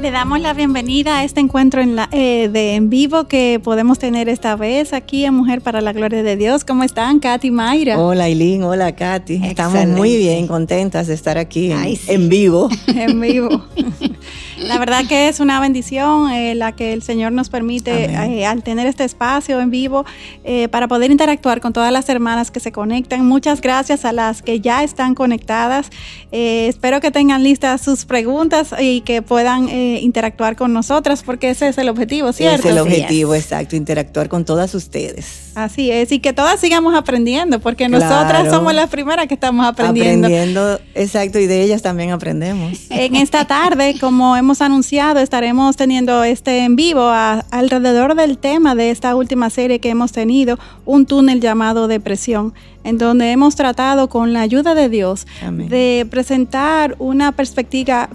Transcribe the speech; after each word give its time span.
Le 0.00 0.10
damos 0.10 0.40
la 0.40 0.54
bienvenida 0.54 1.18
a 1.18 1.24
este 1.24 1.40
encuentro 1.40 1.82
en, 1.82 1.94
la, 1.94 2.08
eh, 2.10 2.48
de 2.50 2.74
en 2.74 2.88
vivo 2.88 3.24
que 3.24 3.60
podemos 3.62 3.98
tener 3.98 4.30
esta 4.30 4.56
vez 4.56 4.94
aquí 4.94 5.26
en 5.26 5.34
Mujer 5.34 5.60
para 5.60 5.82
la 5.82 5.92
Gloria 5.92 6.22
de 6.22 6.36
Dios. 6.36 6.64
¿Cómo 6.64 6.84
están, 6.84 7.20
Katy 7.20 7.50
Mayra? 7.50 7.98
Hola, 7.98 8.26
Eileen. 8.28 8.62
Hola, 8.62 8.96
Katy. 8.96 9.42
Estamos 9.44 9.86
muy 9.88 10.16
bien, 10.16 10.46
contentas 10.46 11.06
de 11.06 11.12
estar 11.12 11.36
aquí 11.36 11.70
en, 11.70 11.98
en 12.06 12.28
vivo. 12.30 12.70
en 12.86 13.20
vivo. 13.20 13.66
La 14.60 14.78
verdad 14.78 15.06
que 15.08 15.28
es 15.28 15.40
una 15.40 15.58
bendición 15.58 16.30
eh, 16.30 16.54
la 16.54 16.72
que 16.72 16.92
el 16.92 17.02
Señor 17.02 17.32
nos 17.32 17.48
permite 17.48 18.04
eh, 18.04 18.46
al 18.46 18.62
tener 18.62 18.86
este 18.86 19.04
espacio 19.04 19.60
en 19.60 19.70
vivo 19.70 20.04
eh, 20.44 20.68
para 20.68 20.86
poder 20.86 21.10
interactuar 21.10 21.60
con 21.60 21.72
todas 21.72 21.92
las 21.92 22.08
hermanas 22.08 22.50
que 22.50 22.60
se 22.60 22.70
conectan. 22.70 23.26
Muchas 23.26 23.60
gracias 23.60 24.04
a 24.04 24.12
las 24.12 24.42
que 24.42 24.60
ya 24.60 24.82
están 24.84 25.14
conectadas. 25.14 25.90
espero 26.30 27.00
que 27.00 27.10
tengan 27.10 27.42
listas 27.42 27.80
sus 27.80 28.04
preguntas 28.04 28.74
y 28.78 29.00
que 29.00 29.22
puedan 29.22 29.68
interactuar 29.68 30.56
con 30.56 30.72
nosotras 30.72 31.22
porque 31.22 31.50
ese 31.50 31.68
es 31.68 31.78
el 31.78 31.88
objetivo, 31.88 32.32
¿cierto? 32.32 32.68
Es 32.68 32.74
el 32.74 32.78
objetivo, 32.78 33.34
exacto, 33.34 33.76
interactuar 33.76 34.28
con 34.28 34.44
todas 34.44 34.74
ustedes. 34.74 35.50
Así 35.54 35.90
es, 35.90 36.12
y 36.12 36.20
que 36.20 36.32
todas 36.32 36.60
sigamos 36.60 36.94
aprendiendo 36.94 37.60
porque 37.60 37.88
nosotras 37.88 38.50
somos 38.50 38.74
las 38.74 38.88
primeras 38.88 39.26
que 39.26 39.34
estamos 39.34 39.66
aprendiendo. 39.66 40.26
Aprendiendo, 40.26 40.80
exacto, 40.94 41.38
y 41.38 41.46
de 41.46 41.62
ellas 41.62 41.82
también 41.82 42.10
aprendemos. 42.10 42.78
En 42.90 43.16
esta 43.16 43.44
tarde, 43.46 43.96
como 43.98 44.36
hemos 44.36 44.49
anunciado, 44.58 45.20
estaremos 45.20 45.76
teniendo 45.76 46.24
este 46.24 46.64
en 46.64 46.74
vivo 46.74 47.08
alrededor 47.08 48.16
del 48.16 48.36
tema 48.36 48.74
de 48.74 48.90
esta 48.90 49.14
última 49.14 49.48
serie 49.48 49.78
que 49.78 49.90
hemos 49.90 50.10
tenido, 50.10 50.58
un 50.84 51.06
túnel 51.06 51.40
llamado 51.40 51.86
depresión 51.86 52.52
en 52.84 52.98
donde 52.98 53.30
hemos 53.30 53.56
tratado 53.56 54.08
con 54.08 54.32
la 54.32 54.40
ayuda 54.40 54.74
de 54.74 54.88
Dios 54.88 55.26
de 55.68 56.06
presentar 56.10 56.96
una 56.98 57.32
perspectiva, 57.32 58.08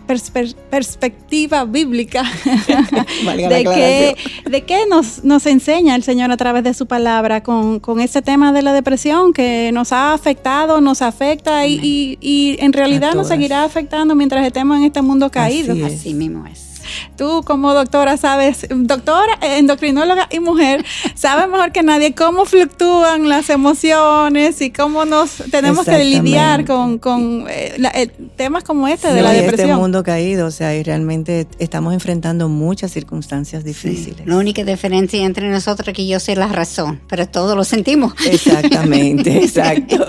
perspectiva 0.70 1.66
bíblica 1.66 2.24
de, 3.38 3.64
que, 3.64 4.50
de 4.50 4.62
qué 4.64 4.86
nos, 4.90 5.24
nos 5.24 5.46
enseña 5.46 5.96
el 5.96 6.04
Señor 6.04 6.32
a 6.32 6.38
través 6.38 6.64
de 6.64 6.74
su 6.74 6.88
palabra 6.88 7.44
con, 7.44 7.80
con 7.80 8.00
este 8.00 8.22
tema 8.22 8.54
de 8.54 8.62
la 8.62 8.74
depresión 8.74 9.34
que 9.34 9.72
nos 9.74 9.92
ha 9.92 10.14
afectado, 10.14 10.82
nos 10.82 11.02
afecta 11.02 11.68
y, 11.68 12.18
y, 12.20 12.58
en 12.60 12.74
realidad 12.74 13.14
nos 13.14 13.28
seguirá 13.28 13.64
afectando 13.64 14.16
mientras 14.16 14.46
estemos 14.46 14.78
en 14.78 14.86
este 14.86 15.02
mundo 15.02 15.30
caído. 15.30 15.76
Así 15.86 16.14
mismo 16.14 16.46
es. 16.48 16.75
Tú 17.18 17.44
como 17.46 17.74
doctora 17.74 18.18
sabes, 18.18 18.68
doctora, 18.70 19.38
endocrinóloga 19.42 20.28
y 20.32 20.40
mujer, 20.40 20.86
sabes 21.16 21.48
mejor 21.48 21.72
que 21.72 21.84
nadie 21.84 22.14
cómo 22.14 22.46
fluctúan 22.46 23.30
las 23.30 23.50
emociones 23.50 24.62
y 24.62 24.72
cómo 24.72 25.06
nos 25.06 25.44
tenemos 25.52 25.86
que 25.86 26.04
lidiar 26.04 26.66
con, 26.66 27.00
con 27.00 27.46
eh, 27.50 27.76
eh, 27.94 28.08
temas 28.36 28.64
como 28.64 28.88
este 28.88 29.14
de 29.14 29.22
la 29.22 29.32
este 29.32 29.44
depresión. 29.44 29.70
Este 29.70 29.80
mundo 29.80 30.04
caído, 30.04 30.48
o 30.48 30.52
sea, 30.52 30.76
y 30.76 30.84
realmente 30.84 31.48
estamos 31.60 31.94
enfrentando 31.94 32.50
muchas 32.50 32.92
circunstancias 32.92 33.64
difíciles. 33.64 34.26
La 34.26 34.38
única 34.38 34.64
diferencia 34.64 35.24
entre 35.24 35.50
nosotros 35.50 35.88
es 35.90 35.94
que 35.94 36.08
yo 36.08 36.20
sé 36.20 36.36
la 36.36 36.48
razón, 36.48 37.02
pero 37.08 37.28
todos 37.28 37.56
lo 37.56 37.64
sentimos. 37.64 38.14
Exactamente, 38.26 39.38
exacto. 39.44 40.06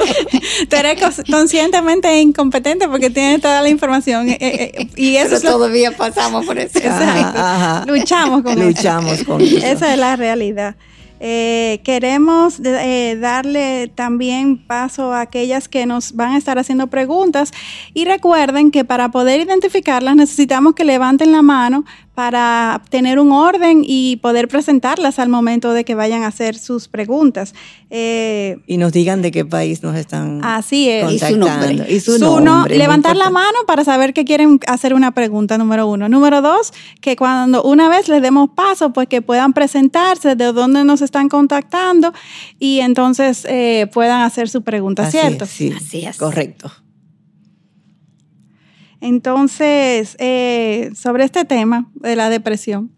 Tú 0.69 0.77
eres 0.77 1.01
conscientemente 1.31 2.21
incompetente 2.21 2.89
porque 2.89 3.11
tienes 3.11 3.41
toda 3.41 3.63
la 3.63 3.69
información 3.69 4.29
eh, 4.29 4.89
y 4.97 5.17
eso 5.17 5.41
todavía 5.41 5.97
pasamos 5.97 6.45
por 6.45 6.59
eso. 6.59 6.66
Luchamos 7.87 8.43
con 8.43 8.59
Luchamos 8.59 9.25
con 9.25 9.41
eso. 9.41 9.59
Esa 9.59 9.93
es 9.93 9.99
la 9.99 10.17
realidad. 10.17 10.77
Eh, 11.19 11.81
queremos 11.83 12.61
eh, 12.63 13.17
darle 13.19 13.91
también 13.95 14.59
paso 14.59 15.15
a 15.15 15.23
aquellas 15.23 15.67
que 15.67 15.87
nos 15.87 16.13
van 16.15 16.33
a 16.33 16.39
estar 16.39 16.59
haciendo 16.59 16.89
preguntas 16.89 17.53
y 17.95 18.05
recuerden 18.05 18.71
que 18.71 18.85
para 18.85 19.11
poder 19.11 19.41
identificarlas 19.41 20.15
necesitamos 20.15 20.75
que 20.75 20.85
levanten 20.85 21.33
la 21.33 21.41
mano 21.41 21.87
para 22.17 22.81
tener 22.89 23.19
un 23.19 23.31
orden 23.31 23.83
y 23.85 24.17
poder 24.17 24.49
presentarlas 24.49 25.19
al 25.19 25.29
momento 25.29 25.75
de 25.75 25.85
que 25.85 25.95
vayan 25.95 26.23
a 26.23 26.29
hacer 26.29 26.57
sus 26.57 26.89
preguntas. 26.89 27.55
Eh, 27.91 28.57
y 28.67 28.79
nos 28.79 28.93
digan 28.93 29.21
de 29.21 29.31
qué 29.31 29.45
país 29.45 29.83
nos 29.83 29.95
están 29.95 30.43
así 30.43 30.89
es. 30.89 31.05
contactando. 31.05 31.85
Y 31.87 32.01
su 32.01 32.19
nombre. 32.19 32.79
levantar 32.79 33.17
la 33.17 33.29
mano 33.29 33.59
para 33.67 33.85
saber 33.85 34.15
que 34.15 34.25
quieren 34.25 34.59
hacer 34.67 34.95
una 34.95 35.11
pregunta, 35.11 35.59
número 35.59 35.87
uno. 35.87 36.09
Número 36.09 36.41
dos, 36.41 36.73
que 37.03 37.17
cuando 37.17 37.63
una 37.63 37.91
vez 37.91 38.09
les 38.09 38.23
demos 38.23 38.49
paso, 38.49 38.95
pues 38.95 39.09
que 39.09 39.21
puedan 39.21 39.53
presentarse 39.53 40.37
de 40.37 40.53
dónde 40.53 40.85
nos 40.85 41.03
están 41.03 41.29
contactando 41.29 42.15
y 42.59 42.81
entonces 42.81 43.45
eh, 43.47 43.91
puedan 43.93 44.23
hacer 44.23 44.49
su 44.49 44.63
pregunta, 44.63 45.11
¿cierto? 45.11 45.45
sí, 45.45 45.71
así 45.77 46.07
es. 46.07 46.17
Correcto. 46.17 46.73
Entonces, 49.07 50.17
eh, 50.19 50.91
sobre 50.97 51.25
este 51.25 51.45
tema 51.45 51.89
de 51.95 52.17
la 52.17 52.29
depresión, 52.29 52.91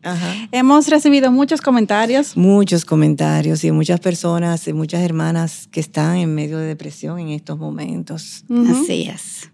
hemos 0.52 0.88
recibido 0.88 1.30
muchos 1.30 1.60
comentarios. 1.60 2.34
Muchos 2.34 2.86
comentarios 2.86 3.62
y 3.62 3.70
muchas 3.72 4.00
personas, 4.00 4.66
y 4.66 4.72
muchas 4.72 5.02
hermanas 5.02 5.68
que 5.70 5.80
están 5.80 6.16
en 6.16 6.34
medio 6.34 6.58
de 6.58 6.66
depresión 6.66 7.18
en 7.18 7.28
estos 7.28 7.58
momentos. 7.58 8.44
Así 8.70 9.02
es. 9.02 9.50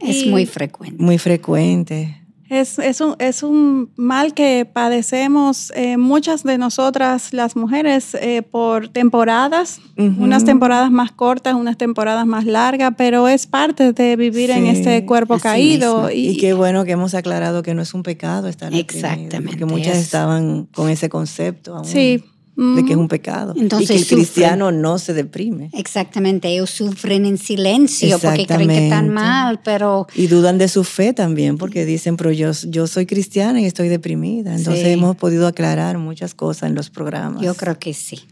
Es 0.00 0.26
muy 0.26 0.46
frecuente. 0.46 1.02
Muy 1.02 1.18
frecuente. 1.18 2.22
Es, 2.48 2.78
es, 2.78 3.00
un, 3.00 3.16
es 3.18 3.42
un 3.42 3.90
mal 3.96 4.32
que 4.32 4.68
padecemos 4.70 5.72
eh, 5.74 5.96
muchas 5.96 6.44
de 6.44 6.58
nosotras 6.58 7.32
las 7.32 7.56
mujeres 7.56 8.14
eh, 8.14 8.42
por 8.42 8.88
temporadas, 8.88 9.80
unas 9.96 10.44
temporadas 10.44 10.90
más 10.90 11.10
cortas, 11.10 11.54
unas 11.54 11.76
temporadas 11.76 12.26
más 12.26 12.44
largas, 12.44 12.92
pero 12.96 13.26
es 13.26 13.46
parte 13.46 13.92
de 13.92 14.16
vivir 14.16 14.50
en 14.50 14.66
este 14.66 15.04
cuerpo 15.06 15.38
caído. 15.38 16.10
Y, 16.12 16.36
qué 16.36 16.52
bueno 16.52 16.84
que 16.84 16.92
hemos 16.92 17.14
aclarado 17.14 17.62
que 17.62 17.74
no 17.74 17.82
es 17.82 17.94
un 17.94 18.02
pecado 18.02 18.48
estar 18.48 18.72
Exactamente. 18.74 19.40
Porque 19.40 19.64
muchas 19.64 19.96
estaban 19.96 20.66
con 20.66 20.88
ese 20.88 21.08
concepto 21.08 21.76
aún. 21.76 21.84
Sí, 21.84 22.22
de 22.56 22.84
que 22.84 22.92
es 22.92 22.96
un 22.96 23.08
pecado. 23.08 23.52
Entonces, 23.56 23.90
y 23.90 23.92
que 23.92 23.98
el 23.98 24.06
cristiano 24.06 24.72
no 24.72 24.98
se 24.98 25.12
deprime. 25.12 25.68
Exactamente, 25.74 26.48
ellos 26.48 26.70
sufren 26.70 27.26
en 27.26 27.36
silencio 27.36 28.18
porque 28.18 28.46
creen 28.46 28.68
que 28.68 28.84
están 28.84 29.10
mal, 29.10 29.60
pero... 29.62 30.06
Y 30.14 30.26
dudan 30.26 30.56
de 30.56 30.68
su 30.68 30.82
fe 30.82 31.12
también 31.12 31.58
porque 31.58 31.84
dicen, 31.84 32.16
pero 32.16 32.32
yo, 32.32 32.52
yo 32.68 32.86
soy 32.86 33.04
cristiana 33.04 33.60
y 33.60 33.66
estoy 33.66 33.88
deprimida. 33.88 34.54
Entonces 34.54 34.86
hemos 34.86 35.16
podido 35.16 35.46
aclarar 35.46 35.98
muchas 35.98 36.34
cosas 36.34 36.70
en 36.70 36.74
los 36.74 36.88
programas. 36.88 37.42
Yo 37.42 37.54
creo 37.54 37.78
que 37.78 37.92
sí. 37.92 38.22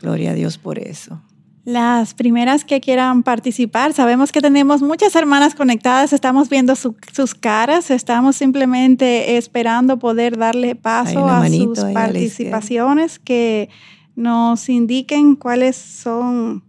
Gloria 0.00 0.32
a 0.32 0.34
Dios 0.34 0.58
por 0.58 0.80
eso. 0.80 1.22
Las 1.64 2.14
primeras 2.14 2.64
que 2.64 2.80
quieran 2.80 3.22
participar, 3.22 3.92
sabemos 3.92 4.32
que 4.32 4.40
tenemos 4.40 4.82
muchas 4.82 5.14
hermanas 5.14 5.54
conectadas, 5.54 6.12
estamos 6.12 6.48
viendo 6.48 6.74
sus 6.74 7.34
caras, 7.36 7.92
estamos 7.92 8.34
simplemente 8.34 9.36
esperando 9.36 10.00
poder 10.00 10.36
darle 10.36 10.74
paso 10.74 11.28
a 11.28 11.48
sus 11.48 11.78
participaciones, 11.94 13.20
que 13.20 13.68
nos 14.16 14.68
indiquen 14.68 15.36
cuáles 15.36 15.76
son 15.76 16.64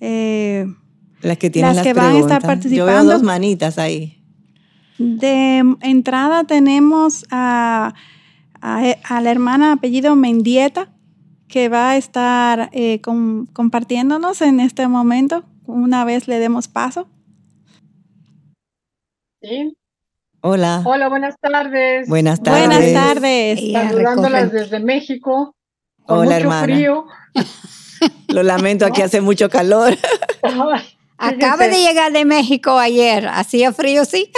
eh, 0.00 0.72
las 1.20 1.36
que, 1.38 1.50
tienen 1.50 1.74
las, 1.74 1.84
que 1.84 1.92
van 1.92 2.14
a 2.14 2.18
estar 2.20 2.42
participando. 2.42 2.92
Yo 2.92 3.02
veo 3.02 3.04
dos 3.04 3.24
manitas 3.24 3.76
ahí. 3.76 4.22
De 4.98 5.64
entrada 5.80 6.44
tenemos 6.44 7.26
a, 7.32 7.92
a 8.60 9.20
la 9.20 9.30
hermana 9.32 9.72
apellido 9.72 10.14
Mendieta 10.14 10.92
que 11.52 11.68
va 11.68 11.90
a 11.90 11.96
estar 11.98 12.70
eh, 12.72 13.02
compartiéndonos 13.02 14.40
en 14.40 14.58
este 14.58 14.88
momento 14.88 15.44
una 15.66 16.02
vez 16.06 16.26
le 16.26 16.38
demos 16.38 16.66
paso. 16.66 17.06
Sí. 19.42 19.76
Hola. 20.40 20.82
Hola, 20.82 21.10
buenas 21.10 21.34
tardes. 21.38 22.08
Buenas 22.08 22.42
tardes. 22.42 22.66
Buenas 22.66 22.92
tardes. 22.94 23.60
Saludándolas 23.70 24.50
desde 24.50 24.80
México. 24.80 25.54
Hola, 26.06 26.38
hermana. 26.38 26.64
Frío. 26.64 27.04
Lo 28.28 28.42
lamento, 28.42 28.86
aquí 28.86 29.02
hace 29.02 29.20
mucho 29.20 29.50
calor. 29.50 29.94
Acaba 31.18 31.68
de 31.68 31.82
llegar 31.82 32.12
de 32.12 32.24
México 32.24 32.78
ayer. 32.78 33.28
¿Hacía 33.28 33.74
frío, 33.74 34.06
sí? 34.06 34.32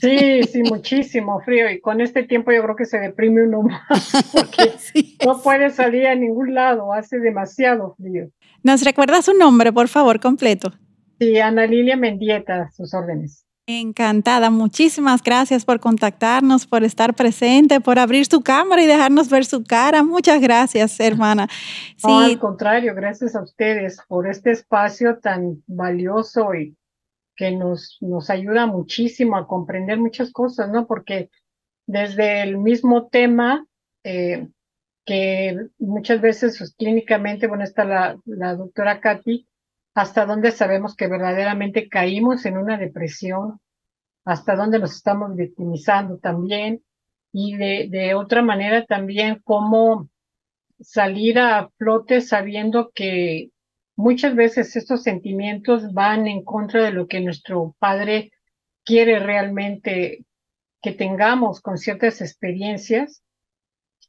Sí, 0.00 0.42
sí, 0.44 0.62
muchísimo 0.62 1.40
frío. 1.40 1.70
Y 1.70 1.80
con 1.80 2.00
este 2.00 2.22
tiempo 2.22 2.52
yo 2.52 2.62
creo 2.62 2.76
que 2.76 2.84
se 2.86 2.98
deprime 2.98 3.44
uno 3.44 3.62
más, 3.88 4.12
porque 4.32 4.72
no 5.26 5.40
puede 5.42 5.70
salir 5.70 6.06
a 6.06 6.14
ningún 6.14 6.54
lado, 6.54 6.92
hace 6.92 7.18
demasiado 7.18 7.94
frío. 7.96 8.28
¿Nos 8.62 8.84
recuerda 8.84 9.22
su 9.22 9.34
nombre, 9.34 9.72
por 9.72 9.88
favor, 9.88 10.20
completo? 10.20 10.72
Sí, 11.20 11.38
Ana 11.38 11.66
Lilia 11.66 11.96
Mendieta, 11.96 12.70
sus 12.70 12.94
órdenes. 12.94 13.44
Encantada, 13.70 14.48
muchísimas 14.48 15.22
gracias 15.22 15.66
por 15.66 15.78
contactarnos, 15.78 16.66
por 16.66 16.84
estar 16.84 17.12
presente, 17.12 17.80
por 17.80 17.98
abrir 17.98 18.24
su 18.24 18.40
cámara 18.40 18.82
y 18.82 18.86
dejarnos 18.86 19.28
ver 19.28 19.44
su 19.44 19.62
cara. 19.62 20.02
Muchas 20.02 20.40
gracias, 20.40 20.98
hermana. 21.00 21.48
Sí. 21.98 22.06
al 22.08 22.38
contrario, 22.38 22.94
gracias 22.94 23.34
a 23.34 23.42
ustedes 23.42 23.98
por 24.06 24.28
este 24.28 24.52
espacio 24.52 25.18
tan 25.18 25.62
valioso 25.66 26.54
y 26.54 26.76
que 27.38 27.52
nos, 27.52 27.98
nos 28.00 28.30
ayuda 28.30 28.66
muchísimo 28.66 29.36
a 29.36 29.46
comprender 29.46 29.96
muchas 29.96 30.32
cosas, 30.32 30.68
¿no? 30.70 30.88
Porque 30.88 31.30
desde 31.86 32.42
el 32.42 32.58
mismo 32.58 33.06
tema, 33.06 33.64
eh, 34.02 34.48
que 35.06 35.68
muchas 35.78 36.20
veces 36.20 36.58
pues, 36.58 36.74
clínicamente, 36.74 37.46
bueno, 37.46 37.62
está 37.62 37.84
la, 37.84 38.18
la 38.26 38.56
doctora 38.56 39.00
Katy, 39.00 39.46
hasta 39.94 40.26
donde 40.26 40.50
sabemos 40.50 40.96
que 40.96 41.06
verdaderamente 41.06 41.88
caímos 41.88 42.44
en 42.44 42.58
una 42.58 42.76
depresión, 42.76 43.60
hasta 44.24 44.56
dónde 44.56 44.80
nos 44.80 44.96
estamos 44.96 45.36
victimizando 45.36 46.18
también 46.18 46.82
y 47.32 47.56
de, 47.56 47.86
de 47.88 48.14
otra 48.16 48.42
manera 48.42 48.84
también 48.84 49.40
cómo 49.44 50.08
salir 50.80 51.38
a 51.38 51.70
flote 51.78 52.20
sabiendo 52.20 52.90
que 52.92 53.50
muchas 53.98 54.36
veces 54.36 54.76
estos 54.76 55.02
sentimientos 55.02 55.92
van 55.92 56.28
en 56.28 56.44
contra 56.44 56.84
de 56.84 56.92
lo 56.92 57.08
que 57.08 57.20
nuestro 57.20 57.74
padre 57.80 58.30
quiere 58.84 59.18
realmente 59.18 60.24
que 60.80 60.92
tengamos 60.92 61.60
con 61.60 61.76
ciertas 61.76 62.20
experiencias 62.20 63.22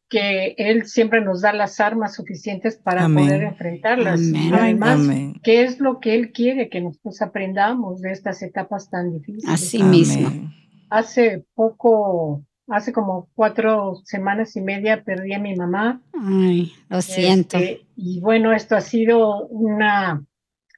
que 0.07 0.53
Él 0.57 0.85
siempre 0.85 1.21
nos 1.21 1.41
da 1.41 1.53
las 1.53 1.79
armas 1.79 2.15
suficientes 2.15 2.77
para 2.77 3.07
poder 3.07 3.41
enfrentarlas. 3.43 4.21
además, 4.53 4.99
¿qué 5.43 5.63
es 5.63 5.79
lo 5.79 5.99
que 5.99 6.13
Él 6.13 6.31
quiere 6.31 6.69
que 6.69 6.81
nosotros 6.81 7.21
aprendamos 7.23 8.01
de 8.01 8.11
estas 8.11 8.43
etapas 8.43 8.89
tan 8.91 9.11
difíciles? 9.11 9.49
Así 9.49 9.81
mismo. 9.81 10.51
Hace 10.91 11.45
poco, 11.55 12.43
hace 12.69 12.93
como 12.93 13.29
cuatro 13.35 13.95
semanas 14.03 14.55
y 14.55 14.61
media 14.61 15.03
perdí 15.03 15.33
a 15.33 15.39
mi 15.39 15.55
mamá. 15.55 16.01
Ay, 16.13 16.73
lo 16.89 17.01
siento. 17.01 17.57
Este, 17.57 17.85
y 17.95 18.19
bueno, 18.19 18.53
esto 18.53 18.75
ha 18.75 18.81
sido 18.81 19.47
una 19.47 20.23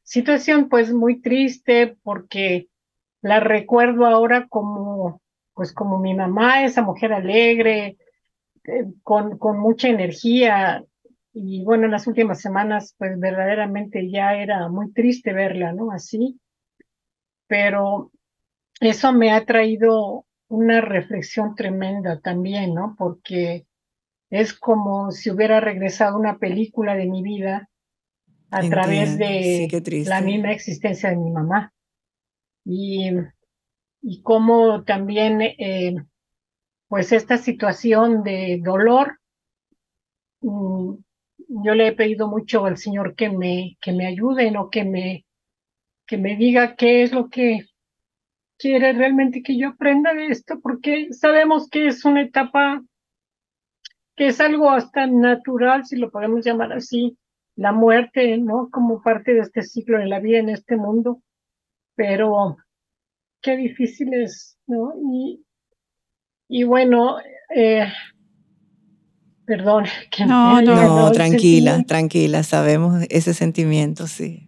situación 0.03 0.69
pues 0.69 0.93
muy 0.93 1.21
triste 1.21 1.97
porque 2.03 2.67
la 3.21 3.39
recuerdo 3.39 4.05
ahora 4.05 4.47
como, 4.47 5.21
pues 5.53 5.73
como 5.73 5.99
mi 5.99 6.13
mamá, 6.13 6.63
esa 6.63 6.81
mujer 6.81 7.13
alegre, 7.13 7.97
eh, 8.63 8.85
con, 9.03 9.37
con 9.37 9.59
mucha 9.59 9.87
energía. 9.87 10.83
Y 11.33 11.63
bueno, 11.63 11.85
en 11.85 11.91
las 11.91 12.07
últimas 12.07 12.41
semanas, 12.41 12.95
pues 12.97 13.19
verdaderamente 13.19 14.09
ya 14.09 14.35
era 14.35 14.67
muy 14.69 14.91
triste 14.91 15.33
verla, 15.33 15.71
¿no? 15.71 15.91
Así. 15.91 16.39
Pero 17.47 18.11
eso 18.79 19.13
me 19.13 19.31
ha 19.31 19.45
traído 19.45 20.25
una 20.51 20.81
reflexión 20.81 21.55
tremenda 21.55 22.19
también, 22.19 22.73
¿no? 22.73 22.95
Porque 22.97 23.65
es 24.29 24.53
como 24.53 25.11
si 25.11 25.31
hubiera 25.31 25.61
regresado 25.61 26.17
una 26.17 26.39
película 26.39 26.93
de 26.93 27.05
mi 27.05 27.23
vida 27.23 27.69
a 28.49 28.61
través 28.61 29.17
de 29.17 29.69
la 30.07 30.19
misma 30.19 30.51
existencia 30.51 31.09
de 31.09 31.15
mi 31.15 31.31
mamá. 31.31 31.73
Y, 32.65 33.11
y 34.01 34.21
cómo 34.23 34.83
también 34.83 35.41
eh, 35.41 35.95
pues 36.89 37.13
esta 37.13 37.37
situación 37.37 38.21
de 38.23 38.59
dolor, 38.61 39.19
mm, 40.41 40.95
yo 41.63 41.75
le 41.75 41.87
he 41.87 41.91
pedido 41.93 42.27
mucho 42.27 42.65
al 42.65 42.77
Señor 42.77 43.15
que 43.15 43.29
me, 43.29 43.77
que 43.79 43.93
me 43.93 44.05
ayude, 44.05 44.51
no 44.51 44.69
que 44.69 44.83
me, 44.83 45.25
que 46.05 46.17
me 46.17 46.35
diga 46.35 46.75
qué 46.75 47.03
es 47.03 47.13
lo 47.13 47.29
que 47.29 47.70
quiere 48.61 48.93
realmente 48.93 49.41
que 49.41 49.57
yo 49.57 49.69
aprenda 49.69 50.13
de 50.13 50.27
esto, 50.27 50.59
porque 50.61 51.07
sabemos 51.11 51.67
que 51.67 51.87
es 51.87 52.05
una 52.05 52.21
etapa 52.21 52.83
que 54.15 54.27
es 54.27 54.39
algo 54.39 54.69
hasta 54.69 55.07
natural, 55.07 55.85
si 55.85 55.95
lo 55.95 56.11
podemos 56.11 56.45
llamar 56.45 56.71
así, 56.73 57.17
la 57.55 57.71
muerte, 57.71 58.37
¿no? 58.37 58.69
Como 58.71 59.01
parte 59.01 59.33
de 59.33 59.39
este 59.39 59.63
ciclo 59.63 59.97
de 59.97 60.05
la 60.05 60.19
vida 60.19 60.37
en 60.37 60.49
este 60.49 60.77
mundo, 60.77 61.21
pero 61.95 62.57
qué 63.41 63.57
difícil 63.57 64.13
es, 64.13 64.57
¿no? 64.67 64.93
Y, 65.11 65.43
y 66.47 66.63
bueno, 66.63 67.17
eh, 67.55 67.87
perdón. 69.45 69.85
Que 70.11 70.25
no, 70.25 70.61
no, 70.61 71.11
tranquila, 71.11 71.81
tranquila, 71.83 72.43
sabemos 72.43 73.03
ese 73.09 73.33
sentimiento, 73.33 74.05
sí. 74.05 74.47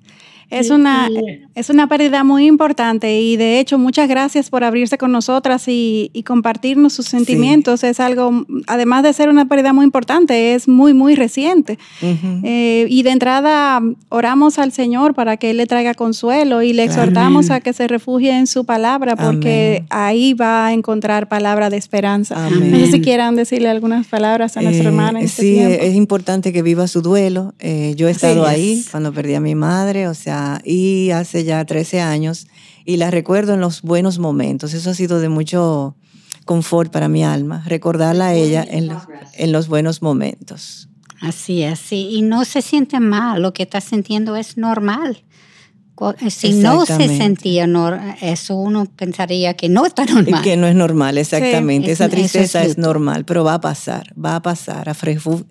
Es 0.59 0.69
una, 0.69 1.09
es 1.55 1.69
una 1.69 1.87
pérdida 1.87 2.23
muy 2.23 2.45
importante 2.45 3.19
y 3.19 3.37
de 3.37 3.59
hecho 3.59 3.77
muchas 3.77 4.07
gracias 4.07 4.49
por 4.49 4.63
abrirse 4.63 4.97
con 4.97 5.11
nosotras 5.11 5.63
y, 5.67 6.11
compartirnos 6.25 6.93
sus 6.93 7.07
sentimientos. 7.07 7.83
Es 7.83 7.99
algo, 7.99 8.45
además 8.67 9.03
de 9.03 9.13
ser 9.13 9.29
una 9.29 9.45
pérdida 9.45 9.73
muy 9.73 9.83
importante, 9.83 10.53
es 10.53 10.67
muy, 10.67 10.93
muy 10.93 11.15
reciente. 11.15 11.77
Eh, 12.01 12.87
y 12.89 13.03
de 13.03 13.09
entrada 13.11 13.81
oramos 14.09 14.59
al 14.59 14.71
Señor 14.71 15.13
para 15.13 15.37
que 15.37 15.51
Él 15.51 15.57
le 15.57 15.65
traiga 15.65 15.93
consuelo 15.93 16.61
y 16.61 16.73
le 16.73 16.83
exhortamos 16.83 17.49
a 17.49 17.59
que 17.59 17.73
se 17.73 17.87
refugie 17.87 18.37
en 18.37 18.47
su 18.47 18.65
palabra 18.65 19.15
porque 19.15 19.83
ahí 19.89 20.33
va 20.33 20.67
a 20.67 20.73
encontrar 20.73 21.27
palabra 21.27 21.69
de 21.69 21.77
esperanza. 21.77 22.49
No 22.49 22.77
sé 22.77 22.87
si 22.87 23.01
quieran 23.01 23.35
decirle 23.35 23.69
algunas 23.69 24.07
palabras 24.07 24.55
a 24.57 24.61
nuestra 24.61 24.85
eh, 24.85 24.87
hermana. 24.87 25.19
En 25.19 25.25
este 25.25 25.41
sí, 25.41 25.59
es 25.59 25.95
importante 25.95 26.53
que 26.53 26.61
viva 26.61 26.87
su 26.87 27.01
duelo. 27.01 27.53
Eh, 27.59 27.93
yo 27.97 28.07
he 28.07 28.11
estado 28.11 28.45
ahí 28.45 28.83
cuando 28.91 29.11
perdí 29.11 29.33
a 29.33 29.39
mi 29.39 29.55
madre, 29.55 30.07
o 30.07 30.13
sea, 30.13 30.42
y 30.63 31.11
hace 31.11 31.43
ya 31.43 31.65
13 31.65 32.01
años 32.01 32.47
y 32.85 32.97
la 32.97 33.11
recuerdo 33.11 33.53
en 33.53 33.61
los 33.61 33.81
buenos 33.81 34.19
momentos. 34.19 34.73
Eso 34.73 34.89
ha 34.89 34.93
sido 34.93 35.19
de 35.19 35.29
mucho 35.29 35.95
confort 36.45 36.91
para 36.91 37.07
mi 37.07 37.23
alma, 37.23 37.63
recordarla 37.65 38.27
a 38.27 38.33
ella 38.33 38.65
en 38.67 38.87
los, 38.87 39.03
en 39.33 39.51
los 39.51 39.67
buenos 39.67 40.01
momentos. 40.01 40.89
Así, 41.21 41.63
así. 41.63 42.09
Y 42.11 42.21
no 42.21 42.43
se 42.43 42.61
siente 42.61 42.99
mal, 42.99 43.41
lo 43.41 43.53
que 43.53 43.63
está 43.63 43.79
sintiendo 43.79 44.35
es 44.35 44.57
normal. 44.57 45.23
Si 46.29 46.53
no 46.53 46.85
se 46.85 47.07
sentía 47.07 47.67
eso, 48.19 48.55
uno 48.55 48.85
pensaría 48.85 49.53
que 49.53 49.69
no 49.69 49.85
está 49.85 50.05
normal. 50.05 50.41
Que 50.41 50.57
no 50.57 50.67
es 50.67 50.75
normal, 50.75 51.17
exactamente. 51.17 51.91
Esa 51.91 52.09
tristeza 52.09 52.63
es, 52.63 52.77
normal, 52.77 53.25
pero 53.25 53.43
va 53.43 53.55
a 53.55 53.61
pasar, 53.61 54.13
va 54.19 54.35
a 54.35 54.41
pasar. 54.41 54.91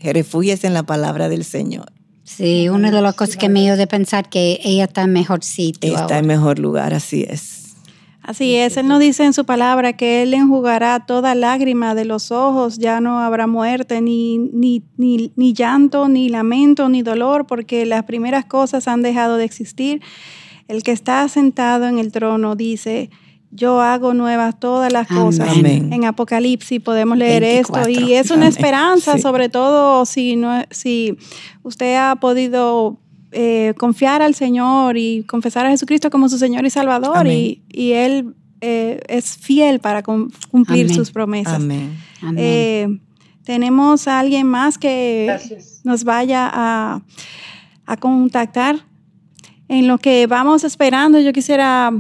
Refúgiese 0.01 0.67
en 0.67 0.75
la 0.75 0.83
palabra 0.83 1.29
del 1.29 1.45
Señor. 1.45 1.93
Sí, 2.37 2.69
una 2.69 2.91
de 2.91 3.03
las 3.03 3.15
cosas 3.15 3.37
que 3.37 3.49
me 3.49 3.61
dio 3.61 3.77
de 3.77 3.87
pensar 3.87 4.29
que 4.29 4.59
ella 4.65 4.85
está 4.85 5.03
en 5.03 5.13
mejor 5.13 5.45
sitio. 5.45 5.99
Está 5.99 6.19
en 6.19 6.27
mejor 6.27 6.59
lugar, 6.59 6.95
así 6.95 7.27
es. 7.29 7.75
Así 8.23 8.55
es, 8.55 8.77
Él 8.77 8.87
nos 8.87 9.01
dice 9.01 9.25
en 9.25 9.33
su 9.33 9.45
palabra 9.45 9.95
que 9.95 10.23
Él 10.23 10.33
enjugará 10.33 11.01
toda 11.01 11.35
lágrima 11.35 11.95
de 11.95 12.05
los 12.05 12.31
ojos, 12.31 12.79
ya 12.79 13.01
no 13.01 13.19
habrá 13.19 13.49
muerte, 13.49 14.01
ni, 14.01 14.39
ni, 14.39 14.83
ni, 14.97 15.33
ni 15.35 15.53
llanto, 15.53 16.09
ni 16.09 16.29
lamento, 16.29 16.89
ni 16.89 17.03
dolor, 17.03 17.47
porque 17.47 17.85
las 17.85 18.05
primeras 18.05 18.45
cosas 18.45 18.87
han 18.87 19.03
dejado 19.03 19.37
de 19.37 19.45
existir. 19.45 20.01
El 20.69 20.85
que 20.85 20.93
está 20.93 21.29
sentado 21.29 21.87
en 21.87 21.99
el 21.99 22.13
trono 22.13 22.55
dice, 22.55 23.11
yo 23.53 23.83
hago 23.83 24.15
nuevas 24.15 24.59
todas 24.59 24.91
las 24.93 25.07
cosas. 25.07 25.55
En 25.57 26.05
Apocalipsis 26.07 26.81
podemos 26.81 27.19
leer 27.19 27.45
esto 27.45 27.87
y 27.89 28.15
es 28.15 28.31
una 28.31 28.49
esperanza, 28.49 29.19
sobre 29.19 29.51
todo 29.51 30.07
si, 30.07 30.37
no, 30.37 30.65
si 30.71 31.19
usted 31.63 31.97
ha 31.97 32.17
podido 32.17 32.99
eh, 33.31 33.75
confiar 33.77 34.23
al 34.23 34.35
Señor 34.35 34.97
y 34.97 35.25
confesar 35.25 35.67
a 35.67 35.71
Jesucristo 35.71 36.11
como 36.11 36.31
su 36.31 36.39
Señor 36.39 36.65
y 36.65 36.71
Salvador 36.71 37.27
y, 37.27 37.63
y, 37.69 37.93
Él 37.93 38.35
eh, 38.63 39.01
es 39.07 39.37
fiel 39.37 39.81
para 39.81 40.03
cumplir 40.03 40.93
sus 40.93 41.11
promesas. 41.11 41.55
Amén. 41.55 41.93
Eh, 42.39 43.01
tenemos 43.45 44.09
a 44.09 44.19
alguien 44.19 44.47
más 44.47 44.79
que 44.79 45.39
nos 45.85 46.05
vaya 46.05 46.51
a, 46.51 47.03
a 47.85 47.97
contactar. 47.99 48.87
En 49.69 49.89
lo 49.89 49.97
que 49.97 50.27
vamos 50.27 50.65
esperando, 50.65 51.19
yo 51.19 51.33
quisiera 51.33 51.93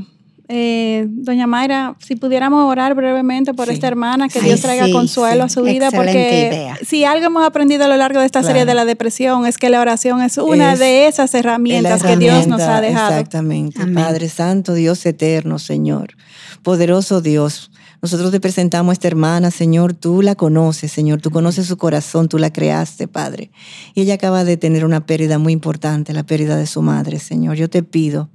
eh, 0.55 1.07
doña 1.09 1.47
Mayra, 1.47 1.97
si 1.99 2.15
pudiéramos 2.15 2.71
orar 2.71 2.95
brevemente 2.95 3.55
por 3.55 3.71
esta 3.71 3.89
hermana, 3.89 4.29
que 4.29 4.39
Dios 4.39 4.61
traiga 4.61 4.91
consuelo 4.93 5.45
a 5.45 5.49
su 5.49 5.63
vida, 5.63 5.91
porque 5.91 6.75
si 6.87 7.07
algo 7.07 7.25
hemos 7.25 7.43
aprendido 7.43 7.87
a 7.87 7.89
lo 7.89 7.97
largo 7.97 8.21
de 8.21 8.27
esta 8.27 8.43
serie 8.43 8.67
de 8.67 8.75
la 8.75 8.85
depresión 8.85 9.47
es 9.47 9.57
que 9.57 9.71
la 9.71 9.81
oración 9.81 10.21
es 10.21 10.37
una 10.37 10.77
de 10.77 11.07
esas 11.07 11.33
herramientas 11.33 12.03
que 12.03 12.19
Dios 12.19 12.47
nos 12.49 12.61
ha 12.61 12.83
dejado. 12.83 13.13
Exactamente. 13.13 13.87
Padre 13.95 14.29
Santo, 14.29 14.75
Dios 14.75 15.07
eterno, 15.07 15.59
Señor, 15.59 16.17
poderoso 16.63 17.23
Dios. 17.23 17.71
Nosotros 18.03 18.31
te 18.31 18.39
presentamos 18.39 18.91
a 18.91 18.93
esta 18.93 19.09
hermana, 19.09 19.51
Señor, 19.51 19.95
tú 19.95 20.21
la 20.21 20.35
conoces, 20.35 20.93
Señor, 20.93 21.23
tú 21.23 21.31
conoces 21.31 21.67
su 21.67 21.79
corazón, 21.79 22.29
tú 22.29 22.37
la 22.37 22.53
creaste, 22.53 23.09
Padre. 23.09 23.53
Y 23.95 24.03
ella 24.03 24.15
acaba 24.15 24.45
de 24.45 24.59
tener 24.59 24.85
una 24.85 25.07
pérdida 25.07 25.39
muy 25.39 25.55
importante, 25.55 26.13
la 26.13 26.25
pérdida 26.25 26.57
de 26.57 26.67
su 26.67 26.83
madre, 26.83 27.21
Señor. 27.21 27.57
Yo 27.57 27.71
te 27.71 27.83
pido 27.83 28.29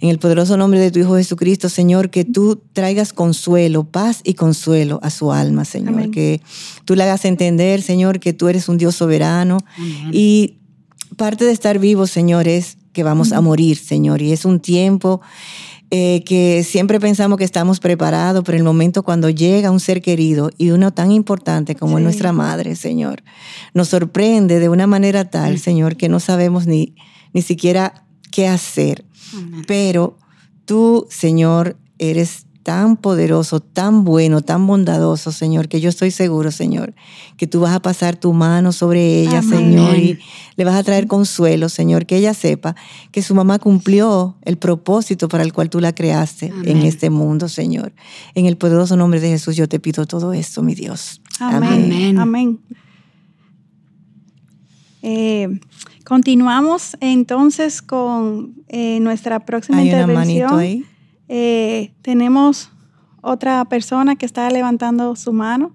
en 0.00 0.08
el 0.10 0.18
poderoso 0.18 0.56
nombre 0.56 0.80
de 0.80 0.90
tu 0.90 0.98
Hijo 0.98 1.16
Jesucristo, 1.16 1.68
Señor, 1.68 2.10
que 2.10 2.24
tú 2.24 2.62
traigas 2.72 3.12
consuelo, 3.12 3.84
paz 3.84 4.20
y 4.24 4.34
consuelo 4.34 5.00
a 5.02 5.10
su 5.10 5.32
alma, 5.32 5.64
Señor. 5.64 6.10
Que 6.10 6.40
tú 6.84 6.94
le 6.94 7.04
hagas 7.04 7.24
entender, 7.24 7.82
Señor, 7.82 8.20
que 8.20 8.32
tú 8.32 8.48
eres 8.48 8.68
un 8.68 8.78
Dios 8.78 8.94
soberano. 8.96 9.58
Y 10.12 10.58
parte 11.16 11.44
de 11.44 11.52
estar 11.52 11.78
vivo, 11.78 12.06
Señor, 12.06 12.48
es 12.48 12.78
que 12.92 13.02
vamos 13.02 13.32
a 13.32 13.40
morir, 13.40 13.76
Señor. 13.76 14.22
Y 14.22 14.32
es 14.32 14.44
un 14.44 14.60
tiempo 14.60 15.20
eh, 15.90 16.24
que 16.24 16.64
siempre 16.64 16.98
pensamos 16.98 17.38
que 17.38 17.44
estamos 17.44 17.78
preparados, 17.78 18.42
pero 18.44 18.58
el 18.58 18.64
momento 18.64 19.04
cuando 19.04 19.30
llega 19.30 19.70
un 19.70 19.78
ser 19.78 20.02
querido 20.02 20.50
y 20.58 20.70
uno 20.70 20.92
tan 20.92 21.12
importante 21.12 21.76
como 21.76 21.98
es 21.98 22.04
nuestra 22.04 22.32
madre, 22.32 22.74
Señor, 22.74 23.22
nos 23.72 23.88
sorprende 23.88 24.58
de 24.58 24.68
una 24.68 24.88
manera 24.88 25.30
tal, 25.30 25.60
Señor, 25.60 25.96
que 25.96 26.08
no 26.08 26.18
sabemos 26.18 26.66
ni, 26.66 26.96
ni 27.32 27.42
siquiera 27.42 28.04
qué 28.32 28.48
hacer. 28.48 29.04
Pero 29.66 30.16
tú, 30.64 31.06
Señor, 31.10 31.76
eres 31.98 32.46
tan 32.66 32.96
poderoso, 32.96 33.60
tan 33.60 34.02
bueno, 34.02 34.42
tan 34.42 34.66
bondadoso, 34.66 35.30
Señor, 35.30 35.68
que 35.68 35.80
yo 35.80 35.88
estoy 35.88 36.10
seguro, 36.10 36.50
Señor, 36.50 36.94
que 37.36 37.46
tú 37.46 37.60
vas 37.60 37.72
a 37.72 37.78
pasar 37.78 38.16
tu 38.16 38.32
mano 38.32 38.72
sobre 38.72 39.20
ella, 39.20 39.40
Señor, 39.40 39.96
y 39.96 40.18
le 40.56 40.64
vas 40.64 40.74
a 40.74 40.82
traer 40.82 41.06
consuelo, 41.06 41.68
Señor, 41.68 42.06
que 42.06 42.16
ella 42.16 42.34
sepa 42.34 42.74
que 43.12 43.22
su 43.22 43.36
mamá 43.36 43.60
cumplió 43.60 44.34
el 44.42 44.58
propósito 44.58 45.28
para 45.28 45.44
el 45.44 45.52
cual 45.52 45.70
tú 45.70 45.78
la 45.78 45.94
creaste 45.94 46.52
en 46.64 46.78
este 46.78 47.08
mundo, 47.08 47.48
Señor. 47.48 47.92
En 48.34 48.46
el 48.46 48.56
poderoso 48.56 48.96
nombre 48.96 49.20
de 49.20 49.28
Jesús 49.28 49.54
yo 49.54 49.68
te 49.68 49.78
pido 49.78 50.04
todo 50.04 50.32
esto, 50.32 50.64
mi 50.64 50.74
Dios. 50.74 51.22
Amén. 51.38 52.18
Amén. 52.18 52.58
Eh, 55.02 55.60
continuamos 56.06 56.96
entonces 57.00 57.82
con 57.82 58.54
eh, 58.68 59.00
nuestra 59.00 59.40
próxima 59.40 59.78
Hay 59.78 59.86
intervención. 59.86 60.52
Una 60.52 60.62
ahí. 60.62 60.84
Eh, 61.28 61.92
tenemos 62.02 62.70
otra 63.20 63.64
persona 63.64 64.14
que 64.14 64.24
está 64.24 64.48
levantando 64.50 65.16
su 65.16 65.32
mano. 65.32 65.74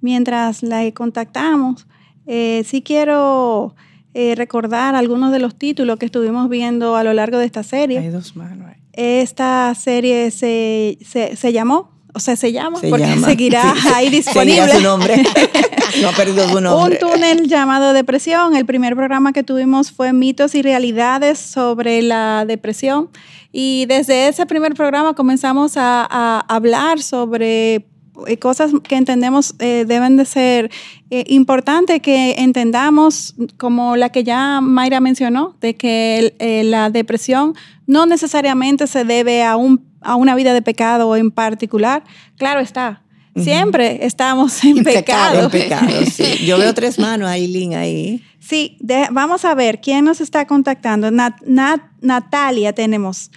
mientras 0.00 0.62
la 0.62 0.90
contactamos, 0.92 1.86
sí 2.26 2.82
quiero 2.84 3.74
recordar 4.14 4.94
algunos 4.94 5.32
de 5.32 5.38
los 5.38 5.54
títulos 5.56 5.98
que 5.98 6.06
estuvimos 6.06 6.50
viendo 6.50 6.96
a 6.96 7.04
lo 7.04 7.14
largo 7.14 7.38
de 7.38 7.46
esta 7.46 7.62
serie. 7.62 7.98
Hay 7.98 8.08
dos 8.08 8.36
manos. 8.36 8.68
Esta 8.92 9.74
serie 9.74 10.30
se, 10.30 10.98
se 11.02 11.52
llamó 11.52 11.98
o 12.14 12.20
sea, 12.20 12.36
se 12.36 12.52
llama, 12.52 12.80
porque 12.80 13.16
seguirá 13.24 13.74
ahí 13.94 14.10
disponible. 14.10 14.56
Seguirá 14.56 14.74
su 14.76 14.82
nombre. 14.82 15.22
no 16.02 16.08
ha 16.08 16.12
perdido 16.12 16.48
su 16.48 16.60
nombre. 16.60 16.98
Un 17.02 17.10
túnel 17.10 17.48
llamado 17.48 17.92
depresión. 17.92 18.54
El 18.54 18.66
primer 18.66 18.94
programa 18.94 19.32
que 19.32 19.42
tuvimos 19.42 19.92
fue 19.92 20.12
mitos 20.12 20.54
y 20.54 20.62
realidades 20.62 21.38
sobre 21.38 22.02
la 22.02 22.44
depresión. 22.46 23.10
Y 23.52 23.86
desde 23.86 24.28
ese 24.28 24.46
primer 24.46 24.74
programa 24.74 25.14
comenzamos 25.14 25.76
a, 25.76 26.44
hablar 26.48 27.00
sobre 27.00 27.86
eh, 28.26 28.36
cosas 28.38 28.72
que 28.82 28.96
entendemos 28.96 29.54
eh, 29.58 29.84
deben 29.86 30.16
de 30.16 30.24
ser 30.24 30.70
eh, 31.10 31.24
importantes 31.28 32.00
que 32.00 32.34
entendamos, 32.38 33.34
como 33.56 33.96
la 33.96 34.10
que 34.10 34.24
ya 34.24 34.60
Mayra 34.60 35.00
mencionó, 35.00 35.56
de 35.60 35.74
que 35.76 36.34
la 36.64 36.90
depresión 36.90 37.54
no 37.86 38.06
necesariamente 38.06 38.86
se 38.86 39.04
debe 39.04 39.44
a 39.44 39.56
un 39.56 39.88
a 40.00 40.14
una 40.14 40.34
vida 40.34 40.52
de 40.54 40.62
pecado 40.62 41.16
en 41.16 41.30
particular, 41.30 42.04
claro 42.36 42.60
está. 42.60 43.02
Siempre 43.36 44.04
estamos 44.04 44.64
en, 44.64 44.82
pecado. 44.82 45.44
En 45.44 45.50
pecado, 45.50 45.88
sí. 46.10 46.46
Yo 46.46 46.58
veo 46.58 46.74
tres 46.74 46.98
manos, 46.98 47.28
Aileen, 47.28 47.74
ahí. 47.74 48.22
Sí, 48.40 48.78
vamos 49.10 49.44
a 49.44 49.54
ver 49.54 49.80
quién 49.80 50.04
nos 50.04 50.20
está 50.20 50.46
contactando. 50.46 51.10
Natalia 51.10 52.72
tenemos. 52.72 53.30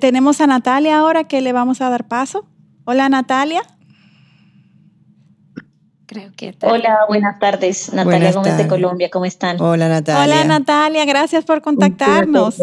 Tenemos 0.00 0.40
a 0.40 0.46
Natalia 0.46 0.98
ahora 0.98 1.24
que 1.24 1.40
le 1.40 1.52
vamos 1.52 1.80
a 1.80 1.90
dar 1.90 2.08
paso. 2.08 2.46
Hola, 2.84 3.08
Natalia. 3.08 3.62
Creo 6.06 6.30
que 6.36 6.56
Hola, 6.62 7.00
buenas 7.08 7.38
tardes. 7.38 7.92
Natalia 7.92 8.32
Gómez 8.32 8.56
de 8.56 8.68
Colombia, 8.68 9.10
¿cómo 9.10 9.24
están? 9.24 9.60
Hola, 9.60 9.88
Natalia. 9.88 10.22
Hola, 10.22 10.44
Natalia, 10.44 11.04
gracias 11.04 11.44
por 11.44 11.60
contactarnos. 11.62 12.62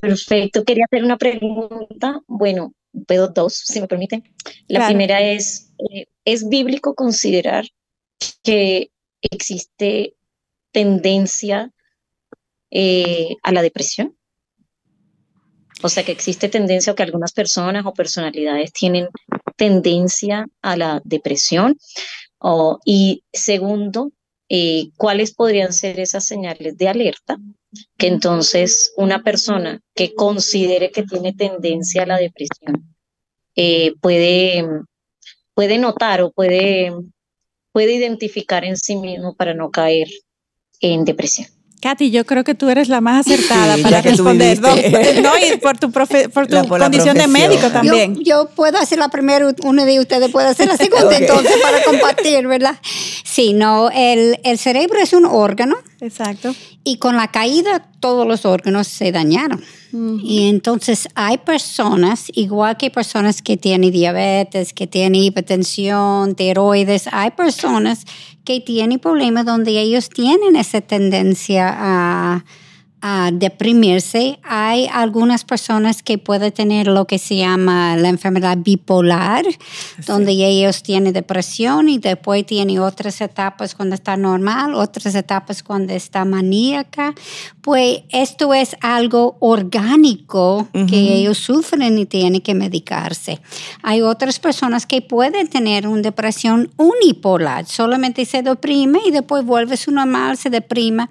Perfecto. 0.00 0.64
Quería 0.64 0.84
hacer 0.84 1.04
una 1.04 1.16
pregunta. 1.16 2.20
Bueno, 2.28 2.72
puedo 3.06 3.28
dos, 3.28 3.54
si 3.54 3.80
me 3.80 3.88
permiten. 3.88 4.22
La 4.66 4.86
primera 4.86 5.20
es, 5.20 5.72
eh, 5.90 6.06
¿es 6.24 6.48
bíblico 6.48 6.94
considerar 6.94 7.66
que 8.42 8.90
existe 9.20 10.14
tendencia 10.72 11.72
eh, 12.70 13.36
a 13.42 13.52
la 13.52 13.62
depresión? 13.62 14.16
O 15.82 15.88
sea, 15.88 16.04
que 16.04 16.12
existe 16.12 16.48
tendencia 16.48 16.92
o 16.92 16.96
que 16.96 17.04
algunas 17.04 17.32
personas 17.32 17.86
o 17.86 17.94
personalidades 17.94 18.72
tienen 18.72 19.08
tendencia 19.56 20.46
a 20.62 20.76
la 20.76 21.00
depresión. 21.04 21.76
y 22.84 23.24
segundo, 23.32 24.12
eh, 24.48 24.90
¿cuáles 24.96 25.34
podrían 25.34 25.72
ser 25.72 26.00
esas 26.00 26.24
señales 26.24 26.76
de 26.78 26.88
alerta 26.88 27.38
que 27.96 28.06
entonces 28.06 28.92
una 28.96 29.22
persona 29.22 29.80
que 29.94 30.14
considere 30.14 30.90
que 30.90 31.02
tiene 31.02 31.32
tendencia 31.32 32.02
a 32.02 32.06
la 32.06 32.18
depresión 32.18 32.94
eh, 33.56 33.94
puede, 34.00 34.64
puede 35.54 35.78
notar 35.78 36.22
o 36.22 36.30
puede, 36.30 36.92
puede 37.72 37.94
identificar 37.94 38.64
en 38.64 38.76
sí 38.76 38.96
mismo 38.96 39.34
para 39.34 39.54
no 39.54 39.70
caer 39.70 40.08
en 40.80 41.04
depresión. 41.04 41.48
Katy, 41.80 42.10
yo 42.10 42.26
creo 42.26 42.44
que 42.44 42.54
tú 42.54 42.68
eres 42.68 42.88
la 42.88 43.00
más 43.00 43.26
acertada 43.26 43.76
para 43.78 44.02
responder. 44.02 44.60
No, 44.60 45.32
y 45.38 45.56
por 45.58 45.78
tu, 45.78 45.90
por 45.90 46.06
tu 46.46 46.68
condición 46.68 47.16
de 47.16 47.28
médico 47.28 47.68
también. 47.70 48.16
Yo, 48.24 48.48
puedo 48.54 48.78
hacer 48.78 48.98
la 48.98 49.08
primera, 49.08 49.46
uno 49.62 49.84
de 49.84 50.00
ustedes 50.00 50.30
puede 50.30 50.48
hacer 50.48 50.68
la 50.68 50.76
segunda, 50.76 51.16
entonces, 51.16 51.56
para 51.62 51.82
compartir, 51.84 52.46
¿verdad? 52.46 52.76
Sí, 53.24 53.52
no, 53.52 53.90
el, 53.90 54.38
el 54.44 54.58
cerebro 54.58 54.98
es 55.00 55.12
un 55.12 55.24
órgano. 55.24 55.76
Exacto. 56.00 56.54
Y 56.84 56.98
con 56.98 57.16
la 57.16 57.28
caída, 57.28 57.90
todos 58.00 58.26
los 58.26 58.44
órganos 58.44 58.86
se 58.86 59.10
dañaron. 59.10 59.62
Y 60.22 60.48
entonces 60.48 61.08
hay 61.14 61.38
personas, 61.38 62.26
igual 62.34 62.76
que 62.76 62.90
personas 62.90 63.42
que 63.42 63.56
tienen 63.56 63.90
diabetes, 63.90 64.72
que 64.72 64.86
tienen 64.86 65.22
hipertensión, 65.22 66.34
tiroides, 66.34 67.08
hay 67.10 67.30
personas 67.30 68.04
que 68.44 68.60
tienen 68.60 68.98
problemas 68.98 69.46
donde 69.46 69.78
ellos 69.80 70.08
tienen 70.10 70.56
esa 70.56 70.80
tendencia 70.80 71.74
a 71.76 72.44
a 73.00 73.30
deprimirse. 73.32 74.38
Hay 74.42 74.88
algunas 74.92 75.44
personas 75.44 76.02
que 76.02 76.18
pueden 76.18 76.52
tener 76.52 76.86
lo 76.86 77.06
que 77.06 77.18
se 77.18 77.36
llama 77.36 77.96
la 77.96 78.08
enfermedad 78.08 78.58
bipolar, 78.58 79.44
donde 80.06 80.32
ellos 80.32 80.82
tienen 80.82 81.12
depresión 81.12 81.88
y 81.88 81.98
después 81.98 82.44
tienen 82.46 82.78
otras 82.78 83.20
etapas 83.20 83.74
cuando 83.74 83.94
está 83.94 84.16
normal, 84.16 84.74
otras 84.74 85.14
etapas 85.14 85.62
cuando 85.62 85.92
está 85.92 86.24
maníaca. 86.24 87.14
Pues 87.60 88.02
esto 88.10 88.54
es 88.54 88.76
algo 88.80 89.36
orgánico 89.40 90.68
que 90.72 91.14
ellos 91.14 91.38
sufren 91.38 91.98
y 91.98 92.06
tienen 92.06 92.40
que 92.40 92.54
medicarse. 92.54 93.40
Hay 93.82 94.02
otras 94.02 94.38
personas 94.38 94.86
que 94.86 95.02
pueden 95.02 95.48
tener 95.48 95.86
una 95.86 96.02
depresión 96.02 96.70
unipolar, 96.76 97.66
solamente 97.66 98.24
se 98.24 98.42
deprime 98.42 99.00
y 99.06 99.10
después 99.10 99.44
vuelve 99.44 99.74
a 99.74 99.76
su 99.76 99.90
normal, 99.90 100.36
se 100.36 100.50
deprima. 100.50 101.10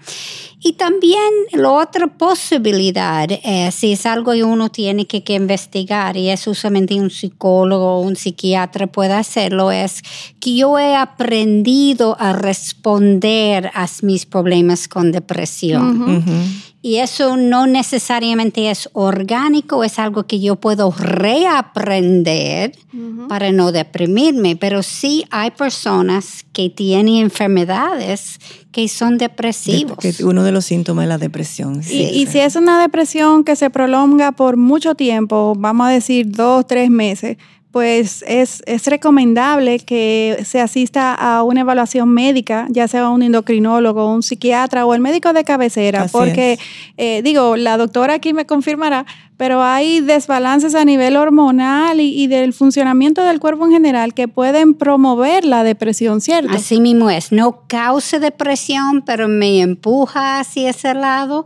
Y 0.68 0.74
también 0.74 1.32
la 1.54 1.72
otra 1.72 2.08
posibilidad, 2.08 3.26
es, 3.32 3.74
si 3.74 3.94
es 3.94 4.06
algo 4.06 4.34
que 4.34 4.44
uno 4.44 4.68
tiene 4.68 5.06
que, 5.08 5.24
investigar 5.34 6.18
y 6.18 6.28
es 6.28 6.46
usualmente 6.46 6.94
un 6.96 7.10
psicólogo 7.10 8.00
o 8.00 8.02
un 8.02 8.18
psiquiatra 8.18 8.88
puede 8.88 9.14
hacerlo, 9.14 9.72
es 9.72 10.02
que 10.42 10.58
yo 10.58 10.78
he 10.78 10.94
aprendido 10.94 12.18
a 12.20 12.34
responder 12.34 13.72
a 13.74 13.88
mis 14.02 14.26
problemas 14.26 14.90
con 14.90 15.14
depresión. 15.14 16.22
Y 16.82 16.98
eso 16.98 17.38
no 17.38 17.66
necesariamente 17.66 18.70
es 18.70 18.90
orgánico, 18.94 19.84
es 19.84 19.98
algo 19.98 20.28
que 20.28 20.40
yo 20.40 20.58
puedo 20.58 20.92
reaprender 20.92 22.74
para 23.28 23.52
no 23.52 23.72
deprimirme, 23.72 24.56
pero 24.56 24.84
sí 24.84 25.26
hay 25.32 25.52
personas 25.52 26.46
que 26.54 26.70
tienen 26.70 27.16
enfermedades 27.16 28.40
que 28.72 28.88
son 28.88 29.18
depresivos. 29.18 29.98
uno 30.22 30.44
de 30.44 30.52
los 30.52 30.66
síntomas 30.66 31.04
es 31.04 31.10
la 31.10 31.18
depresión. 31.18 31.82
y, 31.90 32.26
si 32.28 32.40
es 32.40 32.56
una 32.56 32.80
depresión 32.80 33.44
que 33.44 33.56
se 33.56 33.72
prolonga 33.72 34.32
por 34.34 34.56
mucho 34.56 34.94
tiempo, 34.94 35.56
vamos 35.58 35.88
a 35.88 35.90
decir 35.90 36.32
dos, 36.32 36.68
tres 36.68 36.92
meses, 36.92 37.38
pues 37.72 38.24
es, 38.28 38.64
recomendable 38.86 39.80
que 39.80 40.42
se 40.46 40.62
asista 40.62 41.14
a 41.14 41.44
una 41.44 41.62
evaluación 41.62 42.10
médica, 42.10 42.66
ya 42.70 42.88
sea 42.88 43.10
un 43.10 43.22
endocrinólogo, 43.22 44.12
un 44.12 44.24
psiquiatra 44.24 44.86
o 44.86 44.94
el 44.94 45.02
médico 45.02 45.34
de 45.34 45.44
cabecera, 45.44 46.08
porque 46.12 46.58
eh, 46.98 47.22
digo, 47.24 47.58
la 47.58 47.78
doctora 47.78 48.16
aquí 48.16 48.34
me 48.34 48.46
confirmará, 48.46 49.06
pero 49.36 49.62
hay 49.62 50.00
desbalances 50.00 50.74
a 50.76 50.86
nivel 50.86 51.16
hormonal 51.18 52.00
y, 52.00 52.26
del 52.28 52.54
funcionamiento 52.54 53.24
del 53.24 53.40
cuerpo 53.40 53.66
en 53.66 53.74
general 53.74 54.14
que 54.14 54.28
pueden 54.28 54.74
promover 54.74 55.46
la 55.46 55.64
depresión, 55.64 56.22
¿cierto? 56.22 56.54
Así 56.54 56.80
mismo 56.80 57.10
es, 57.10 57.32
no 57.32 57.64
causa 57.68 58.18
depresión, 58.18 59.04
pero 59.06 59.28
me 59.28 59.62
empuja 59.62 60.40
hacia 60.40 60.72
ese 60.72 60.94
lado 60.94 61.44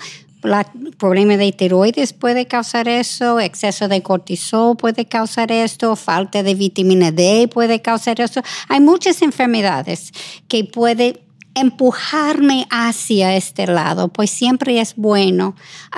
problema 0.98 1.38
de 1.38 1.52
tiroides 1.52 2.14
puede 2.14 2.48
causar 2.48 2.88
eso, 2.88 3.40
exceso 3.40 3.88
de 3.88 4.02
cortisol 4.02 4.76
puede 4.76 5.06
causar 5.06 5.52
esto, 5.52 5.96
falta 5.96 6.44
de 6.44 6.56
vitamina 6.56 7.12
D 7.12 7.48
puede 7.48 7.82
causar 7.82 8.20
eso. 8.20 8.42
Hay 8.68 8.80
muchas 8.80 9.22
enfermedades 9.22 10.12
que 10.48 10.64
pueden 10.66 11.20
empujarme 11.54 12.66
hacia 12.70 13.36
este 13.36 13.68
lado, 13.68 14.08
pues 14.08 14.30
siempre 14.30 14.80
es 14.80 14.96
bueno 14.96 15.56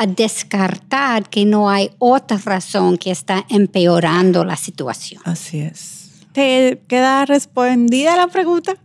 descartar 0.08 1.30
que 1.30 1.46
no 1.46 1.70
hay 1.70 1.92
otra 2.00 2.38
razón 2.38 2.98
que 2.98 3.12
está 3.12 3.46
empeorando 3.50 4.44
la 4.44 4.58
situación. 4.58 5.22
Así 5.26 5.60
es. 5.60 6.10
¿Te 6.32 6.82
queda 6.88 7.26
respondida 7.26 8.18
la 8.18 8.28
pregunta? 8.28 8.76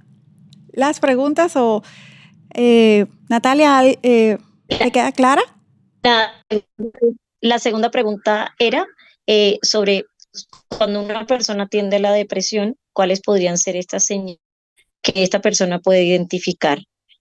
¿Las 0.73 1.01
preguntas 1.01 1.57
o 1.57 1.83
eh, 2.55 3.07
Natalia, 3.29 3.81
eh, 3.85 4.39
¿Te 4.69 4.91
queda 4.91 5.13
clara? 5.13 5.43
La, 7.41 7.59
segunda 7.59 7.91
pregunta 7.91 8.55
era 8.59 8.87
eh, 9.27 9.59
sobre 9.63 10.05
cuando 10.69 11.03
una 11.03 11.27
persona 11.27 11.67
tiende 11.69 11.97
a 11.97 12.01
la 12.01 12.13
depresión, 12.13 12.77
cuáles 12.93 13.21
podrían 13.21 13.59
ser 13.59 13.77
estas 13.77 14.05
señales 14.05 14.39
que 15.01 15.23
esta 15.23 15.41
persona 15.41 15.79
puede 15.79 16.05
identificar, 16.05 16.81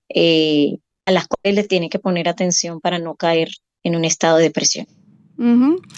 eh, 0.10 0.78
a 1.06 1.12
las 1.12 1.28
cuales 1.28 1.56
le 1.56 1.64
tiene 1.64 1.90
que 1.90 2.00
poner 2.00 2.28
atención 2.28 2.82
para 2.82 2.98
no 2.98 3.16
caer 3.16 3.50
en 3.84 3.96
un 3.96 4.04
estado 4.04 4.38
de 4.38 4.44
depresión. 4.44 4.88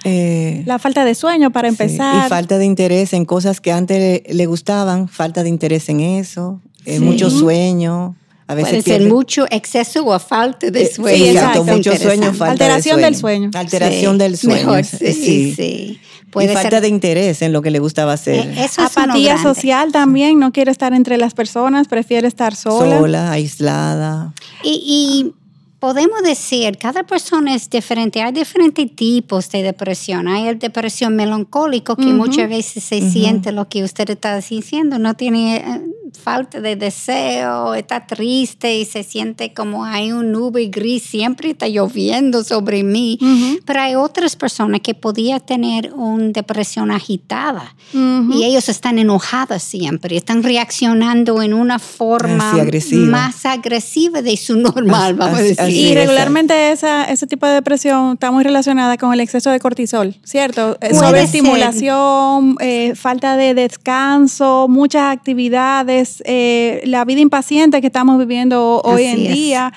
Eh, 0.04 0.64
la 0.66 0.80
falta 0.80 1.06
de 1.06 1.16
sueño 1.16 1.52
para 1.52 1.70
empezar. 1.70 2.26
y 2.26 2.30
falta 2.30 2.58
de 2.58 2.66
interés 2.66 3.14
en 3.14 3.24
cosas 3.24 3.62
que 3.62 3.72
antes 3.72 4.22
le, 4.28 4.46
gustaban, 4.46 5.08
falta 5.08 5.44
de 5.44 5.50
interés 5.50 5.88
en 5.88 6.02
eso, 6.02 6.62
mucho 7.00 7.30
sueño. 7.30 8.18
A 8.50 8.56
veces 8.56 8.84
Puede 8.84 8.98
ser 8.98 9.08
mucho 9.08 9.46
exceso 9.52 10.04
o 10.08 10.18
falta 10.18 10.72
de 10.72 10.92
sueño. 10.92 11.18
Sí, 11.18 11.30
exacto, 11.30 11.64
mucho 11.64 11.96
sueño, 11.96 12.34
falta 12.34 12.52
Alteración 12.54 12.98
de 12.98 13.04
del 13.04 13.16
sueño. 13.16 13.52
Alteración 13.54 14.18
del 14.18 14.38
sueño. 14.38 14.84
sí, 14.84 15.54
sí. 15.56 16.00
y 16.36 16.48
falta 16.48 16.82
de 16.82 16.88
interés 16.88 17.44
en 17.44 17.54
lo 17.54 17.62
que 17.62 17.70
le 17.70 17.78
gustaba 17.78 18.14
hacer. 18.14 18.48
Eh, 18.58 18.68
Apatía 18.78 19.38
social 19.38 19.92
también, 19.92 20.40
no 20.40 20.52
quiere 20.52 20.72
estar 20.72 20.96
entre 20.96 21.18
las 21.18 21.36
personas, 21.36 21.88
prefiere 21.88 22.28
estar 22.28 22.56
sola. 22.56 22.98
Sola, 22.98 23.32
aislada. 23.32 24.34
Y, 24.64 24.82
y 24.84 25.36
podemos 25.80 26.22
decir, 26.24 26.78
cada 26.78 27.04
persona 27.04 27.56
es 27.56 27.70
diferente. 27.70 28.22
Hay 28.22 28.34
diferentes 28.34 28.94
tipos 28.96 29.50
de 29.50 29.64
depresión. 29.64 30.28
Hay 30.28 30.48
el 30.48 30.60
depresión 30.60 31.16
melancólico, 31.16 31.96
que 31.96 32.08
muchas 32.08 32.50
veces 32.50 32.84
se 32.84 33.10
siente 33.10 33.52
lo 33.52 33.68
que 33.70 33.84
usted 33.84 34.10
está 34.10 34.40
diciendo, 34.40 35.00
no 35.00 35.14
tiene 35.14 35.58
eh, 35.58 35.82
falta 36.20 36.60
de 36.60 36.76
deseo, 36.76 37.74
está 37.74 38.06
triste 38.06 38.78
y 38.78 38.86
se 38.86 39.04
siente 39.04 39.54
como 39.54 39.86
hay 39.86 40.12
un 40.12 40.32
nube 40.32 40.68
gris, 40.68 41.04
siempre 41.04 41.52
está 41.52 41.68
lloviendo 41.68 42.44
sobre 42.44 42.84
mí. 42.84 43.18
Pero 43.66 43.82
hay 43.82 43.96
otras 43.96 44.36
personas 44.36 44.82
que 44.82 44.94
podían 44.94 45.40
tener 45.40 45.94
una 45.94 46.30
depresión 46.30 46.92
agitada. 46.92 47.76
Y 47.94 48.44
ellos 48.44 48.68
están 48.68 49.00
enojados 49.00 49.64
siempre, 49.64 50.18
están 50.18 50.44
reaccionando 50.44 51.42
en 51.42 51.54
una 51.54 51.80
forma 51.80 52.54
más 52.92 53.46
agresiva 53.46 54.22
de 54.22 54.36
su 54.36 54.58
normal, 54.58 55.14
vamos 55.14 55.40
a 55.40 55.44
decir 55.44 55.69
y 55.70 55.94
regularmente 55.94 56.72
esa, 56.72 57.06
ese 57.06 57.28
tipo 57.28 57.46
de 57.46 57.54
depresión 57.54 58.14
está 58.14 58.32
muy 58.32 58.44
relacionada 58.44 58.98
con 58.98 59.14
el 59.14 59.20
exceso 59.20 59.50
de 59.50 59.60
cortisol, 59.60 60.16
¿cierto? 60.24 60.78
Eh, 60.82 60.94
Sobreestimulación, 60.94 62.56
eh, 62.60 62.94
falta 62.96 63.38
de 63.38 63.54
descanso, 63.54 64.68
muchas 64.70 65.12
actividades, 65.14 66.22
eh, 66.26 66.82
la 66.86 67.06
vida 67.06 67.22
impaciente 67.22 67.82
que 67.82 67.88
estamos 67.88 68.18
viviendo 68.18 68.82
hoy 68.84 69.04
en 69.04 69.34
día, 69.34 69.74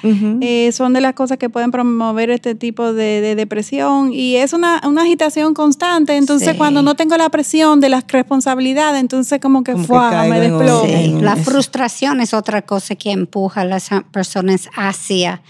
son 0.72 0.92
de 0.92 1.00
las 1.00 1.14
cosas 1.14 1.38
que 1.38 1.48
pueden 1.48 1.70
promover 1.70 2.30
este 2.30 2.54
tipo 2.54 2.92
de, 2.92 3.34
depresión. 3.34 4.12
Y 4.12 4.36
es 4.36 4.52
una, 4.52 4.80
agitación 5.02 5.54
constante, 5.54 6.16
entonces 6.16 6.54
cuando 6.56 6.82
no 6.82 6.94
tengo 6.94 7.16
la 7.16 7.28
presión 7.28 7.80
de 7.80 7.88
las 7.88 8.04
responsabilidades, 8.06 9.00
entonces 9.00 9.40
como 9.40 9.64
que, 9.64 9.74
me 9.74 10.40
desplomo. 10.40 11.20
La 11.20 11.36
frustración 11.36 12.20
es 12.20 12.34
otra 12.34 12.62
cosa 12.62 12.94
que 12.94 13.10
empuja 13.10 13.62
a 13.62 13.64
las 13.64 13.90
personas 14.10 14.68
hacia 14.76 15.42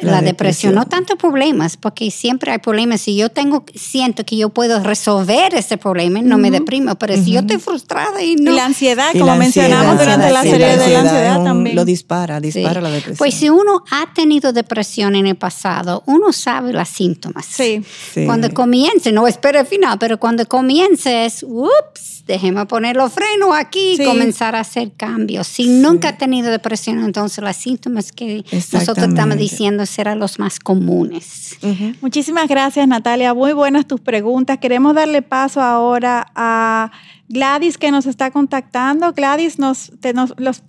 la, 0.00 0.22
depresión. 0.22 0.74
no 0.74 0.86
tanto 0.86 1.16
problemas, 1.16 1.76
porque 1.76 2.10
siempre 2.10 2.52
hay 2.52 2.58
problemas. 2.58 3.00
Si 3.00 3.16
yo 3.16 3.28
tengo, 3.28 3.64
siento 3.74 4.24
que 4.24 4.36
yo 4.36 4.48
puedo 4.50 4.82
resolver 4.82 5.54
ese 5.54 5.76
problema, 5.76 6.22
no 6.22 6.38
me 6.38 6.50
deprimo, 6.50 6.94
pero 6.94 7.16
si 7.16 7.32
yo 7.32 7.40
estoy 7.40 7.58
frustrada 7.58 8.22
y 8.22 8.36
no... 8.36 8.52
Y 8.52 8.54
la 8.54 8.66
ansiedad, 8.66 9.12
como 9.12 9.36
mencionamos 9.36 9.98
durante 9.98 10.30
la 10.30 10.42
serie 10.42 10.76
de 10.76 10.88
la 10.88 11.00
ansiedad 11.00 11.44
también. 11.44 11.76
Lo 11.76 11.84
dispara, 11.84 12.40
dispara 12.40 12.80
la 12.80 12.90
depresión. 12.90 13.16
Pues 13.16 13.34
si 13.34 13.50
uno 13.50 13.84
ha 13.90 14.12
tenido 14.14 14.52
depresión 14.52 15.16
en 15.16 15.26
el 15.26 15.36
pasado, 15.36 16.02
uno 16.06 16.32
sabe 16.32 16.72
los 16.72 16.88
síntomas. 16.88 17.46
Sí. 17.46 17.82
Cuando 18.26 18.50
comience, 18.52 19.12
no 19.12 19.26
espere 19.26 19.60
el 19.60 19.66
final, 19.66 19.98
pero 19.98 20.18
cuando 20.18 20.46
comience 20.46 21.24
es, 21.24 21.42
ups, 21.42 22.19
déjeme 22.26 22.66
poner 22.66 22.96
los 22.96 23.12
frenos 23.12 23.50
aquí 23.54 23.96
y 23.98 24.04
comenzar 24.04 24.54
a 24.56 24.60
hacer 24.60 24.92
cambios. 24.96 25.46
Si 25.46 25.68
nunca 25.68 26.10
ha 26.10 26.18
tenido 26.18 26.50
depresión, 26.50 27.02
entonces 27.04 27.42
los 27.42 27.56
síntomas 27.56 28.12
que 28.12 28.44
nosotros 28.72 29.08
estamos 29.08 29.36
diciendo 29.36 29.86
serán 29.86 30.18
los 30.18 30.38
más 30.38 30.58
comunes. 30.58 31.56
Muchísimas 32.00 32.48
gracias, 32.48 32.86
Natalia. 32.86 33.34
Muy 33.34 33.52
buenas 33.52 33.86
tus 33.86 34.00
preguntas. 34.00 34.58
Queremos 34.58 34.94
darle 34.94 35.22
paso 35.22 35.60
ahora 35.60 36.26
a 36.34 36.90
Gladys 37.28 37.78
que 37.78 37.92
nos 37.92 38.06
está 38.06 38.32
contactando. 38.32 39.12
Gladys, 39.12 39.58
nos, 39.58 39.92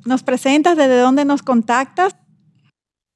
nos, 0.06 0.24
presentas 0.24 0.78
desde 0.78 0.98
dónde 1.00 1.26
nos 1.26 1.42
contactas. 1.42 2.16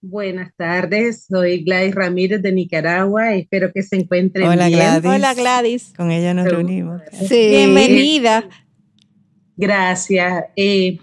Buenas 0.07 0.51
tardes, 0.55 1.25
soy 1.27 1.63
Gladys 1.63 1.95
Ramírez 1.95 2.39
de 2.43 2.51
Nicaragua. 2.51 3.33
Espero 3.33 3.71
que 3.73 3.81
se 3.81 3.95
encuentren 3.95 4.47
Hola, 4.47 4.67
bien. 4.67 4.77
Gladys. 4.77 5.11
Hola 5.11 5.33
Gladys. 5.33 5.93
Con 5.97 6.11
ella 6.11 6.31
nos 6.35 6.45
reunimos. 6.45 7.01
Sí. 7.27 7.49
Bienvenida. 7.49 8.47
Gracias. 9.57 10.45
Eh, 10.55 10.99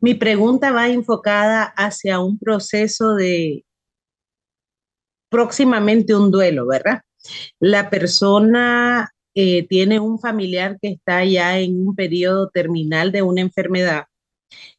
mi 0.00 0.14
pregunta 0.14 0.72
va 0.72 0.88
enfocada 0.88 1.62
hacia 1.76 2.20
un 2.20 2.38
proceso 2.38 3.16
de 3.16 3.66
próximamente 5.28 6.14
un 6.14 6.30
duelo, 6.30 6.66
¿verdad? 6.66 7.02
La 7.60 7.90
persona 7.90 9.12
eh, 9.34 9.66
tiene 9.68 10.00
un 10.00 10.18
familiar 10.18 10.78
que 10.80 10.88
está 10.88 11.22
ya 11.22 11.58
en 11.58 11.86
un 11.86 11.94
periodo 11.94 12.48
terminal 12.48 13.12
de 13.12 13.20
una 13.20 13.42
enfermedad 13.42 14.04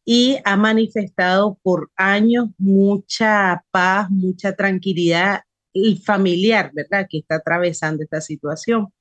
y 0.06 0.38
ha 0.44 0.56
manifestado 0.56 1.58
por 1.62 1.92
años 1.96 2.50
mucha 2.58 3.64
paz, 3.72 4.10
mucha 4.10 4.56
tranquilidad 4.56 5.42
familiar, 6.04 6.72
¿verdad? 6.74 7.08
Que 7.10 7.20
está 7.20 7.36
atravesando 7.36 8.04
esta 8.04 8.22
situación. 8.22 8.92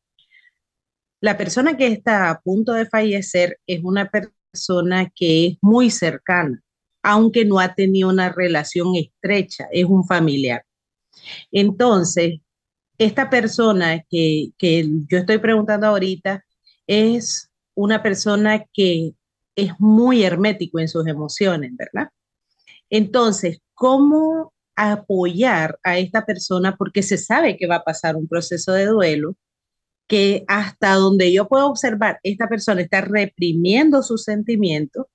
La 1.20 1.36
persona 1.36 1.76
que 1.76 1.88
está 1.88 2.30
a 2.30 2.40
punto 2.40 2.72
de 2.72 2.86
fallecer 2.86 3.58
es 3.66 3.80
una 3.82 4.10
persona 4.10 5.10
que 5.14 5.46
es 5.46 5.58
muy 5.60 5.90
cercana, 5.90 6.62
aunque 7.02 7.44
no 7.44 7.58
ha 7.58 7.74
tenido 7.74 8.08
una 8.08 8.30
relación 8.30 8.94
estrecha, 8.94 9.66
es 9.72 9.84
un 9.84 10.06
familiar. 10.06 10.64
Entonces, 11.50 12.40
esta 12.98 13.30
persona 13.30 14.04
que, 14.08 14.52
yo 14.60 15.18
estoy 15.18 15.38
preguntando 15.38 15.86
ahorita 15.86 16.44
es 16.86 17.50
una 17.74 18.02
persona 18.02 18.64
que 18.72 19.12
es 19.58 19.72
muy 19.80 20.22
hermético 20.22 20.78
en 20.78 20.88
sus 20.88 21.06
emociones, 21.08 21.72
¿verdad? 21.76 22.10
Entonces, 22.88 23.60
¿cómo 23.74 24.52
apoyar 24.76 25.80
a 25.82 25.98
esta 25.98 26.24
persona? 26.24 26.76
Porque 26.76 27.02
se 27.02 27.18
sabe 27.18 27.56
que 27.56 27.66
va 27.66 27.76
a 27.76 27.84
pasar 27.84 28.14
un 28.14 28.28
proceso 28.28 28.72
de 28.72 28.86
duelo, 28.86 29.34
que 30.06 30.44
hasta 30.46 30.94
donde 30.94 31.32
yo 31.32 31.48
puedo 31.48 31.66
observar, 31.66 32.20
esta 32.22 32.48
persona 32.48 32.82
está 32.82 33.00
reprimiendo 33.00 34.02
sus 34.04 34.22
sentimientos 34.22 35.06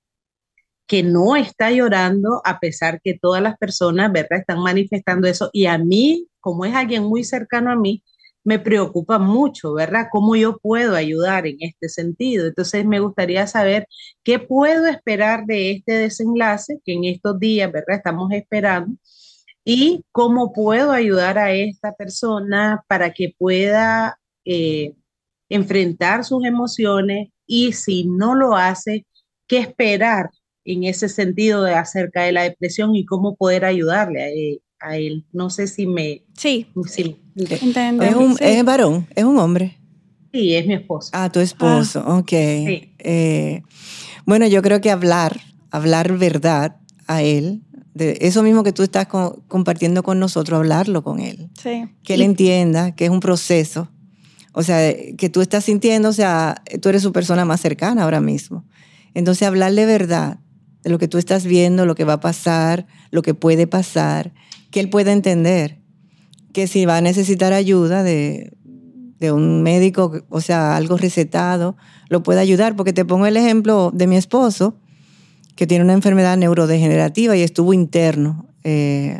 que 0.86 1.02
no 1.02 1.36
está 1.36 1.70
llorando 1.70 2.42
a 2.44 2.60
pesar 2.60 3.00
que 3.02 3.18
todas 3.18 3.42
las 3.42 3.56
personas, 3.56 4.12
¿verdad?, 4.12 4.40
están 4.40 4.60
manifestando 4.60 5.26
eso. 5.26 5.48
Y 5.54 5.64
a 5.64 5.78
mí, 5.78 6.28
como 6.40 6.66
es 6.66 6.74
alguien 6.74 7.04
muy 7.04 7.24
cercano 7.24 7.72
a 7.72 7.76
mí, 7.76 8.02
me 8.44 8.58
preocupa 8.58 9.18
mucho, 9.18 9.74
¿verdad? 9.74 10.08
¿Cómo 10.12 10.36
yo 10.36 10.58
puedo 10.58 10.94
ayudar 10.94 11.46
en 11.46 11.56
este 11.60 11.88
sentido? 11.88 12.46
Entonces, 12.46 12.84
me 12.86 13.00
gustaría 13.00 13.46
saber 13.46 13.88
qué 14.22 14.38
puedo 14.38 14.86
esperar 14.86 15.46
de 15.46 15.72
este 15.72 15.92
desenlace 15.94 16.78
que 16.84 16.92
en 16.92 17.04
estos 17.04 17.38
días, 17.40 17.72
¿verdad? 17.72 17.96
Estamos 17.96 18.30
esperando 18.32 18.96
y 19.64 20.04
cómo 20.12 20.52
puedo 20.52 20.92
ayudar 20.92 21.38
a 21.38 21.52
esta 21.52 21.94
persona 21.94 22.84
para 22.88 23.12
que 23.14 23.34
pueda 23.38 24.20
eh, 24.44 24.94
enfrentar 25.48 26.24
sus 26.24 26.44
emociones 26.44 27.28
y 27.46 27.72
si 27.72 28.04
no 28.04 28.34
lo 28.34 28.56
hace, 28.56 29.06
qué 29.46 29.58
esperar 29.58 30.30
en 30.64 30.84
ese 30.84 31.08
sentido 31.08 31.62
de 31.62 31.74
acerca 31.74 32.22
de 32.24 32.32
la 32.32 32.42
depresión 32.42 32.94
y 32.96 33.04
cómo 33.06 33.36
poder 33.36 33.64
ayudarle 33.64 34.60
a, 34.84 34.96
él. 34.96 35.24
No 35.32 35.50
sé 35.50 35.66
si 35.66 35.86
me... 35.86 36.22
Sí, 36.36 36.66
sí. 36.86 37.16
¿Es, 37.36 38.14
un, 38.14 38.36
¿Es 38.40 38.64
varón? 38.64 39.06
¿Es 39.14 39.24
un 39.24 39.38
hombre? 39.38 39.78
Sí, 40.32 40.54
es 40.54 40.66
mi 40.66 40.74
esposo. 40.74 41.10
Ah, 41.12 41.30
tu 41.30 41.40
esposo, 41.40 42.02
ah. 42.06 42.18
ok. 42.18 42.32
Eh, 42.32 43.62
bueno, 44.26 44.46
yo 44.46 44.62
creo 44.62 44.80
que 44.80 44.90
hablar, 44.90 45.40
hablar 45.70 46.16
verdad 46.18 46.76
a 47.06 47.22
él, 47.22 47.62
de 47.94 48.18
eso 48.20 48.42
mismo 48.42 48.64
que 48.64 48.72
tú 48.72 48.82
estás 48.82 49.06
compartiendo 49.06 50.02
con 50.02 50.18
nosotros, 50.18 50.58
hablarlo 50.58 51.02
con 51.04 51.20
él. 51.20 51.50
Sí. 51.60 51.84
Que 52.02 52.14
él 52.14 52.22
entienda 52.22 52.94
que 52.94 53.04
es 53.04 53.10
un 53.10 53.20
proceso. 53.20 53.88
O 54.52 54.62
sea, 54.62 54.94
que 55.16 55.28
tú 55.28 55.40
estás 55.40 55.64
sintiendo, 55.64 56.08
o 56.08 56.12
sea, 56.12 56.62
tú 56.80 56.88
eres 56.88 57.02
su 57.02 57.12
persona 57.12 57.44
más 57.44 57.60
cercana 57.60 58.04
ahora 58.04 58.20
mismo. 58.20 58.64
Entonces, 59.14 59.46
hablarle 59.46 59.86
verdad 59.86 60.38
de 60.84 60.90
lo 60.90 60.98
que 60.98 61.08
tú 61.08 61.18
estás 61.18 61.44
viendo, 61.44 61.86
lo 61.86 61.94
que 61.94 62.04
va 62.04 62.14
a 62.14 62.20
pasar, 62.20 62.86
lo 63.10 63.22
que 63.22 63.34
puede 63.34 63.66
pasar, 63.66 64.32
que 64.70 64.80
él 64.80 64.90
pueda 64.90 65.12
entender 65.12 65.78
que 66.52 66.68
si 66.68 66.86
va 66.86 66.98
a 66.98 67.00
necesitar 67.00 67.52
ayuda 67.52 68.02
de, 68.02 68.52
un 69.20 69.62
médico, 69.62 70.12
o 70.28 70.42
sea, 70.42 70.76
algo 70.76 70.98
recetado, 70.98 71.78
lo 72.10 72.22
puede 72.22 72.40
ayudar. 72.40 72.76
Porque 72.76 72.92
te 72.92 73.06
pongo 73.06 73.24
el 73.24 73.38
ejemplo 73.38 73.90
de 73.92 74.06
mi 74.06 74.16
esposo, 74.16 74.76
que 75.56 75.66
tiene 75.66 75.82
una 75.82 75.94
enfermedad 75.94 76.36
neurodegenerativa 76.36 77.34
y 77.34 77.40
estuvo 77.40 77.72
interno 77.72 78.46
eh, 78.64 79.18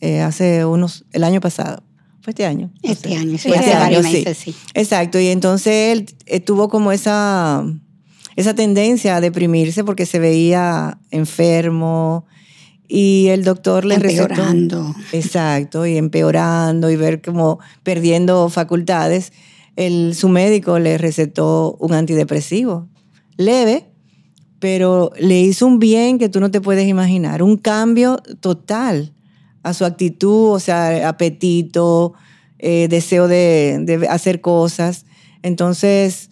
eh, 0.00 0.20
hace 0.20 0.64
unos, 0.64 1.04
el 1.12 1.24
año 1.24 1.40
pasado. 1.40 1.82
fue 2.20 2.30
este 2.30 2.46
año. 2.46 2.70
Este 2.82 3.16
año, 3.16 3.36
sí, 3.36 3.48
Fue 3.48 3.58
hace 3.58 3.70
este 3.70 3.80
varios 3.80 4.04
año, 4.04 4.12
sí. 4.12 4.18
meses, 4.18 4.38
sí. 4.38 4.54
Exacto, 4.74 5.18
y 5.18 5.26
entonces 5.26 5.92
él 5.92 6.06
eh, 6.26 6.38
tuvo 6.38 6.68
como 6.68 6.92
esa, 6.92 7.64
esa 8.36 8.54
tendencia 8.54 9.16
a 9.16 9.20
deprimirse 9.20 9.82
porque 9.82 10.06
se 10.06 10.18
veía 10.18 10.98
enfermo 11.10 12.26
y 12.88 13.28
el 13.28 13.42
doctor 13.44 13.84
le 13.84 13.98
recetó... 13.98 14.34
Exacto, 15.12 15.86
y 15.86 15.96
empeorando 15.96 16.90
y 16.90 16.96
ver 16.96 17.22
como 17.22 17.58
perdiendo 17.82 18.48
facultades. 18.48 19.32
El, 19.74 20.14
su 20.14 20.28
médico 20.28 20.78
le 20.78 20.96
recetó 20.98 21.76
un 21.80 21.92
antidepresivo 21.94 22.88
leve, 23.36 23.86
pero 24.58 25.12
le 25.18 25.40
hizo 25.40 25.66
un 25.66 25.78
bien 25.78 26.18
que 26.18 26.28
tú 26.28 26.40
no 26.40 26.50
te 26.50 26.60
puedes 26.60 26.88
imaginar, 26.88 27.42
un 27.42 27.56
cambio 27.56 28.16
total 28.40 29.12
a 29.62 29.74
su 29.74 29.84
actitud, 29.84 30.52
o 30.52 30.60
sea, 30.60 31.08
apetito, 31.08 32.14
eh, 32.58 32.86
deseo 32.88 33.28
de, 33.28 33.78
de 33.80 34.08
hacer 34.08 34.40
cosas. 34.40 35.04
Entonces, 35.42 36.30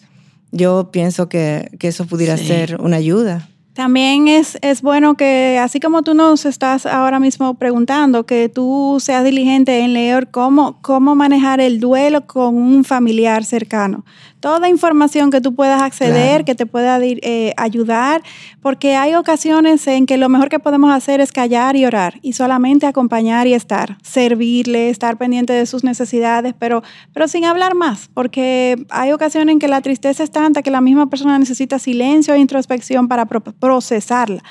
yo 0.55 0.89
pienso 0.91 1.29
que, 1.29 1.69
que 1.79 1.87
eso 1.89 2.05
pudiera 2.05 2.37
Sí. 2.37 2.47
ser 2.47 2.81
una 2.81 2.97
ayuda. 2.97 3.49
También 3.73 4.29
es, 4.29 4.57
es 4.61 4.81
bueno 4.81 5.15
que, 5.15 5.59
así 5.61 5.81
como 5.81 6.01
tú 6.01 6.13
nos 6.13 6.45
estás 6.45 6.85
ahora 6.85 7.19
mismo 7.19 7.55
preguntando, 7.55 8.25
que 8.25 8.47
tú 8.47 8.99
seas 9.01 9.25
diligente 9.25 9.79
en 9.79 9.91
leer 9.93 10.31
cómo, 10.31 10.79
cómo 10.81 11.13
manejar 11.13 11.59
el 11.59 11.81
duelo 11.81 12.25
con 12.25 12.55
un 12.55 12.85
familiar 12.85 13.43
cercano. 13.43 14.05
Toda 14.45 14.69
información 14.69 15.31
que 15.31 15.41
tú 15.41 15.55
puedas 15.55 15.81
acceder, 15.81 16.13
Claro. 16.29 16.45
que 16.45 16.53
te 16.53 16.65
pueda 16.67 16.99
eh, 17.01 17.53
ayudar, 17.57 18.21
porque 18.61 18.95
hay 18.95 19.15
ocasiones 19.15 19.87
en 19.87 20.05
que 20.05 20.17
lo 20.17 20.29
mejor 20.29 20.49
que 20.49 20.59
podemos 20.59 20.93
hacer 20.93 21.19
es 21.19 21.31
callar 21.31 21.75
y 21.75 21.83
orar 21.83 22.19
y 22.21 22.33
solamente 22.33 22.85
acompañar 22.85 23.47
y 23.47 23.55
estar, 23.55 23.97
servirle, 24.03 24.91
estar 24.91 25.17
pendiente 25.17 25.51
de 25.53 25.65
sus 25.65 25.83
necesidades, 25.83 26.53
pero, 26.59 26.83
pero 27.11 27.27
sin 27.27 27.43
hablar 27.45 27.73
más, 27.73 28.07
porque 28.13 28.85
hay 28.91 29.11
ocasiones 29.13 29.51
en 29.53 29.57
que 29.57 29.67
la 29.67 29.81
tristeza 29.81 30.23
es 30.23 30.29
tanta 30.29 30.61
que 30.61 30.69
la 30.69 30.79
misma 30.79 31.09
persona 31.09 31.39
necesita 31.39 31.79
silencio 31.79 32.35
e 32.35 32.37
introspección 32.37 33.07
para 33.07 33.25
pro- 33.25 33.41
procesarla. 33.41 34.43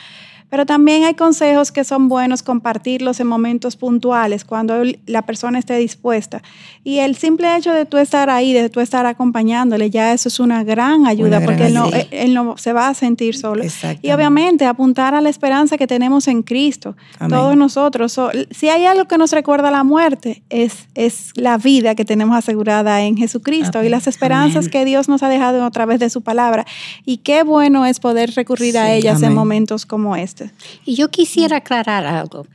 Pero 0.55 0.67
también 0.67 1.03
hay 1.03 1.15
consejos 1.15 1.73
que 1.73 1.83
son 1.83 2.09
buenos 2.09 2.45
compartirlos 2.45 3.19
en 3.19 3.27
momentos 3.27 3.75
puntuales, 3.75 4.45
cuando 4.45 4.85
la 5.05 5.23
persona 5.23 5.59
esté 5.59 5.77
dispuesta. 5.79 6.43
Y 6.85 6.99
el 7.01 7.17
simple 7.17 7.57
hecho 7.57 7.73
de 7.73 7.87
tú 7.87 7.97
estar 7.99 8.31
ahí, 8.31 8.53
de 8.53 8.69
tú 8.71 8.79
estar 8.79 9.05
acompañándole, 9.05 9.91
ya 9.91 10.13
eso 10.13 10.29
es 10.29 10.39
una 10.39 10.63
gran 10.63 11.09
ayuda, 11.09 11.39
Una 11.39 11.41
gran 11.41 11.45
porque 11.47 11.67
él 11.67 11.75
no, 11.75 11.85
ayuda. 11.87 11.99
él- 12.13 12.35
no 12.35 12.57
se 12.57 12.73
va 12.73 12.87
a 12.87 12.95
sentir 12.95 13.37
solo. 13.37 13.65
Y 14.01 14.13
obviamente 14.13 14.65
apuntar 14.65 15.17
a 15.17 15.21
la 15.21 15.29
esperanza 15.29 15.77
que 15.77 15.89
tenemos 15.89 16.29
en 16.29 16.45
Cristo, 16.45 16.95
Amén. 17.19 17.37
todos 17.37 17.57
nosotros. 17.57 18.13
So, 18.13 18.31
si 18.53 18.69
hay 18.69 18.85
algo 18.87 19.07
que 19.07 19.19
nos 19.19 19.33
recuerda 19.33 19.73
la 19.73 19.83
muerte, 19.83 20.45
es, 20.51 20.87
es 20.95 21.33
la 21.35 21.59
vida 21.59 21.97
que 21.97 22.05
tenemos 22.05 22.37
asegurada 22.39 23.03
en 23.03 23.17
Jesucristo 23.17 23.79
y 23.79 23.81
Amén. 23.81 23.91
las 23.91 24.07
esperanzas 24.07 24.67
Amén. 24.67 24.71
que 24.71 24.85
Dios 24.85 25.09
nos 25.09 25.25
ha 25.25 25.29
dejado 25.29 25.65
a 25.65 25.71
través 25.73 25.99
de 25.99 26.11
su 26.11 26.23
palabra. 26.23 26.65
Y 27.05 27.17
qué 27.17 27.43
bueno 27.43 27.85
es 27.87 27.99
poder 27.99 28.31
recurrir 28.37 28.79
a 28.79 28.85
Sí, 28.87 28.93
ellas 28.93 29.21
en 29.21 29.35
momentos 29.35 29.85
como 29.85 30.15
este. 30.15 30.44
Y 30.85 30.95
yo 30.95 31.11
quisiera 31.11 31.59
aclarar 31.59 32.07
algo. 32.07 32.47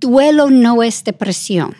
Duelo 0.00 0.50
no 0.50 0.82
es 0.82 1.04
depresión. 1.04 1.74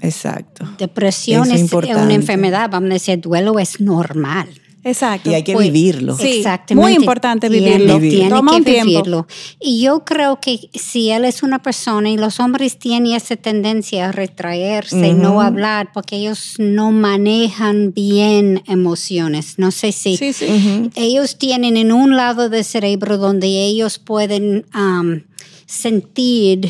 Exacto. 0.00 0.66
Depresión 0.78 1.50
Eso 1.50 1.78
es 1.80 1.90
es, 1.90 1.96
una 1.96 2.14
enfermedad, 2.14 2.70
vamos 2.70 2.90
a 2.90 2.94
decir, 2.94 3.20
duelo 3.20 3.58
es 3.58 3.80
normal. 3.80 4.48
Exacto. 4.82 5.30
Y 5.30 5.34
hay 5.34 5.42
que 5.42 5.52
Pues, 5.52 5.70
vivirlo. 5.72 6.16
Sí, 6.16 6.38
Exactamente. 6.38 6.88
muy 6.88 6.94
importante 6.98 7.50
Tiene- 7.50 7.76
vivirlo. 7.78 7.98
Tiene 8.00 8.28
Toma 8.30 8.52
que 8.52 8.56
un 8.58 8.64
tiempo. 8.64 8.84
vivirlo. 8.86 9.26
Y 9.60 9.80
yo 9.82 10.04
creo 10.04 10.40
que 10.40 10.70
si 10.74 11.10
él 11.10 11.24
es 11.24 11.42
una 11.42 11.60
persona 11.62 12.10
y 12.10 12.16
los 12.16 12.40
hombres 12.40 12.78
tienen 12.78 13.12
esa 13.14 13.36
tendencia 13.36 14.08
a 14.08 14.12
retraerse, 14.12 15.12
no 15.14 15.40
hablar, 15.40 15.90
porque 15.92 16.16
ellos 16.16 16.54
no 16.58 16.92
manejan 16.92 17.92
bien 17.94 18.62
emociones. 18.66 19.58
No 19.58 19.70
sé 19.70 19.92
si 19.92 20.16
Sí, 20.16 20.32
sí. 20.32 20.90
Ellos 20.94 21.36
tienen 21.38 21.76
en 21.76 21.92
un 21.92 22.16
lado 22.16 22.48
del 22.48 22.64
cerebro 22.64 23.18
donde 23.18 23.46
ellos 23.46 23.98
pueden 23.98 24.66
am, 24.72 25.24
sentir 25.70 26.68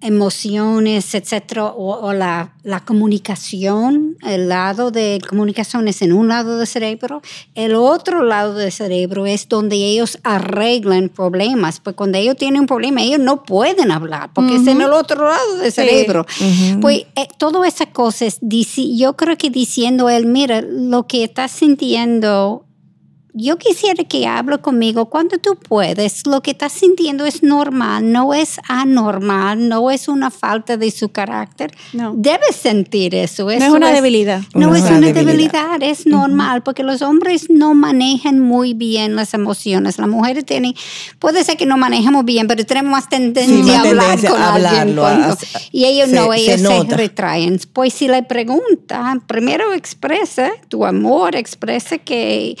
emociones, 0.00 1.14
etcétera, 1.14 1.66
o, 1.66 2.06
o 2.06 2.12
la, 2.12 2.54
la 2.64 2.80
comunicación, 2.84 4.16
el 4.26 4.48
lado 4.48 4.90
de 4.90 5.20
comunicación 5.28 5.86
es 5.88 6.02
en 6.02 6.12
un 6.12 6.28
lado 6.28 6.58
del 6.58 6.66
cerebro, 6.66 7.22
el 7.54 7.74
otro 7.74 8.24
lado 8.24 8.54
del 8.54 8.72
cerebro 8.72 9.26
es 9.26 9.48
donde 9.48 9.76
ellos 9.76 10.18
arreglan 10.24 11.10
problemas, 11.10 11.80
pues 11.80 11.94
cuando 11.94 12.18
ellos 12.18 12.36
tienen 12.36 12.62
un 12.62 12.66
problema, 12.66 13.02
ellos 13.02 13.20
no 13.20 13.44
pueden 13.44 13.90
hablar, 13.90 14.30
porque 14.34 14.56
es 14.56 14.66
en 14.66 14.80
el 14.80 14.92
otro 14.92 15.24
lado 15.28 15.56
del 15.58 15.70
Sí. 15.70 15.82
cerebro. 15.82 16.26
Pues 16.80 17.04
eh, 17.16 17.28
todas 17.38 17.72
esas 17.72 17.88
cosas, 17.88 18.38
yo 18.40 19.16
creo 19.16 19.36
que 19.36 19.50
diciendo 19.50 20.08
él, 20.08 20.26
mira, 20.26 20.60
lo 20.62 21.06
que 21.06 21.22
estás 21.24 21.50
sintiendo, 21.52 22.64
yo 23.34 23.56
quisiera 23.58 24.04
que 24.04 24.26
hable 24.26 24.58
conmigo 24.58 25.06
cuando 25.06 25.38
tú 25.38 25.56
puedes. 25.56 26.26
Lo 26.26 26.42
que 26.42 26.50
estás 26.52 26.72
sintiendo 26.72 27.24
es 27.26 27.42
normal, 27.42 28.10
no 28.12 28.34
es 28.34 28.58
anormal, 28.68 29.68
no 29.68 29.90
es 29.90 30.08
una 30.08 30.30
falta 30.30 30.76
de 30.76 30.90
su 30.90 31.10
carácter. 31.10 31.72
No. 31.92 32.12
Debes 32.16 32.56
sentir 32.56 33.14
eso. 33.14 33.44
No 33.44 33.50
eso 33.50 33.66
es 33.66 33.72
una 33.72 33.90
debilidad. 33.92 34.42
No 34.54 34.68
No 34.68 34.74
es 34.74 34.84
es 34.84 34.90
una 34.90 35.00
debilidad, 35.12 35.24
debilidad. 35.78 35.82
es 35.82 36.06
normal, 36.06 36.62
porque 36.62 36.82
los 36.82 37.02
hombres 37.02 37.48
no 37.50 37.74
manejan 37.74 38.40
muy 38.40 38.74
bien 38.74 39.16
las 39.16 39.34
emociones. 39.34 39.98
Las 39.98 40.08
mujeres 40.08 40.44
tienen, 40.44 40.74
puede 41.18 41.44
ser 41.44 41.56
que 41.56 41.66
no 41.66 41.76
manejamos 41.76 42.24
bien, 42.24 42.46
pero 42.46 42.64
tenemos 42.66 42.90
más 42.92 43.08
tendencia 43.08 43.62
Sí, 43.64 43.70
a 43.70 43.80
hablar 43.80 44.04
tendencia 44.06 44.30
con 44.30 44.42
a 44.42 44.54
alguien. 44.54 44.74
hablarlo, 44.74 45.02
cuando- 45.02 45.32
a- 45.32 45.60
y 45.72 45.84
ellos 45.84 46.08
se- 46.10 46.14
no, 46.16 46.32
se 46.32 46.38
ellos 46.40 46.56
se, 46.60 46.62
nota. 46.62 46.96
retraen. 46.96 47.60
Pues 47.72 47.94
si 47.94 48.08
le 48.08 48.22
pregunta, 48.22 49.16
primero 49.26 49.72
expresa 49.72 50.50
tu 50.68 50.84
amor, 50.84 51.36
expresa 51.36 51.98
que 51.98 52.56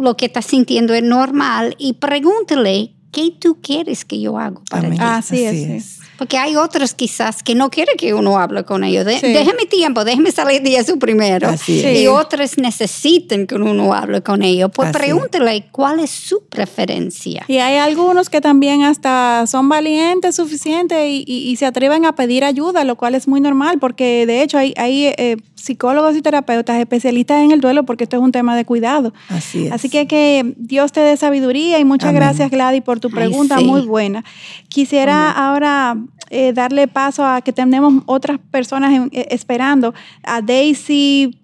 lo 0.00 0.16
que 0.16 0.26
estás 0.26 0.46
sintiendo 0.46 0.94
es 0.94 1.02
normal 1.02 1.74
y 1.78 1.94
pregúntale 1.94 2.92
qué 3.12 3.30
tú 3.38 3.58
quieres 3.60 4.04
que 4.04 4.20
yo 4.20 4.38
haga 4.38 4.60
para 4.70 4.86
Amén. 4.86 4.98
ti. 4.98 5.04
Así 5.06 5.44
es, 5.44 5.84
sí. 5.84 5.98
Porque 6.18 6.38
hay 6.38 6.54
otros 6.56 6.94
quizás 6.94 7.42
que 7.42 7.54
no 7.56 7.68
quieren 7.68 7.96
que 7.98 8.14
uno 8.14 8.38
hable 8.38 8.64
con 8.64 8.84
ellos. 8.84 9.04
De- 9.04 9.18
Sí. 9.18 9.32
Déjame 9.32 9.66
tiempo, 9.66 10.04
déjame 10.04 10.30
salir 10.30 10.62
de 10.62 10.76
eso 10.76 10.96
primero. 10.98 11.48
Así 11.48 11.80
es. 11.84 12.00
Y 12.00 12.06
otros 12.06 12.58
necesitan 12.58 13.46
que 13.46 13.56
uno 13.56 13.92
hable 13.92 14.22
con 14.22 14.42
ellos. 14.42 14.70
Pues 14.72 14.90
Así 14.90 14.96
es. 14.98 15.02
pregúntale 15.04 15.66
cuál 15.72 15.98
es 16.00 16.10
su 16.10 16.44
preferencia. 16.46 17.44
Y 17.48 17.56
hay 17.58 17.76
algunos 17.78 18.30
que 18.30 18.40
también 18.40 18.82
hasta 18.82 19.46
son 19.46 19.68
valientes 19.68 20.36
suficientes 20.36 20.98
y, 21.06 21.24
y- 21.26 21.50
y 21.50 21.56
se 21.56 21.66
atreven 21.66 22.04
a 22.06 22.14
pedir 22.14 22.44
ayuda, 22.44 22.84
lo 22.84 22.96
cual 22.96 23.14
es 23.14 23.26
muy 23.26 23.40
normal, 23.40 23.78
porque 23.80 24.24
de 24.26 24.42
hecho 24.42 24.58
hay, 24.58 24.74
hay 24.76 25.06
eh, 25.18 25.36
psicólogos 25.62 26.16
y 26.16 26.22
terapeutas 26.22 26.78
especialistas 26.80 27.38
en 27.42 27.52
el 27.52 27.60
duelo 27.60 27.84
porque 27.84 28.04
esto 28.04 28.16
es 28.16 28.22
un 28.22 28.32
tema 28.32 28.56
de 28.56 28.64
cuidado. 28.64 29.12
Así 29.28 29.66
es. 29.66 29.72
Así 29.72 29.88
que 29.88 30.06
que 30.08 30.54
Dios 30.56 30.90
te 30.90 31.00
dé 31.00 31.16
sabiduría 31.16 31.78
y 31.78 31.84
muchas 31.84 32.08
Amén. 32.10 32.20
gracias 32.22 32.50
Gladys 32.50 32.82
por 32.82 32.98
tu 32.98 33.08
Ay, 33.08 33.14
pregunta 33.14 33.58
sí. 33.58 33.64
muy 33.64 33.82
buena. 33.86 34.24
Quisiera 34.68 35.30
ahora 35.30 35.96
eh, 36.30 36.52
darle 36.52 36.88
paso 36.88 37.24
a 37.24 37.40
que 37.42 37.52
tenemos 37.52 38.02
otras 38.06 38.38
personas 38.50 38.92
en- 38.92 39.08
eh, 39.12 39.28
esperando, 39.30 39.94
a 40.24 40.40
Daisy 40.42 41.38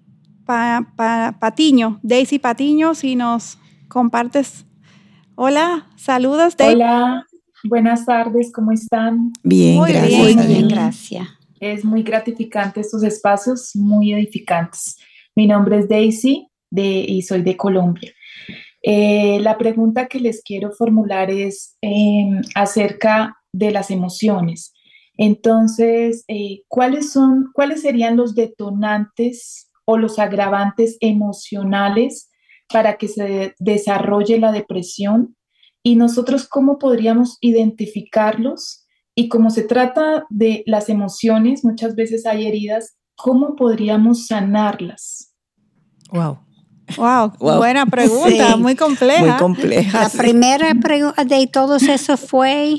Pa- 0.45 0.85
Pa- 0.95 1.35
Patiño. 1.39 1.99
Daisy 2.03 2.39
Patiño, 2.39 2.95
si 2.95 3.15
nos 3.15 3.57
compartes. 3.87 4.65
Hola, 5.35 5.85
saludos 5.95 6.57
Daisy. 6.57 6.75
Hola, 6.75 7.25
buenas 7.63 8.05
tardes, 8.05 8.51
¿cómo 8.51 8.71
están? 8.73 9.31
bien, 9.43 9.77
Muy 9.77 9.91
gracias. 9.93 10.25
bien. 10.35 10.47
Bien, 10.47 10.67
gracias. 10.67 11.27
Es 11.59 11.83
muy 11.83 12.03
gratificante 12.03 12.79
estos 12.79 13.03
espacios, 13.03 13.71
muy 13.75 14.13
edificantes. 14.13 14.97
Mi 15.35 15.45
nombre 15.45 15.79
es 15.79 15.89
Daisy 15.89 16.47
y 16.71 17.21
soy 17.23 17.41
de 17.41 17.57
Colombia. 17.57 18.11
Eh, 18.81 19.39
la 19.41 19.57
pregunta 19.57 20.07
que 20.07 20.19
les 20.19 20.41
quiero 20.41 20.71
formular 20.71 21.29
es 21.29 21.77
em, 21.81 22.41
acerca 22.55 23.35
de 23.51 23.71
las 23.71 23.91
emociones. 23.91 24.73
Entonces, 25.17 26.23
eh, 26.29 26.61
¿cuáles 26.69 27.11
son, 27.11 27.49
cuáles 27.53 27.81
serían 27.81 28.15
los 28.15 28.35
detonantes 28.35 29.69
o 29.83 29.97
los 29.97 30.17
agravantes 30.17 30.97
emocionales 31.01 32.29
para 32.71 32.95
que 32.95 33.09
se 33.09 33.53
desarrolle 33.59 34.39
la 34.39 34.53
depresión? 34.53 35.35
Y 35.83 35.97
nosotros, 35.97 36.47
¿cómo 36.47 36.77
podríamos 36.79 37.37
identificarlos? 37.41 38.85
Y 39.19 39.27
como 39.27 39.49
se 39.49 39.63
trata 39.63 40.25
de 40.29 40.63
las 40.65 40.87
emociones, 40.87 41.65
muchas 41.65 41.93
veces 41.93 42.25
hay 42.25 42.47
heridas, 42.47 42.95
¿cómo 43.17 43.57
podríamos 43.57 44.27
sanarlas? 44.27 45.33
Wow. 46.13 46.39
Wow, 46.95 47.33
Wow. 47.37 47.57
buena 47.57 47.85
pregunta, 47.85 48.53
Sí. 48.53 48.59
muy 48.59 48.75
compleja. 48.77 49.21
Muy 49.25 49.37
compleja. 49.37 50.03
La 50.03 50.09
sí. 50.09 50.17
primera 50.17 50.73
pregunta 50.81 51.25
de 51.25 51.47
todos 51.47 51.83
eso 51.83 52.15
fue... 52.15 52.77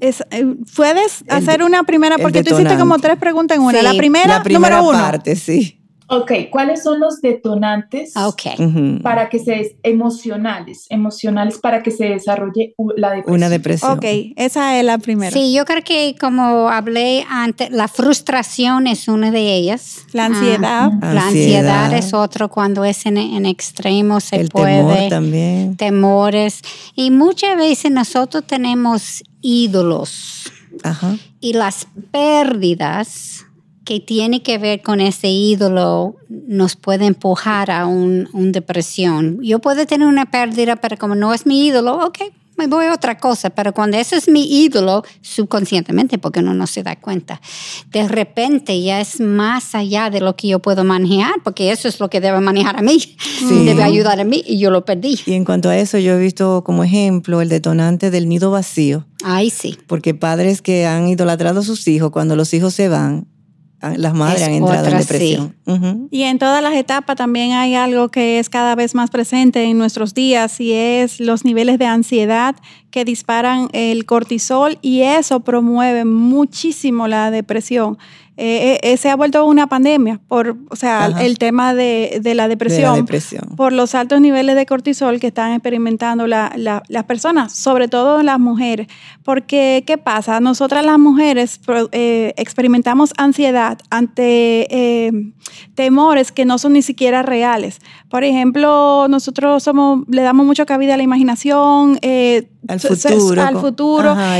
Es, 0.00 0.24
eh, 0.30 0.56
¿Puedes 0.74 1.24
hacer 1.28 1.62
una 1.62 1.82
primera? 1.82 2.16
Porque 2.16 2.42
tú 2.42 2.54
hiciste 2.54 2.78
como 2.78 2.98
tres 2.98 3.18
preguntas 3.18 3.58
en 3.58 3.62
una. 3.64 3.78
Sí, 3.80 3.84
la 3.84 3.92
primera, 3.92 4.38
La 4.38 4.42
primera 4.42 4.76
número 4.80 4.88
uno. 4.96 4.98
parte, 4.98 5.36
sí. 5.36 5.79
Ok, 6.12 6.32
¿cuáles 6.50 6.82
son 6.82 6.98
los 6.98 7.20
detonantes 7.20 8.16
Ok. 8.16 8.42
Ujú. 8.58 9.00
para 9.02 9.28
que 9.28 9.38
se 9.38 9.76
emocionales, 9.84 10.86
emocionales 10.90 11.58
para 11.58 11.82
que 11.84 11.92
se 11.92 12.04
desarrolle 12.06 12.74
la 12.96 13.10
depresión? 13.12 13.34
Una 13.36 13.48
depresión. 13.48 13.92
Ok, 13.92 14.04
esa 14.36 14.76
es 14.78 14.84
la 14.84 14.98
primera. 14.98 15.30
Sí, 15.30 15.52
yo 15.54 15.64
creo 15.64 15.82
que 15.84 16.16
como 16.20 16.68
hablé 16.68 17.24
antes, 17.30 17.70
la 17.70 17.86
frustración 17.86 18.88
es 18.88 19.06
una 19.06 19.30
de 19.30 19.54
ellas. 19.54 19.98
La 20.12 20.24
Ah, 20.24 20.26
ansiedad. 20.26 20.90
la 21.00 21.26
ansiedad 21.28 21.92
es 21.94 22.12
otro 22.12 22.48
cuando 22.48 22.84
es 22.84 23.06
en, 23.06 23.16
en 23.16 23.46
extremo, 23.46 24.18
se 24.18 24.36
El 24.36 24.48
puede. 24.48 24.78
temor 24.78 25.08
también. 25.08 25.76
temores. 25.76 26.60
Y 26.96 27.12
muchas 27.12 27.56
veces 27.56 27.92
nosotros 27.92 28.42
tenemos 28.44 29.22
ídolos 29.42 30.50
Ajá. 30.82 31.16
y 31.40 31.52
las 31.52 31.86
pérdidas 32.10 33.46
que 33.90 33.98
tiene 33.98 34.40
que 34.40 34.56
ver 34.56 34.82
con 34.82 35.00
ese 35.00 35.30
ídolo 35.30 36.14
nos 36.28 36.76
puede 36.76 37.06
empujar 37.06 37.72
a 37.72 37.86
un, 37.86 38.28
un 38.32 38.52
depresión. 38.52 39.40
Yo 39.42 39.58
puedo 39.58 39.84
tener 39.84 40.06
una 40.06 40.30
pérdida, 40.30 40.76
pero 40.76 40.96
como 40.96 41.16
no 41.16 41.34
es 41.34 41.44
mi 41.44 41.66
ídolo, 41.66 42.06
ok, 42.06 42.18
me 42.56 42.68
voy 42.68 42.86
a 42.86 42.94
otra 42.94 43.18
cosa. 43.18 43.50
Pero 43.50 43.72
cuando 43.72 43.96
ese 43.96 44.14
es 44.14 44.28
mi 44.28 44.44
ídolo, 44.62 45.02
subconscientemente, 45.22 46.18
porque 46.18 46.38
uno 46.38 46.54
no 46.54 46.68
se 46.68 46.84
da 46.84 46.94
cuenta, 46.94 47.40
de 47.90 48.06
repente 48.06 48.80
ya 48.80 49.00
es 49.00 49.18
más 49.18 49.74
allá 49.74 50.08
de 50.08 50.20
lo 50.20 50.36
que 50.36 50.46
yo 50.46 50.60
puedo 50.60 50.84
manejar, 50.84 51.34
porque 51.42 51.72
eso 51.72 51.88
es 51.88 51.98
lo 51.98 52.08
que 52.08 52.20
debe 52.20 52.38
manejar 52.38 52.76
a 52.76 52.82
mí, 52.82 53.16
debe 53.64 53.82
ayudar 53.82 54.20
a 54.20 54.24
mí 54.24 54.44
y 54.46 54.60
yo 54.60 54.70
lo 54.70 54.84
perdí. 54.84 55.18
Y 55.26 55.32
en 55.32 55.44
cuanto 55.44 55.68
a 55.68 55.76
eso, 55.76 55.98
yo 55.98 56.12
he 56.12 56.18
visto 56.20 56.62
como 56.62 56.84
ejemplo 56.84 57.40
el 57.40 57.48
detonante 57.48 58.12
del 58.12 58.28
nido 58.28 58.52
vacío, 58.52 59.04
Ay, 59.24 59.50
sí. 59.50 59.76
porque 59.88 60.14
padres 60.14 60.62
que 60.62 60.86
han 60.86 61.08
idolatrado 61.08 61.58
a 61.58 61.64
sus 61.64 61.88
hijos, 61.88 62.12
cuando 62.12 62.36
los 62.36 62.54
hijos 62.54 62.72
se 62.72 62.88
van, 62.88 63.26
las 63.80 64.14
madres 64.14 64.42
Es 64.42 64.48
han 64.48 64.54
entrado 64.54 64.80
otra, 64.80 64.92
en 64.92 64.98
depresión. 64.98 66.08
Y 66.10 66.22
en 66.22 66.38
todas 66.38 66.62
las 66.62 66.74
etapas 66.74 67.16
también 67.16 67.52
hay 67.52 67.74
algo 67.74 68.08
que 68.10 68.38
es 68.38 68.48
cada 68.50 68.74
vez 68.74 68.94
más 68.94 69.10
presente 69.10 69.64
en 69.64 69.78
nuestros 69.78 70.12
días 70.14 70.60
y 70.60 70.72
es 70.72 71.20
los 71.20 71.44
niveles 71.44 71.78
de 71.78 71.86
ansiedad 71.86 72.56
que 72.90 73.04
disparan 73.04 73.68
el 73.72 74.04
cortisol 74.04 74.78
y 74.82 75.02
eso 75.02 75.40
promueve 75.40 76.04
muchísimo 76.04 77.08
la 77.08 77.30
depresión. 77.30 77.98
Eh, 78.42 78.78
eh, 78.82 78.96
se 78.96 79.10
ha 79.10 79.16
vuelto 79.16 79.44
una 79.44 79.66
pandemia 79.66 80.18
por, 80.26 80.56
o 80.70 80.76
sea, 80.76 81.04
Ajá. 81.04 81.22
el 81.22 81.36
tema 81.36 81.74
de, 81.74 82.20
de 82.22 82.34
la 82.34 82.44
De 82.44 82.48
depresión. 82.50 82.90
la 82.92 82.96
depresión. 82.96 83.44
por 83.54 83.74
los 83.74 83.94
altos 83.94 84.20
niveles 84.22 84.56
de 84.56 84.64
cortisol 84.64 85.20
que 85.20 85.26
están 85.26 85.52
experimentando 85.52 86.26
la- 86.26 86.50
la- 86.56 86.82
las 86.88 87.04
personas, 87.04 87.52
sobre 87.52 87.88
todo 87.88 88.22
las 88.22 88.38
mujeres. 88.40 88.86
Porque, 89.24 89.84
¿qué 89.86 89.98
pasa? 89.98 90.40
Nosotras 90.40 90.84
las 90.86 90.98
mujeres 90.98 91.60
eh, 91.92 92.32
experimentamos 92.38 93.12
ansiedad 93.18 93.78
ante 93.90 94.66
temores 95.74 96.32
que 96.32 96.44
no 96.44 96.56
son 96.58 96.72
ni 96.72 96.82
siquiera 96.82 97.22
reales. 97.22 97.80
Por 98.08 98.24
ejemplo, 98.24 99.06
nosotros 99.08 99.62
somos, 99.62 100.04
le 100.08 100.22
damos 100.22 100.46
mucha 100.46 100.64
cabida 100.64 100.94
a 100.94 100.96
la 100.96 101.02
imaginación, 101.02 101.98
Al 102.68 102.80
futuro, 102.80 104.12
al 104.12 104.18
ajá, 104.18 104.38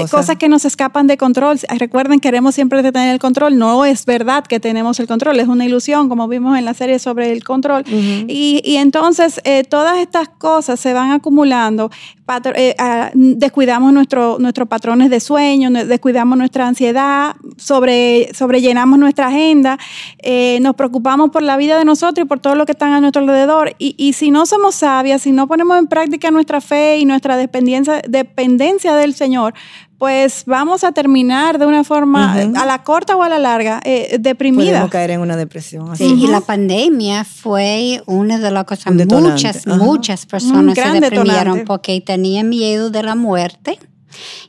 cosas. 0.00 0.10
cosas 0.10 0.36
que 0.36 0.48
nos 0.48 0.64
escapan 0.64 1.06
de 1.06 1.16
control. 1.16 1.58
Recuerden, 1.78 2.20
queremos 2.20 2.54
siempre 2.54 2.82
tener 2.82 3.12
el 3.12 3.18
control. 3.18 3.39
No 3.48 3.86
es 3.86 4.04
verdad 4.04 4.44
que 4.44 4.60
tenemos 4.60 5.00
el 5.00 5.06
control, 5.06 5.40
es 5.40 5.48
una 5.48 5.64
ilusión, 5.64 6.10
como 6.10 6.28
vimos 6.28 6.58
en 6.58 6.66
la 6.66 6.74
serie 6.74 6.98
sobre 6.98 7.32
el 7.32 7.42
control. 7.42 7.84
y, 8.28 8.60
y 8.64 8.76
entonces 8.76 9.40
eh, 9.44 9.64
todas 9.64 9.98
estas 9.98 10.28
cosas 10.28 10.78
se 10.78 10.92
van 10.92 11.12
acumulando. 11.12 11.90
Patro- 12.26 12.54
eh, 12.54 12.74
ah, 12.78 13.10
descuidamos 13.14 13.92
nuestro, 13.92 14.36
nuestros 14.38 14.68
patrones 14.68 15.10
de 15.10 15.20
sueño, 15.20 15.70
descuidamos 15.70 16.36
nuestra 16.36 16.68
ansiedad, 16.68 17.34
sobre, 17.56 18.28
sobrellenamos 18.34 18.98
nuestra 18.98 19.28
agenda, 19.28 19.78
eh, 20.18 20.58
nos 20.60 20.74
preocupamos 20.76 21.30
por 21.30 21.42
la 21.42 21.56
vida 21.56 21.78
de 21.78 21.84
nosotros 21.84 22.24
y 22.24 22.28
por 22.28 22.38
todo 22.38 22.54
lo 22.54 22.66
que 22.66 22.72
están 22.72 22.92
a 22.92 23.00
nuestro 23.00 23.22
alrededor. 23.22 23.74
Y, 23.78 23.94
y 23.96 24.12
si 24.12 24.30
no 24.30 24.46
somos 24.46 24.74
sabias, 24.76 25.22
si 25.22 25.32
no 25.32 25.46
ponemos 25.48 25.78
en 25.78 25.86
práctica 25.86 26.30
nuestra 26.30 26.60
fe 26.60 26.98
y 26.98 27.04
nuestra 27.04 27.36
dependencia, 27.36 28.02
dependencia 28.06 28.94
del 28.94 29.14
Señor, 29.14 29.54
pues 30.00 30.44
vamos 30.46 30.82
a 30.82 30.92
terminar 30.92 31.58
de 31.58 31.66
una 31.66 31.84
forma, 31.84 32.32
a 32.32 32.64
la 32.64 32.82
corta 32.84 33.16
o 33.16 33.22
a 33.22 33.28
la 33.28 33.38
larga, 33.38 33.82
eh, 33.84 34.16
deprimida. 34.18 34.70
Podemos 34.70 34.90
caer 34.90 35.10
en 35.10 35.20
una 35.20 35.36
depresión. 35.36 35.90
así. 35.92 36.08
Sí, 36.08 36.24
y 36.24 36.26
la 36.26 36.40
pandemia 36.40 37.22
fue 37.24 38.02
una 38.06 38.38
de 38.38 38.50
las 38.50 38.64
cosas, 38.64 38.94
muchas, 38.94 39.66
muchas 39.66 40.24
personas 40.24 40.74
se 40.74 41.00
deprimieron 41.00 41.28
detonante. 41.28 41.64
porque 41.66 42.00
tenían 42.00 42.48
miedo 42.48 42.88
de 42.88 43.02
la 43.02 43.14
muerte. 43.14 43.78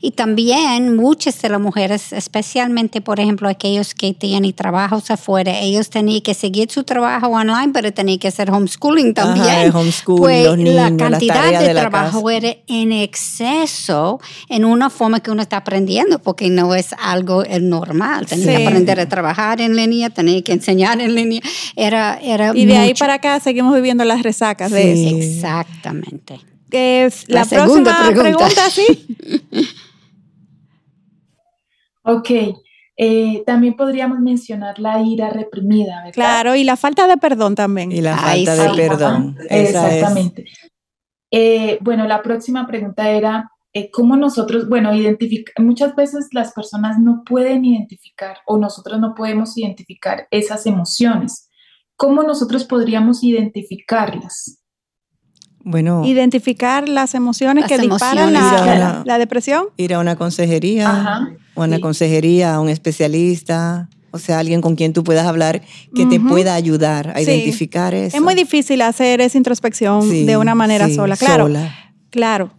Y 0.02 0.12
también 0.12 0.96
muchas 0.96 1.42
de 1.42 1.50
las 1.50 1.60
mujeres, 1.62 2.14
especialmente, 2.14 3.02
por 3.02 3.20
ejemplo, 3.20 3.48
aquellos 3.50 3.94
que 3.94 4.14
tienen 4.14 4.52
trabajos 4.54 5.12
afuera, 5.12 5.60
ellos 5.60 5.90
tenían 5.90 6.22
que 6.22 6.34
seguir 6.34 6.70
su 6.72 6.84
trabajo 6.84 7.28
online, 7.28 7.72
pero 7.74 7.92
tenían 7.94 8.20
que 8.20 8.28
hacer 8.28 8.50
homeschooling 8.52 9.14
Ajá, 9.16 9.34
también. 9.34 9.56
el 9.68 9.76
homeschooling, 9.76 10.22
Pues 10.24 10.46
los 10.46 10.58
niños, 10.58 10.74
la 10.76 10.98
cantidad 10.98 11.36
tareas 11.36 11.62
de, 11.62 11.68
de 11.70 11.74
la 11.74 11.82
trabajo 11.82 12.24
casa. 12.24 12.36
era 12.38 12.56
en 12.68 12.92
exceso 12.92 14.20
en 14.50 14.66
una 14.66 14.90
forma 14.90 15.20
que 15.20 15.32
uno 15.32 15.42
está 15.42 15.58
aprendiendo, 15.58 16.20
porque 16.20 16.50
no 16.50 16.74
es 16.76 16.90
algo 17.02 17.44
eh, 17.44 17.60
normal. 17.60 18.26
Tenía 18.26 18.46
Sí. 18.46 18.58
que 18.58 18.68
aprender 18.68 19.00
a 19.00 19.08
trabajar 19.10 19.62
en 19.62 19.76
línea, 19.76 20.10
tenía 20.10 20.42
que 20.42 20.54
enseñar 20.54 21.00
en 21.02 21.16
línea. 21.16 21.42
Era, 21.76 22.20
era 22.22 22.52
Y 22.56 22.66
de 22.66 22.78
ahí 22.78 22.90
mucho. 22.90 23.00
para 23.00 23.16
acá 23.16 23.40
seguimos 23.40 23.74
viviendo 23.76 24.04
las 24.06 24.24
resacas 24.24 24.72
de 24.72 24.96
Sí. 24.96 25.08
eso. 25.08 25.16
Exactamente. 25.18 26.40
Que 26.72 27.06
es 27.06 27.30
La 27.30 27.42
la, 27.42 27.46
segunda 27.46 27.98
próxima 27.98 28.24
pregunta. 28.24 28.48
pregunta, 28.48 28.70
sí. 28.70 29.68
Ok, 32.04 32.32
eh, 32.98 33.44
también 33.46 33.76
podríamos 33.76 34.20
mencionar 34.20 34.80
la 34.80 35.02
ira 35.02 35.30
reprimida, 35.30 35.98
¿verdad? 35.98 36.14
Claro, 36.14 36.56
y 36.56 36.64
la 36.64 36.78
falta 36.78 37.08
de 37.08 37.18
perdón 37.18 37.56
también. 37.56 37.92
Y 37.92 38.02
la 38.02 38.18
Ay, 38.20 38.46
falta 38.46 38.64
de 38.64 38.76
perdón. 38.76 39.38
Ajá, 39.40 39.48
Exactamente. 39.56 40.46
Eh, 41.30 41.78
bueno, 41.82 42.08
la 42.08 42.22
próxima 42.22 42.66
pregunta 42.68 43.10
era, 43.10 43.52
eh, 43.74 43.90
¿cómo 43.92 44.18
nosotros, 44.18 44.68
bueno, 44.68 44.94
identificar, 44.94 45.54
muchas 45.64 45.96
veces 45.96 46.28
las 46.32 46.54
personas 46.54 47.00
no 47.00 47.24
pueden 47.26 47.64
identificar 47.64 48.38
o 48.46 48.58
nosotros 48.58 49.00
no 49.00 49.14
podemos 49.16 49.58
identificar 49.58 50.28
esas 50.32 50.66
emociones. 50.66 51.50
¿Cómo 51.96 52.24
nosotros 52.24 52.66
podríamos 52.66 53.24
identificarlas? 53.24 54.61
Bueno, 55.64 56.04
Identificar 56.06 56.90
las 56.90 57.14
emociones 57.14 57.64
Las 57.70 57.72
que 57.72 57.78
disparan 57.88 58.30
emociones. 58.36 58.66
la, 58.66 58.66
la- 58.66 58.76
una- 58.92 59.04
la 59.06 59.18
depresión. 59.18 59.66
ir 59.78 59.94
a 59.94 60.00
una 60.00 60.16
consejería, 60.16 60.90
Ajá, 60.90 61.30
o 61.56 61.64
a 61.64 61.66
una 61.68 61.76
sí. 61.78 61.82
consejería, 61.82 62.56
a 62.56 62.60
un 62.60 62.70
especialista, 62.70 63.90
o 64.12 64.18
sea, 64.20 64.40
alguien 64.40 64.62
con 64.62 64.76
quien 64.76 64.92
tú 64.94 65.04
puedas 65.04 65.26
hablar 65.26 65.62
que 65.96 66.06
te 66.06 66.20
pueda 66.20 66.54
ayudar 66.56 67.12
a 67.12 67.18
Sí. 67.20 67.24
identificar 67.24 67.94
eso. 67.94 68.18
Es 68.18 68.24
muy 68.24 68.36
difícil 68.36 68.82
hacer 68.82 69.22
esa 69.22 69.38
introspección 69.38 70.02
Sí, 70.10 70.26
de 70.26 70.38
una 70.38 70.56
manera 70.56 70.88
sí, 70.88 70.96
sola. 70.96 71.16
Claro, 71.16 71.46
sola. 71.46 71.74
claro. 72.10 72.52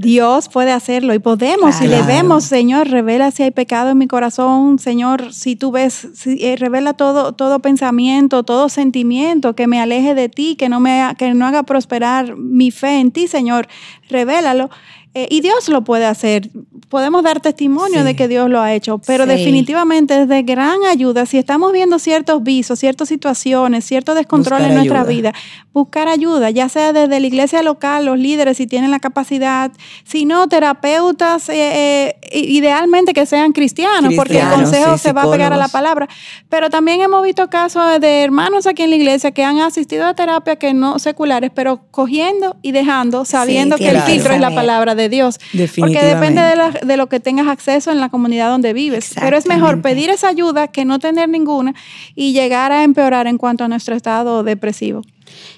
Dios 0.00 0.48
puede 0.48 0.70
hacerlo 0.70 1.12
y 1.12 1.18
podemos 1.18 1.80
y 1.82 1.86
Claro. 1.88 2.06
debemos, 2.06 2.44
Señor, 2.44 2.88
revela 2.88 3.32
si 3.32 3.42
hay 3.42 3.50
pecado 3.50 3.90
en 3.90 3.98
mi 3.98 4.06
corazón, 4.06 4.78
Señor, 4.78 5.32
si 5.32 5.56
tú 5.56 5.72
ves, 5.72 6.06
si, 6.14 6.38
eh, 6.46 6.54
revela 6.54 6.92
todo, 6.92 7.32
todo 7.32 7.58
pensamiento, 7.58 8.44
todo 8.44 8.68
sentimiento 8.68 9.56
que 9.56 9.66
me 9.66 9.80
aleje 9.80 10.14
de 10.14 10.28
ti, 10.28 10.54
que 10.54 10.68
no 10.68 10.78
me 10.78 11.02
que 11.18 11.34
no 11.34 11.44
haga 11.46 11.64
prosperar 11.64 12.36
mi 12.36 12.70
fe 12.70 13.00
en 13.00 13.10
ti, 13.10 13.26
Señor, 13.26 13.66
revélalo. 14.08 14.70
Eh, 15.14 15.26
y 15.30 15.40
Dios 15.40 15.68
lo 15.68 15.82
puede 15.84 16.04
hacer. 16.06 16.50
Podemos 16.88 17.22
dar 17.22 17.40
testimonio 17.40 18.00
Sí. 18.00 18.04
de 18.04 18.16
que 18.16 18.28
Dios 18.28 18.48
lo 18.48 18.60
ha 18.60 18.72
hecho, 18.74 18.98
pero 19.06 19.24
Sí. 19.24 19.30
definitivamente 19.30 20.22
es 20.22 20.28
de 20.28 20.42
gran 20.42 20.84
ayuda 20.90 21.26
si 21.26 21.36
estamos 21.38 21.72
viendo 21.72 21.98
ciertos 21.98 22.42
visos, 22.42 22.78
ciertas 22.78 23.08
situaciones, 23.08 23.84
cierto 23.84 24.14
descontrol 24.14 24.58
Buscar 24.60 24.70
en 24.70 24.76
nuestra 24.76 25.00
ayuda. 25.00 25.12
vida, 25.12 25.32
buscar 25.72 26.08
ayuda, 26.08 26.50
ya 26.50 26.68
sea 26.68 26.92
desde 26.92 27.20
la 27.20 27.26
iglesia 27.26 27.62
local, 27.62 28.06
los 28.06 28.18
líderes 28.18 28.56
si 28.56 28.66
tienen 28.66 28.90
la 28.90 29.00
capacidad, 29.00 29.70
si 30.04 30.24
no, 30.24 30.46
terapeutas, 30.48 31.48
eh, 31.48 32.16
eh, 32.22 32.38
idealmente 32.38 33.12
que 33.12 33.26
sean 33.26 33.52
cristianos, 33.52 34.14
porque 34.14 34.40
el 34.40 34.48
consejo 34.48 34.96
sí, 34.96 35.02
se 35.04 35.12
va 35.12 35.22
a 35.22 35.30
pegar 35.30 35.52
a 35.52 35.56
la 35.56 35.68
palabra. 35.68 36.08
Pero 36.48 36.70
también 36.70 37.00
hemos 37.00 37.22
visto 37.22 37.48
casos 37.50 38.00
de 38.00 38.22
hermanos 38.22 38.66
aquí 38.66 38.82
en 38.82 38.90
la 38.90 38.96
iglesia 38.96 39.30
que 39.32 39.44
han 39.44 39.58
asistido 39.60 40.06
a 40.06 40.14
terapia 40.14 40.56
que 40.56 40.72
no 40.74 40.98
seculares, 40.98 41.50
pero 41.54 41.82
cogiendo 41.90 42.56
y 42.62 42.72
dejando, 42.72 43.24
sabiendo 43.24 43.76
que 43.76 43.88
el 43.90 44.00
filtro 44.02 44.32
es 44.34 44.40
la 44.40 44.54
palabra 44.54 44.94
de 44.98 45.08
Dios. 45.08 45.38
Porque 45.80 45.98
depende 46.14 46.42
de, 46.42 46.56
la- 46.56 46.70
de 46.70 46.96
lo 46.98 47.06
que 47.08 47.20
tengas 47.20 47.46
acceso 47.48 47.90
en 47.90 47.98
la 48.00 48.10
comunidad 48.10 48.50
donde 48.50 48.74
vives. 48.74 49.12
Pero 49.18 49.38
es 49.38 49.46
mejor 49.46 49.80
pedir 49.80 50.10
esa 50.10 50.28
ayuda 50.28 50.68
que 50.68 50.84
no 50.84 50.98
tener 50.98 51.30
ninguna 51.30 51.74
y 52.14 52.34
llegar 52.34 52.70
a 52.72 52.84
empeorar 52.84 53.26
en 53.26 53.38
cuanto 53.38 53.64
a 53.64 53.68
nuestro 53.68 53.94
estado 53.96 54.42
depresivo. 54.42 55.00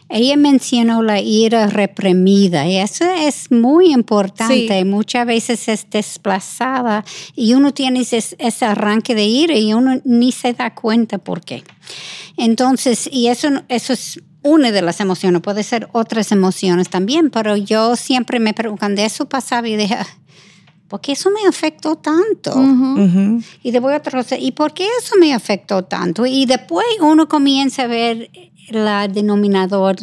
Ella 0.09 0.37
mencionó 0.37 1.00
la 1.03 1.20
ira 1.20 1.68
reprimida 1.68 2.66
y 2.66 2.76
eso 2.79 3.05
es 3.05 3.53
muy 3.53 3.92
importante. 3.92 4.79
Sí. 4.81 4.85
Muchas 4.85 5.24
veces 5.26 5.68
es 5.68 5.87
desplazada 5.88 7.05
y 7.37 7.55
uno 7.55 7.72
tiene 7.72 8.00
ese, 8.00 8.18
ese 8.38 8.64
arranque 8.64 9.14
de 9.14 9.24
ira 9.26 9.55
y 9.57 9.72
uno 9.72 10.00
ni 10.05 10.33
se 10.33 10.53
da 10.55 10.74
cuenta 10.74 11.18
por 11.18 11.40
qué. 11.42 11.62
Entonces, 12.37 13.09
y 13.12 13.29
eso, 13.29 13.48
eso 13.68 13.92
es 13.92 14.20
una 14.42 14.70
de 14.72 14.83
las 14.83 15.00
emociones, 15.00 15.42
puede 15.42 15.62
ser 15.62 15.88
otras 15.92 16.33
emociones 16.33 16.88
también, 16.88 17.31
pero 17.31 17.57
yo 17.57 17.96
siempre 17.96 18.40
me 18.40 18.55
pregunto, 18.55 18.81
cuando 18.81 19.03
eso 19.03 19.29
pasaba 19.29 19.68
y 19.68 19.76
dije, 19.76 19.94
"Ah, 19.94 20.07
porque 20.88 21.12
eso 21.12 21.31
me 21.31 21.48
afectó 21.48 21.96
tanto. 21.96 22.53
Ujú. 22.53 23.40
Y 23.62 23.70
después 23.70 23.96
otra 23.96 24.20
cosa, 24.22 24.37
¿y 24.37 24.50
por 24.50 24.74
qué 24.74 24.88
eso 25.00 25.14
me 25.20 25.33
afectó 25.33 25.85
tanto? 25.85 26.26
Y 26.26 26.46
después 26.46 26.85
uno 27.00 27.29
comienza 27.29 27.85
a 27.85 27.87
ver 27.87 28.29
la 28.70 29.07
denominador 29.07 29.96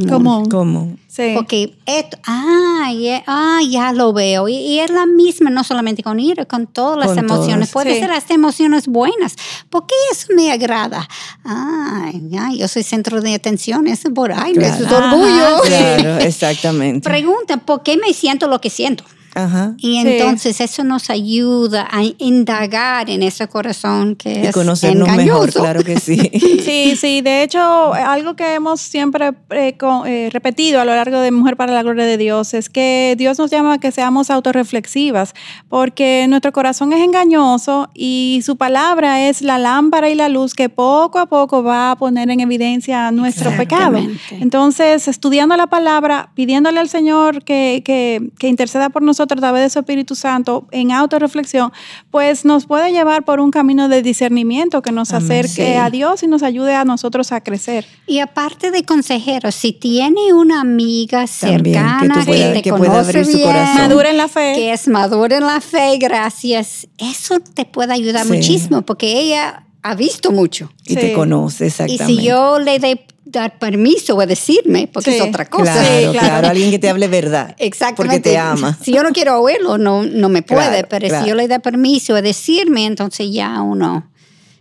común. 0.00 0.08
Común. 0.08 0.48
¿Cómo? 0.48 0.96
Sí. 1.08 1.32
Porque 1.34 1.76
esto, 1.86 2.18
ah, 2.26 2.90
ya, 2.98 3.22
ah, 3.26 3.60
ya 3.68 3.92
lo 3.92 4.12
veo. 4.12 4.48
Y, 4.48 4.54
y 4.56 4.80
es 4.80 4.90
la 4.90 5.06
misma, 5.06 5.50
no 5.50 5.62
solamente 5.64 6.02
con 6.02 6.18
ira, 6.20 6.44
con 6.44 6.66
todas 6.66 6.98
las 6.98 7.08
Con 7.08 7.18
emociones. 7.20 7.70
todas, 7.70 7.72
Puede 7.72 7.94
sí. 7.94 8.00
ser 8.00 8.10
las 8.10 8.30
emociones 8.30 8.86
buenas. 8.88 9.36
¿Por 9.70 9.86
qué 9.86 9.94
eso 10.12 10.26
me 10.36 10.50
agrada? 10.52 11.08
Ah, 11.44 12.10
ya, 12.28 12.50
yo 12.52 12.66
soy 12.68 12.82
centro 12.82 13.20
de 13.20 13.34
atención, 13.34 13.86
eso 13.86 14.12
por 14.12 14.32
ahí, 14.32 14.52
Claro. 14.54 14.74
eso 14.74 14.84
es 14.86 14.92
orgullo. 14.92 15.62
Claro, 15.64 16.18
exactamente. 16.18 17.08
Pregunta, 17.08 17.56
¿por 17.58 17.82
qué 17.82 17.96
me 17.96 18.12
siento 18.12 18.48
lo 18.48 18.60
que 18.60 18.70
siento? 18.70 19.04
Ajá. 19.34 19.74
Y 19.78 20.00
Sí. 20.02 20.08
entonces 20.08 20.60
eso 20.60 20.84
nos 20.84 21.10
ayuda 21.10 21.88
a 21.90 22.02
indagar 22.18 23.10
en 23.10 23.22
ese 23.22 23.48
corazón 23.48 24.16
que 24.16 24.40
Y 24.40 24.46
es 24.46 24.52
conocernos 24.52 25.08
engañoso. 25.08 25.34
mejor, 25.34 25.52
claro 25.52 25.82
que 25.84 25.98
sí. 26.00 26.18
Sí, 26.64 26.96
sí, 26.96 27.20
de 27.20 27.42
hecho, 27.42 27.92
algo 27.94 28.34
que 28.36 28.54
hemos 28.54 28.80
siempre 28.80 29.32
eh, 29.50 29.76
co- 29.78 30.06
eh, 30.06 30.30
repetido 30.32 30.80
a 30.80 30.84
lo 30.84 30.94
largo 30.94 31.18
de 31.20 31.30
Mujer 31.30 31.56
para 31.56 31.72
la 31.72 31.82
Gloria 31.82 32.04
de 32.06 32.16
Dios 32.16 32.54
es 32.54 32.68
que 32.70 33.14
Dios 33.18 33.38
nos 33.38 33.50
llama 33.50 33.74
a 33.74 33.78
que 33.78 33.90
seamos 33.92 34.30
autorreflexivas, 34.30 35.34
porque 35.68 36.26
nuestro 36.28 36.52
corazón 36.52 36.92
es 36.92 37.02
engañoso 37.04 37.90
y 37.94 38.40
su 38.44 38.56
palabra 38.56 39.28
es 39.28 39.42
la 39.42 39.58
lámpara 39.58 40.08
y 40.10 40.14
la 40.14 40.28
luz 40.28 40.54
que 40.54 40.68
poco 40.68 41.18
a 41.18 41.26
poco 41.26 41.62
va 41.62 41.90
a 41.90 41.96
poner 41.96 42.30
en 42.30 42.40
evidencia 42.40 43.10
nuestro 43.10 43.50
pecado. 43.56 43.98
Entonces, 44.30 45.08
estudiando 45.08 45.56
la 45.56 45.66
palabra, 45.66 46.30
pidiéndole 46.34 46.80
al 46.80 46.88
Señor 46.88 47.44
que, 47.44 47.82
que, 47.84 48.30
que 48.38 48.48
interceda 48.48 48.90
por 48.90 49.02
nosotros 49.02 49.23
a 49.32 49.36
través 49.36 49.62
de 49.62 49.70
su 49.70 49.78
Espíritu 49.78 50.14
Santo 50.14 50.66
en 50.70 50.92
autorreflexión, 50.92 51.72
pues 52.10 52.44
nos 52.44 52.66
puede 52.66 52.92
llevar 52.92 53.24
por 53.24 53.40
un 53.40 53.50
camino 53.50 53.88
de 53.88 54.02
discernimiento 54.02 54.82
que 54.82 54.92
nos 54.92 55.12
Amén. 55.12 55.24
acerque 55.24 55.72
Sí. 55.72 55.78
a 55.78 55.88
Dios 55.88 56.22
y 56.22 56.26
nos 56.26 56.42
ayude 56.42 56.74
a 56.74 56.84
nosotros 56.84 57.32
a 57.32 57.40
crecer. 57.40 57.86
Y 58.06 58.18
aparte 58.18 58.70
de 58.70 58.84
consejeros, 58.84 59.54
si 59.54 59.72
tiene 59.72 60.32
una 60.34 60.60
amiga 60.60 61.24
También, 61.40 61.74
cercana 61.74 61.98
que 62.02 62.08
tú 62.08 62.18
que, 62.20 62.26
pueda- 62.26 62.52
te 62.52 62.62
que 62.62 62.70
pueda 62.70 62.92
conoce 62.92 63.10
abrir 63.10 63.24
su 63.26 63.36
bien, 63.38 63.46
corazón. 63.48 63.76
Madura 63.76 64.10
en 64.10 64.16
la 64.18 64.28
fe. 64.28 64.52
que 64.56 64.72
es 64.72 64.88
madura 64.88 65.36
en 65.38 65.46
la 65.46 65.60
fe, 65.60 65.96
gracias, 65.98 66.86
eso 66.98 67.40
te 67.40 67.64
puede 67.64 67.92
ayudar 67.94 68.26
Sí. 68.26 68.32
muchísimo 68.32 68.82
porque 68.82 69.18
ella 69.20 69.64
ha 69.82 69.94
visto 69.94 70.32
mucho. 70.32 70.70
Y 70.84 70.94
Sí. 70.94 71.00
te 71.00 71.12
conoce, 71.12 71.64
Y 71.64 71.66
exactamente. 71.68 72.06
si 72.06 72.22
yo 72.26 72.58
le 72.58 72.78
de 72.78 73.06
dar 73.40 73.58
permiso 73.58 74.20
a 74.20 74.26
decirme, 74.26 74.88
porque 74.92 75.10
Sí. 75.12 75.16
es 75.16 75.22
otra 75.22 75.44
cosa. 75.46 75.72
Claro, 75.72 75.86
Sí, 75.88 76.02
claro, 76.12 76.28
claro. 76.28 76.48
Alguien 76.48 76.70
que 76.70 76.78
te 76.78 76.88
hable 76.88 77.08
verdad. 77.08 77.54
Exactamente. 77.58 78.16
Porque 78.18 78.30
te 78.30 78.38
ama. 78.38 78.78
Si 78.82 78.92
yo 78.92 79.02
no 79.02 79.10
quiero 79.12 79.40
oírlo, 79.40 79.78
no, 79.78 80.02
no 80.04 80.28
me 80.28 80.42
puede, 80.42 80.68
Claro, 80.68 80.88
pero 80.90 81.08
claro. 81.08 81.24
si 81.24 81.30
yo 81.30 81.34
le 81.36 81.48
da 81.48 81.58
permiso 81.58 82.14
a 82.14 82.22
decirme, 82.22 82.86
entonces 82.86 83.28
ya 83.32 83.60
uno, 83.62 84.10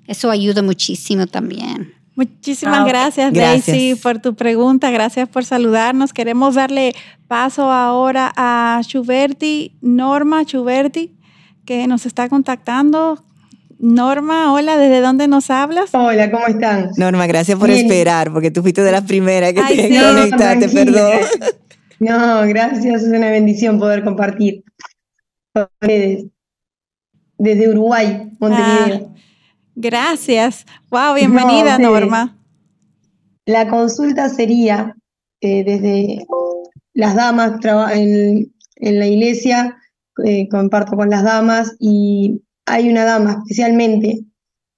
eso 0.07 0.29
ayuda 0.29 0.61
muchísimo 0.61 1.27
también. 1.27 1.93
Muchísimas 2.15 2.81
Ah, 2.81 2.85
gracias, 2.87 3.33
Gracias. 3.33 3.65
Daisy, 3.65 3.95
por 3.95 4.19
tu 4.19 4.35
pregunta. 4.35 4.91
Gracias 4.91 5.27
por 5.27 5.45
saludarnos. 5.45 6.13
Queremos 6.13 6.53
darle 6.55 6.93
paso 7.27 7.71
ahora 7.71 8.31
a 8.37 8.79
Chuberti, 8.85 9.71
Norma 9.81 10.45
Chuberti, 10.45 11.11
que 11.65 11.87
nos 11.87 12.05
está 12.05 12.29
contactando. 12.29 13.23
Norma, 13.83 14.53
hola, 14.53 14.77
¿desde 14.77 15.01
dónde 15.01 15.27
nos 15.27 15.49
hablas? 15.49 15.89
Hola, 15.93 16.31
¿cómo 16.31 16.47
están? 16.47 16.91
Norma, 16.95 17.27
gracias 17.27 17.59
por 17.59 17.67
Bien. 17.67 17.81
esperar, 17.85 18.31
porque 18.31 18.49
tú 18.49 18.61
fuiste 18.61 18.81
de 18.81 18.93
las 18.93 19.03
primeras 19.03 19.51
que 19.51 19.59
Ay, 19.59 19.75
te 19.75 19.87
sí. 19.89 19.99
conectaste, 19.99 20.67
tranquila. 20.69 20.83
perdón. 20.85 21.19
No, 21.99 22.47
gracias, 22.47 23.03
es 23.03 23.09
una 23.09 23.29
bendición 23.29 23.79
poder 23.79 24.05
compartir 24.05 24.63
con 25.53 25.67
ustedes 25.81 26.27
desde 27.37 27.69
Uruguay, 27.71 28.31
Montevideo. 28.39 29.13
Gracias. 29.75 30.65
Wow, 30.89 31.15
bienvenida, 31.15 31.77
No. 31.77 31.89
Norma. 31.91 32.37
La 33.45 33.67
consulta 33.67 34.29
sería 34.29 34.95
eh, 35.41 35.65
desde 35.65 36.25
las 36.93 37.15
damas 37.15 37.59
en, 37.93 38.49
en 38.77 38.99
la 38.99 39.07
iglesia, 39.07 39.75
eh, 40.23 40.47
comparto 40.47 40.95
con 40.95 41.09
las 41.09 41.23
damas 41.25 41.75
y 41.79 42.41
hay 42.65 42.89
una 42.89 43.05
dama 43.05 43.43
especialmente 43.43 44.25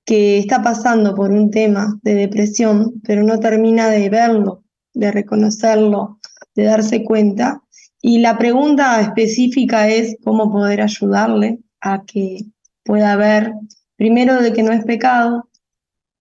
que 0.05 0.37
está 0.37 0.61
pasando 0.61 1.15
por 1.15 1.31
un 1.31 1.49
tema 1.49 1.99
de 2.03 2.13
depresión, 2.13 3.01
pero 3.03 3.23
no 3.23 3.39
termina 3.39 3.89
de 3.89 4.09
verlo, 4.09 4.63
de 4.93 5.11
reconocerlo, 5.11 6.19
de 6.55 6.63
darse 6.63 7.03
cuenta. 7.03 7.63
Y 8.01 8.19
la 8.19 8.37
pregunta 8.37 9.01
específica 9.01 9.89
es 9.89 10.15
cómo 10.23 10.51
poder 10.51 10.81
ayudarle 10.81 11.59
a 11.81 12.03
que 12.05 12.45
pueda 12.83 13.15
ver, 13.15 13.51
primero, 13.95 14.41
de 14.41 14.53
que 14.53 14.61
no 14.61 14.71
es 14.71 14.85
pecado 14.85 15.49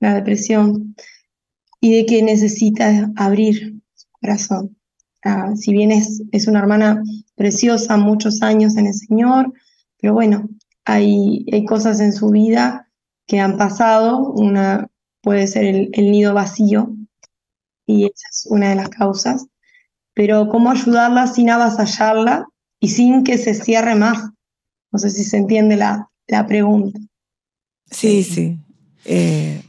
la 0.01 0.15
depresión 0.15 0.97
y 1.81 1.95
de 1.95 2.07
que 2.07 2.23
necesita 2.23 3.13
abrir 3.17 3.75
su 3.95 4.07
corazón. 4.13 4.77
Ah, 5.23 5.55
si 5.57 5.73
bien 5.73 5.93
es, 5.93 6.23
es 6.33 6.47
una 6.47 6.61
hermana 6.61 7.03
preciosa, 7.35 7.99
muchos 7.99 8.43
años 8.43 8.77
en 8.77 8.87
el 8.87 8.95
Señor, 8.95 9.53
pero 10.01 10.15
bueno, 10.15 10.49
hay, 10.85 11.47
hay 11.53 11.65
cosas 11.65 12.01
en 12.01 12.13
su 12.13 12.31
vida 12.31 12.89
que 13.27 13.41
han 13.41 13.57
pasado. 13.57 14.19
Una 14.33 14.89
puede 15.23 15.47
ser 15.47 15.65
el, 15.65 15.91
el 15.93 16.11
nido 16.11 16.35
vacío, 16.35 16.91
y 17.87 18.05
esa 18.05 18.29
es 18.31 18.47
una 18.49 18.69
de 18.71 18.75
las 18.77 18.89
causas. 18.91 19.47
Pero 20.15 20.49
cómo 20.49 20.71
ayudarla 20.71 21.27
sin 21.27 21.51
avasallarla 21.51 22.47
y 22.81 22.89
sin 22.89 23.25
que 23.25 23.37
se 23.39 23.55
cierre 23.55 23.95
más. 23.95 24.31
No 24.93 24.99
sé 24.99 25.11
si 25.11 25.25
se 25.25 25.37
entiende 25.39 25.77
la, 25.77 26.09
la 26.29 26.47
pregunta. 26.47 26.99
Sí, 27.91 28.23
sí. 28.23 28.59
Eh, 29.05 29.63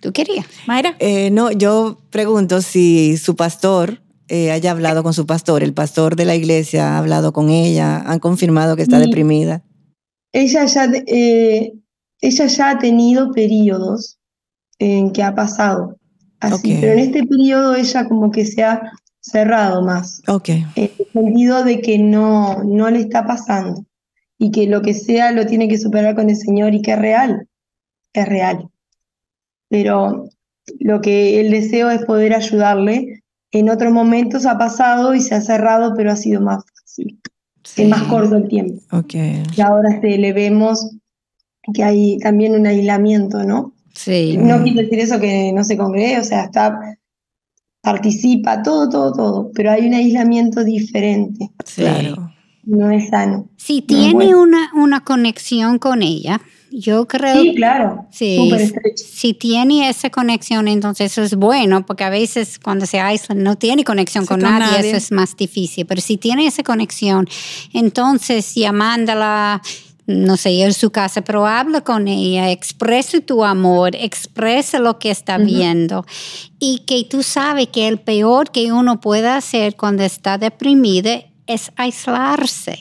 ¿Tú 0.00 0.12
querías? 0.12 0.46
Mayra. 0.66 0.96
eh, 0.98 1.30
no, 1.30 1.50
yo 1.52 1.98
pregunto 2.10 2.60
si 2.62 3.16
su 3.16 3.36
pastor 3.36 4.02
eh, 4.28 4.50
haya 4.50 4.72
hablado 4.72 5.02
con 5.04 5.14
su 5.14 5.24
pastor, 5.24 5.62
el 5.62 5.72
pastor 5.72 6.16
de 6.16 6.24
la 6.24 6.34
iglesia 6.34 6.94
ha 6.94 6.98
hablado 6.98 7.32
con 7.32 7.48
ella, 7.48 7.98
han 7.98 8.18
confirmado 8.18 8.74
que 8.76 8.82
está 8.82 8.98
Sí. 8.98 9.06
deprimida. 9.06 9.62
Ella 10.36 10.66
ya, 10.66 10.90
eh, 11.06 11.72
ella 12.20 12.46
ya 12.46 12.70
ha 12.70 12.78
tenido 12.78 13.32
periodos 13.32 14.18
en 14.78 15.10
que 15.10 15.22
ha 15.22 15.34
pasado 15.34 15.96
así, 16.40 16.76
pero 16.78 16.92
en 16.92 16.98
este 16.98 17.24
periodo 17.24 17.74
ella 17.74 18.06
como 18.06 18.30
que 18.30 18.44
se 18.44 18.62
ha 18.62 18.92
cerrado 19.18 19.82
más, 19.82 20.22
Ok, 20.28 20.50
en 20.50 20.68
el 20.76 21.06
sentido 21.10 21.64
de 21.64 21.80
que 21.80 21.98
no, 21.98 22.62
no 22.64 22.90
le 22.90 23.00
está 23.00 23.26
pasando 23.26 23.86
y 24.36 24.50
que 24.50 24.66
lo 24.66 24.82
que 24.82 24.92
sea 24.92 25.32
lo 25.32 25.46
tiene 25.46 25.68
que 25.68 25.78
superar 25.78 26.14
con 26.14 26.28
el 26.28 26.36
Señor 26.36 26.74
y 26.74 26.82
que 26.82 26.92
es 26.92 26.98
real, 26.98 27.48
es 28.12 28.28
real. 28.28 28.68
Pero 29.70 30.28
lo 30.78 31.00
que 31.00 31.40
el 31.40 31.50
deseo 31.50 31.88
es 31.88 32.04
poder 32.04 32.34
ayudarle. 32.34 33.22
En 33.52 33.70
otros 33.70 33.90
momentos 33.90 34.44
ha 34.44 34.58
pasado 34.58 35.14
y 35.14 35.22
se 35.22 35.34
ha 35.34 35.40
cerrado, 35.40 35.94
pero 35.96 36.12
ha 36.12 36.16
sido 36.16 36.42
más 36.42 36.62
fácil, 36.62 37.18
es 37.76 37.88
más 37.88 38.02
corto 38.04 38.36
el 38.36 38.48
tiempo. 38.48 38.80
ok. 38.96 39.14
Y 39.56 39.60
ahora 39.60 39.90
este, 39.94 40.18
le 40.18 40.32
vemos 40.32 40.90
que 41.74 41.82
hay 41.82 42.18
también 42.18 42.54
un 42.54 42.66
aislamiento, 42.66 43.42
¿no? 43.44 43.74
Sí. 43.94 44.36
No 44.38 44.62
quiere 44.62 44.82
decir 44.84 45.00
eso 45.00 45.18
que 45.18 45.52
no 45.52 45.64
se 45.64 45.76
congregue, 45.76 46.18
o 46.20 46.24
sea, 46.24 46.44
está, 46.44 46.78
participa, 47.80 48.62
todo, 48.62 48.88
todo, 48.88 49.12
todo, 49.12 49.50
pero 49.54 49.70
hay 49.70 49.86
un 49.86 49.94
aislamiento 49.94 50.64
diferente, 50.64 51.50
Claro. 51.74 52.32
no 52.64 52.90
es 52.90 53.08
sano. 53.08 53.48
Si 53.56 53.80
No, 53.80 53.86
tiene 53.86 54.12
bueno. 54.14 54.42
una, 54.42 54.70
una 54.74 55.04
conexión 55.04 55.78
con 55.78 56.02
ella, 56.02 56.40
yo 56.78 57.08
creo 57.08 57.40
Sí, 57.40 57.54
claro, 57.54 58.06
Sí, 58.10 58.50
si 58.96 59.32
tiene 59.32 59.88
esa 59.88 60.10
conexión, 60.10 60.68
entonces 60.68 61.12
eso 61.12 61.22
es 61.22 61.34
bueno, 61.34 61.86
porque 61.86 62.04
a 62.04 62.10
veces 62.10 62.58
cuando 62.62 62.84
se 62.84 63.00
aísla 63.00 63.34
no 63.34 63.56
tiene 63.56 63.82
conexión 63.82 64.24
Sí, 64.24 64.28
con, 64.28 64.40
con 64.42 64.50
nadie, 64.50 64.76
nadie. 64.76 64.88
eso 64.90 64.96
es 64.98 65.10
más 65.10 65.34
difícil. 65.36 65.86
Pero 65.86 66.02
si 66.02 66.18
tiene 66.18 66.46
esa 66.46 66.62
conexión, 66.62 67.26
entonces 67.72 68.54
llamándola, 68.54 69.62
no 70.06 70.36
sé, 70.36 70.62
en 70.62 70.74
su 70.74 70.90
casa, 70.90 71.22
pero 71.22 71.46
habla 71.46 71.80
con 71.80 72.08
ella, 72.08 72.50
expresa 72.50 73.20
tu 73.20 73.42
amor, 73.42 73.96
expresa 73.96 74.78
lo 74.78 74.98
que 74.98 75.10
está 75.10 75.38
viendo 75.38 76.04
y 76.60 76.80
que 76.80 77.04
tú 77.04 77.22
sabes 77.22 77.68
que 77.68 77.88
el 77.88 77.98
peor 78.00 78.50
que 78.50 78.70
uno 78.70 79.00
puede 79.00 79.28
hacer 79.28 79.76
cuando 79.76 80.02
está 80.02 80.36
deprimida 80.36 81.22
es 81.46 81.72
aislarse, 81.76 82.80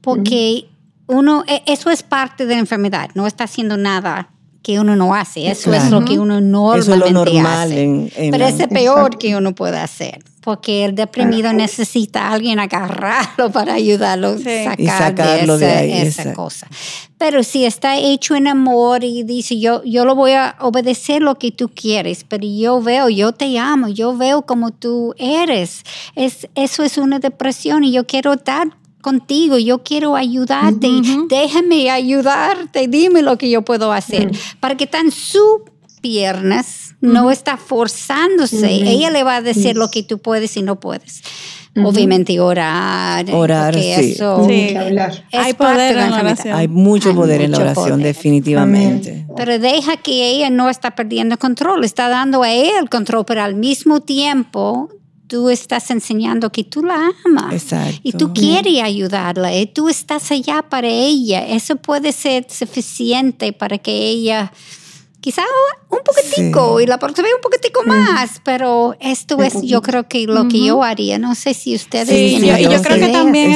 porque 0.00 0.66
uno, 1.06 1.44
e- 1.46 1.62
eso 1.66 1.90
es 1.90 2.02
parte 2.02 2.46
de 2.46 2.54
la 2.54 2.60
enfermedad, 2.60 3.10
no 3.14 3.26
está 3.26 3.44
haciendo 3.44 3.76
nada 3.76 4.30
que 4.62 4.78
uno 4.78 4.94
no 4.94 5.12
hace, 5.14 5.50
eso 5.50 5.74
es 5.74 5.90
lo 5.90 6.04
que 6.04 6.20
uno 6.20 6.34
Eso 6.38 6.40
normalmente 6.40 7.08
es 7.08 7.12
lo 7.12 7.24
normal 7.24 7.62
hace. 7.64 7.82
en, 7.82 8.12
en 8.14 8.30
Pero 8.30 8.46
es 8.46 8.60
el 8.60 8.68
peor 8.68 9.18
que 9.18 9.34
uno 9.34 9.56
puede 9.56 9.76
hacer, 9.76 10.22
porque 10.40 10.84
el 10.84 10.94
deprimido 10.94 11.52
necesita 11.52 12.28
a 12.28 12.32
alguien 12.32 12.60
agarrarlo 12.60 13.50
para 13.50 13.74
ayudarlo 13.74 14.38
Sí. 14.38 14.48
a 14.48 14.64
sacar 14.70 14.80
Y 14.80 14.86
sacarlo 14.86 15.58
de, 15.58 15.66
de 15.66 15.72
esa, 15.72 15.80
ahí, 15.80 15.92
esa 15.92 16.22
exacto. 16.22 16.32
cosa. 16.42 16.68
Pero 17.18 17.42
si 17.42 17.64
está 17.64 17.96
hecho 17.98 18.36
en 18.36 18.46
amor 18.46 19.02
y 19.02 19.24
dice, 19.24 19.58
yo, 19.58 19.82
yo 19.84 20.04
lo 20.04 20.14
voy 20.14 20.32
a 20.32 20.54
obedecer 20.60 21.22
lo 21.22 21.38
que 21.40 21.50
tú 21.50 21.68
quieres, 21.68 22.24
pero 22.28 22.46
yo 22.46 22.80
veo, 22.80 23.08
yo 23.08 23.32
te 23.32 23.58
amo, 23.58 23.88
yo 23.88 24.16
veo 24.16 24.42
como 24.42 24.70
tú 24.70 25.12
eres, 25.18 25.82
es, 26.14 26.48
eso 26.54 26.84
es 26.84 26.98
una 26.98 27.18
depresión 27.18 27.82
y 27.82 27.90
yo 27.90 28.06
quiero 28.06 28.36
dar 28.36 28.68
contigo, 29.02 29.58
yo 29.58 29.82
quiero 29.82 30.16
ayudarte, 30.16 30.88
déjame 31.28 31.90
ayudarte, 31.90 32.88
dime 32.88 33.20
lo 33.20 33.36
que 33.36 33.50
yo 33.50 33.62
puedo 33.62 33.92
hacer, 33.92 34.30
para 34.60 34.76
que 34.76 34.86
tan 34.86 35.10
sus 35.10 35.60
piernas 36.00 36.94
no 37.00 37.30
está 37.30 37.56
forzándose, 37.56 38.66
ella 38.72 39.10
le 39.10 39.22
va 39.24 39.36
a 39.36 39.42
decir 39.42 39.76
lo 39.76 39.88
que 39.90 40.02
tú 40.02 40.18
puedes 40.18 40.56
y 40.56 40.62
no 40.62 40.80
puedes. 40.80 41.22
Obviamente 41.74 42.38
orar. 42.38 43.24
Orar, 43.34 43.74
sí. 43.74 43.90
Eso 43.90 44.46
Sí. 44.46 44.76
hablar. 44.76 45.24
es 45.32 45.40
Hay 45.40 45.54
poder 45.54 45.96
de 45.96 46.02
en 46.02 46.10
la 46.10 46.20
oración. 46.20 46.54
Hay 46.54 46.68
mucho 46.68 47.08
Hay 47.10 47.14
poder 47.14 47.40
en 47.40 47.50
la 47.50 47.58
mucho 47.58 47.70
oración, 47.70 47.98
poder. 48.00 48.14
definitivamente. 48.14 49.26
Pero 49.36 49.58
deja 49.58 49.96
que 49.96 50.28
ella 50.32 50.50
no 50.50 50.68
está 50.68 50.94
perdiendo 50.94 51.38
control, 51.38 51.82
está 51.84 52.10
dando 52.10 52.42
a 52.42 52.52
el 52.52 52.90
control, 52.90 53.24
pero 53.24 53.42
al 53.42 53.54
mismo 53.54 54.00
tiempo 54.00 54.90
tú 55.32 55.48
estás 55.48 55.90
enseñando 55.90 56.52
que 56.52 56.62
tú 56.62 56.82
la 56.82 57.10
amas. 57.24 57.54
Exacto. 57.54 58.00
Y 58.02 58.12
tú 58.12 58.34
quieres 58.34 58.82
ayudarla, 58.82 59.56
y 59.56 59.64
tú 59.64 59.88
estás 59.88 60.30
allá 60.30 60.60
para 60.60 60.88
ella. 60.88 61.46
Eso 61.48 61.76
puede 61.76 62.12
ser 62.12 62.44
suficiente 62.50 63.54
para 63.54 63.78
que 63.78 64.10
ella, 64.10 64.52
quizá 65.22 65.42
un 65.88 66.00
poquitico, 66.04 66.78
Sí. 66.78 66.84
y 66.84 66.86
la 66.86 66.98
próxima 66.98 67.28
un 67.34 67.40
poquitico 67.40 67.82
más, 67.84 68.40
pero 68.44 68.96
esto 69.00 69.40
es, 69.42 69.62
yo 69.62 69.80
creo 69.80 70.08
que 70.08 70.26
lo 70.26 70.48
que 70.48 70.64
yo 70.64 70.82
haría. 70.82 71.18
No 71.18 71.34
sé 71.34 71.54
si 71.54 71.74
ustedes 71.76 72.08
Sí, 72.08 72.14
Sí, 72.14 72.28
tienen 72.40 72.50
yo- 72.50 72.58
y 72.58 72.62
yo 72.64 72.68
otras 72.80 72.82
creo 72.96 73.06
que 73.06 73.12
también 73.12 73.52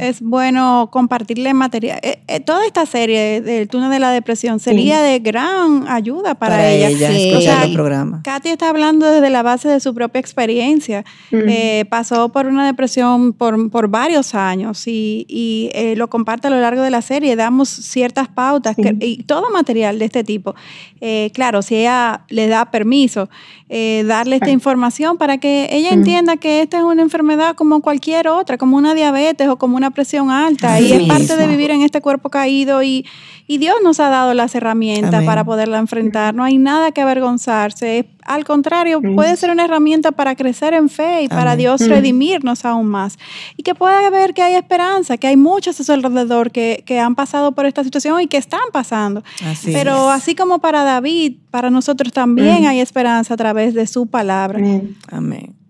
es, 0.00 0.20
bueno 0.20 0.88
compartirle 0.92 1.54
material. 1.54 2.00
Eh, 2.02 2.20
eh, 2.26 2.40
toda 2.40 2.66
esta 2.66 2.84
serie 2.86 3.40
del 3.40 3.68
túnel 3.68 3.90
de 3.90 4.00
la 4.00 4.10
depresión 4.10 4.58
sería 4.58 5.00
de 5.00 5.20
gran 5.20 5.86
ayuda 5.88 6.34
para, 6.34 6.56
Para 6.56 6.70
ella. 6.70 6.88
ella, 6.88 7.10
Sí. 7.10 7.28
escuchar 7.30 7.38
O 7.38 7.56
sea, 7.58 7.66
los 7.66 7.74
programas. 7.76 8.22
Katy 8.24 8.48
está 8.48 8.68
hablando 8.68 9.06
desde 9.06 9.30
la 9.30 9.42
base 9.42 9.68
de 9.68 9.78
su 9.80 9.94
propia 9.94 10.18
experiencia. 10.20 11.04
Eh, 11.30 11.84
pasó 11.88 12.30
por 12.30 12.46
una 12.46 12.66
depresión 12.66 13.32
por, 13.32 13.70
por 13.70 13.88
varios 13.88 14.34
años 14.34 14.86
y, 14.88 15.24
y, 15.28 15.70
eh, 15.72 15.94
lo 15.96 16.08
comparte 16.10 16.48
a 16.48 16.50
lo 16.50 16.60
largo 16.60 16.82
de 16.82 16.90
la 16.90 17.02
serie. 17.02 17.36
Damos 17.36 17.68
ciertas 17.68 18.26
pautas 18.28 18.74
que- 18.74 18.96
y 19.00 19.22
todo 19.22 19.50
material 19.50 19.98
de 20.00 20.06
este 20.06 20.24
tipo. 20.24 20.54
Eh, 21.00 21.30
claro, 21.34 21.62
si 21.62 21.76
ella 21.76 22.24
le 22.28 22.48
da 22.48 22.70
permiso, 22.70 23.28
eh, 23.68 24.04
darle 24.06 24.36
esta 24.36 24.50
información 24.50 25.18
para 25.18 25.38
que 25.38 25.68
ella 25.70 25.90
entienda 25.90 26.36
que 26.36 26.62
esta 26.62 26.78
es 26.78 26.84
una 26.84 27.02
enfermedad 27.02 27.54
como 27.54 27.82
cualquier 27.82 28.28
otra, 28.28 28.56
como 28.56 28.76
una 28.76 28.94
diabetes 28.94 29.48
o 29.48 29.56
como 29.56 29.76
una 29.76 29.90
presión 29.90 30.30
alta. 30.30 30.76
Así 30.76 30.86
y 30.86 30.92
es 30.92 31.02
parte 31.08 31.36
de 31.36 31.46
vivir 31.46 31.70
en 31.70 31.82
este 31.82 32.00
cuerpo 32.00 32.30
caído 32.30 32.82
y, 32.82 33.06
y 33.46 33.58
Dios 33.58 33.76
nos 33.82 34.00
ha 34.00 34.08
dado 34.08 34.32
las 34.34 34.54
herramientas 34.54 35.14
Amén. 35.14 35.26
para 35.26 35.44
poderla 35.44 35.78
enfrentar. 35.78 36.34
No 36.34 36.44
hay 36.44 36.58
nada 36.58 36.92
que 36.92 37.02
avergonzarse. 37.02 38.08
Al 38.26 38.44
contrario, 38.44 39.00
puede 39.00 39.36
ser 39.36 39.50
una 39.50 39.64
herramienta 39.64 40.12
para 40.12 40.34
crecer 40.34 40.74
en 40.74 40.88
fe 40.88 41.22
y 41.22 41.28
para 41.28 41.52
Amén. 41.52 41.58
Dios 41.58 41.86
redimirnos 41.88 42.64
aún 42.64 42.86
más. 42.86 43.18
Y 43.56 43.62
que 43.62 43.74
pueda 43.74 44.08
ver 44.10 44.34
que 44.34 44.42
hay 44.42 44.54
esperanza, 44.54 45.16
que 45.16 45.26
hay 45.26 45.36
muchos 45.36 45.78
a 45.80 45.84
su 45.84 45.92
alrededor 45.92 46.50
que, 46.50 46.82
que 46.86 46.98
han 46.98 47.14
pasado 47.14 47.52
por 47.52 47.66
esta 47.66 47.84
situación 47.84 48.20
y 48.20 48.26
que 48.26 48.36
están 48.36 48.60
pasando. 48.72 49.22
Así 49.44 49.72
Pero 49.72 50.10
es. 50.10 50.16
así 50.16 50.34
como 50.34 50.58
para 50.58 50.82
David, 50.84 51.36
para 51.50 51.70
nosotros 51.70 52.12
también 52.12 52.66
hay 52.66 52.80
esperanza 52.80 53.34
a 53.34 53.36
través 53.36 53.74
de 53.74 53.86
su 53.86 54.06
palabra. 54.06 54.58
Amén. 54.58 54.96
Amén. 55.10 55.65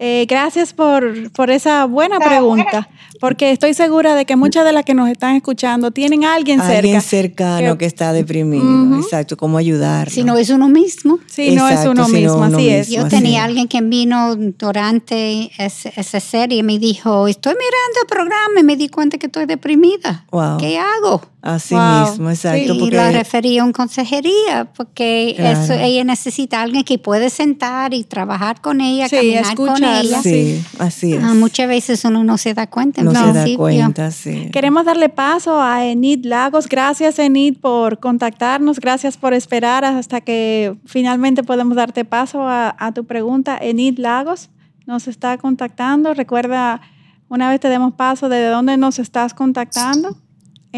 Eh, 0.00 0.26
gracias 0.28 0.72
por, 0.72 1.32
por 1.32 1.50
esa 1.50 1.84
buena 1.86 2.20
pregunta, 2.20 2.88
porque 3.20 3.50
estoy 3.50 3.74
segura 3.74 4.14
de 4.14 4.26
que 4.26 4.36
muchas 4.36 4.64
de 4.64 4.72
las 4.72 4.84
que 4.84 4.94
nos 4.94 5.08
están 5.08 5.34
escuchando 5.34 5.90
tienen 5.90 6.24
a 6.24 6.34
alguien 6.34 6.60
cerca. 6.60 6.78
Alguien 6.78 7.00
cercano 7.02 7.72
que- 7.72 7.78
que, 7.78 7.86
está 7.86 8.12
deprimido. 8.12 8.96
Exacto, 9.00 9.36
cómo 9.36 9.58
ayudar. 9.58 10.08
Si 10.08 10.22
no 10.22 10.36
es 10.36 10.50
uno 10.50 10.68
mismo. 10.68 11.18
Sí, 11.26 11.50
no 11.56 11.68
es 11.68 11.84
uno 11.84 12.06
si 12.06 12.12
no 12.12 12.18
mismo, 12.20 12.36
uno 12.36 12.56
así 12.58 12.68
es. 12.68 12.88
mismo. 12.90 13.02
Yo 13.04 13.08
tenía 13.08 13.42
alguien 13.44 13.66
que 13.66 13.80
vino 13.80 14.36
durante 14.36 15.50
ese- 15.58 15.92
esa 15.96 16.20
serie 16.20 16.58
y 16.58 16.62
me 16.62 16.78
dijo, 16.78 17.26
estoy 17.26 17.54
mirando 17.54 18.00
el 18.02 18.06
programa 18.08 18.60
y 18.60 18.62
me 18.62 18.76
di 18.76 18.88
cuenta 18.88 19.18
que 19.18 19.26
estoy 19.26 19.46
deprimida. 19.46 20.24
Wow. 20.30 20.58
¿Qué 20.58 20.78
hago? 20.78 21.22
Así 21.40 21.72
Wow. 21.74 22.10
mismo, 22.10 22.30
exacto. 22.30 22.74
y 22.74 22.78
porque 22.80 22.96
la 22.96 23.12
referí 23.12 23.58
a 23.58 23.64
un 23.64 23.70
consejería 23.72 24.72
porque 24.76 25.34
Claro. 25.36 25.60
eso, 25.62 25.72
ella 25.74 26.02
necesita 26.02 26.58
a 26.58 26.62
alguien 26.62 26.82
que 26.82 26.98
puede 26.98 27.30
sentar 27.30 27.94
y 27.94 28.02
trabajar 28.02 28.60
con 28.60 28.80
ella, 28.80 29.08
Sí, 29.08 29.16
caminar 29.16 29.54
con 29.54 29.84
ella. 29.84 30.20
sí, 30.20 30.60
así 30.80 31.12
es. 31.14 31.22
Ah, 31.22 31.34
muchas 31.34 31.68
veces 31.68 32.04
uno 32.04 32.24
no 32.24 32.38
se 32.38 32.54
da 32.54 32.66
cuenta 32.66 33.02
en 33.02 33.06
no 33.06 33.12
se 33.12 33.32
da 33.32 33.46
cuenta, 33.56 34.10
sí. 34.10 34.48
Queremos 34.52 34.84
darle 34.84 35.08
paso 35.10 35.60
a 35.62 35.84
Enid 35.86 36.24
Lagos. 36.26 36.68
Gracias, 36.68 37.20
Enid, 37.20 37.58
por 37.58 38.00
contactarnos. 38.00 38.80
Gracias 38.80 39.16
por 39.16 39.32
esperar 39.32 39.84
hasta 39.84 40.20
que 40.20 40.74
finalmente 40.86 41.44
podemos 41.44 41.76
darte 41.76 42.04
paso 42.04 42.42
a, 42.48 42.74
a 42.78 42.92
tu 42.92 43.04
pregunta. 43.04 43.56
Enid 43.60 43.98
Lagos 44.00 44.50
nos 44.86 45.06
está 45.06 45.38
contactando. 45.38 46.14
Recuerda, 46.14 46.80
una 47.28 47.48
vez 47.48 47.60
te 47.60 47.68
demos 47.68 47.92
paso, 47.94 48.28
¿de 48.28 48.44
dónde 48.48 48.76
nos 48.76 48.98
estás 48.98 49.34
contactando? 49.34 50.16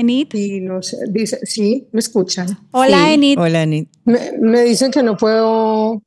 Enid. 0.01 0.29
Y 0.35 0.61
nos 0.61 0.97
dice, 1.11 1.39
sí, 1.45 1.89
me 1.93 2.01
escuchan. 2.01 2.47
Hola, 2.73 3.05
Sí. 3.07 3.13
Enid. 3.15 3.39
Hola, 3.39 3.63
Anit. 3.63 3.89
Me, 4.05 4.19
me 4.41 4.63
dicen 4.63 4.91
que 4.91 5.03
no 5.03 5.17
puedo. 5.17 6.03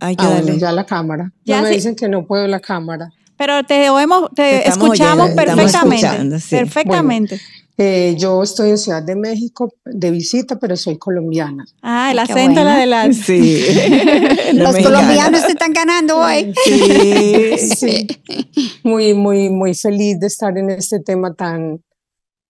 Que 0.00 0.14
Ah, 0.18 0.38
bueno, 0.42 0.58
ya 0.58 0.70
la 0.72 0.84
cámara. 0.84 1.32
Ya 1.44 1.56
no 1.58 1.62
me 1.64 1.68
sí. 1.70 1.74
dicen 1.76 1.96
que 1.96 2.08
no 2.08 2.26
puedo 2.26 2.46
la 2.46 2.60
cámara. 2.60 3.08
Pero 3.36 3.64
te 3.64 3.88
oemos, 3.90 4.28
te, 4.34 4.42
Te 4.42 4.56
estamos 4.68 4.84
escuchamos 4.94 5.24
oyendo, 5.30 5.42
te 5.42 5.46
perfectamente. 5.46 6.40
sí. 6.40 6.56
Perfectamente. 6.56 7.40
Eh, 7.76 8.14
yo 8.16 8.40
estoy 8.44 8.70
en 8.70 8.78
Ciudad 8.78 9.02
de 9.02 9.16
México 9.16 9.68
de 9.84 10.12
visita, 10.12 10.60
pero 10.60 10.76
soy 10.76 10.96
colombiana. 10.96 11.64
Ah, 11.82 12.12
el 12.12 12.18
Qué 12.18 12.22
acento 12.32 12.52
bueno. 12.60 12.64
la 12.64 12.76
del 12.78 12.92
alma. 12.92 13.12
Sí. 13.14 13.64
Los 14.52 14.72
mexicana. 14.74 14.82
colombianos 14.82 15.40
se 15.40 15.48
están 15.48 15.72
ganando 15.72 16.18
hoy. 16.18 16.52
Sí. 16.64 17.58
Sí, 17.76 18.06
muy, 18.84 19.14
muy, 19.14 19.48
muy 19.50 19.74
feliz 19.74 20.20
de 20.20 20.26
estar 20.28 20.56
en 20.56 20.70
este 20.70 21.00
tema 21.00 21.34
tan, 21.34 21.80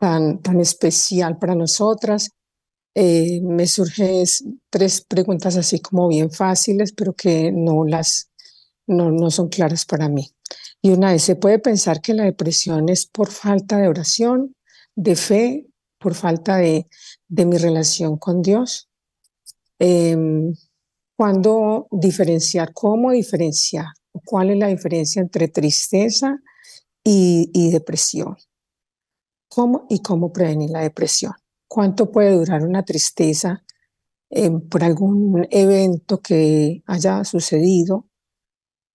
tan, 0.04 0.38
tan 0.42 0.60
especial 0.60 1.38
para 1.38 1.54
nosotras. 1.54 2.28
Eh, 2.94 3.40
me 3.40 3.66
surgen 3.66 4.26
tres 4.68 5.00
preguntas 5.00 5.56
así 5.56 5.80
como 5.80 6.08
bien 6.08 6.30
fáciles, 6.30 6.92
pero 6.92 7.14
que 7.14 7.50
no 7.50 7.86
las 7.86 8.30
no, 8.86 9.10
no 9.10 9.30
son 9.30 9.48
claras 9.48 9.86
para 9.86 10.10
mí. 10.10 10.28
Y 10.82 10.90
una 10.90 11.14
es, 11.14 11.22
¿se 11.22 11.36
puede 11.36 11.58
pensar 11.58 12.02
que 12.02 12.12
la 12.12 12.24
depresión 12.24 12.90
es 12.90 13.06
por 13.06 13.30
falta 13.30 13.78
de 13.78 13.88
oración, 13.88 14.54
de 14.94 15.16
fe, 15.16 15.66
por 15.98 16.14
falta 16.14 16.58
de, 16.58 16.86
de 17.26 17.46
mi 17.46 17.56
relación 17.56 18.18
con 18.18 18.42
Dios? 18.42 18.90
Em, 19.78 20.54
¿Cuándo 21.16 21.86
diferenciar? 21.90 22.74
¿Cómo 22.74 23.10
diferenciar? 23.12 23.86
¿Cuál 24.26 24.50
es 24.50 24.58
la 24.58 24.66
diferencia 24.66 25.22
entre 25.22 25.48
tristeza 25.48 26.42
y, 27.02 27.50
y 27.54 27.70
depresión? 27.70 28.36
¿Cómo 29.54 29.86
y 29.88 30.00
cómo 30.00 30.32
prevenir 30.32 30.70
la 30.70 30.80
depresión? 30.80 31.32
¿Cuánto 31.68 32.10
puede 32.10 32.32
durar 32.32 32.64
una 32.64 32.82
tristeza 32.82 33.62
eh, 34.30 34.50
por 34.50 34.82
algún 34.82 35.46
evento 35.50 36.20
que 36.20 36.82
haya 36.86 37.24
sucedido? 37.24 38.08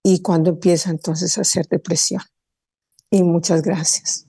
¿Y 0.03 0.21
cuándo 0.21 0.49
empieza 0.49 0.89
entonces 0.89 1.37
a 1.37 1.45
ser 1.45 1.65
depresión? 1.69 2.21
Y 3.09 3.23
muchas 3.23 3.61
gracias. 3.61 4.27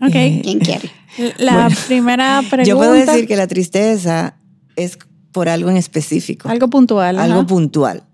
Ok. 0.00 0.14
Eh, 0.14 0.40
¿Quién 0.42 0.60
quiere? 0.60 0.90
La 1.38 1.52
Bueno, 1.66 1.76
primera 1.86 2.40
pregunta. 2.48 2.62
Yo 2.68 2.76
puedo 2.78 2.92
decir 2.92 3.26
que 3.28 3.36
la 3.36 3.46
tristeza 3.46 4.38
es 4.76 4.98
por 5.32 5.50
algo 5.50 5.68
en 5.68 5.76
específico, 5.76 6.48
Algo 6.48 6.68
puntual. 6.70 7.18
ajá. 7.18 7.24
algo 7.24 7.46
puntual, 7.46 8.04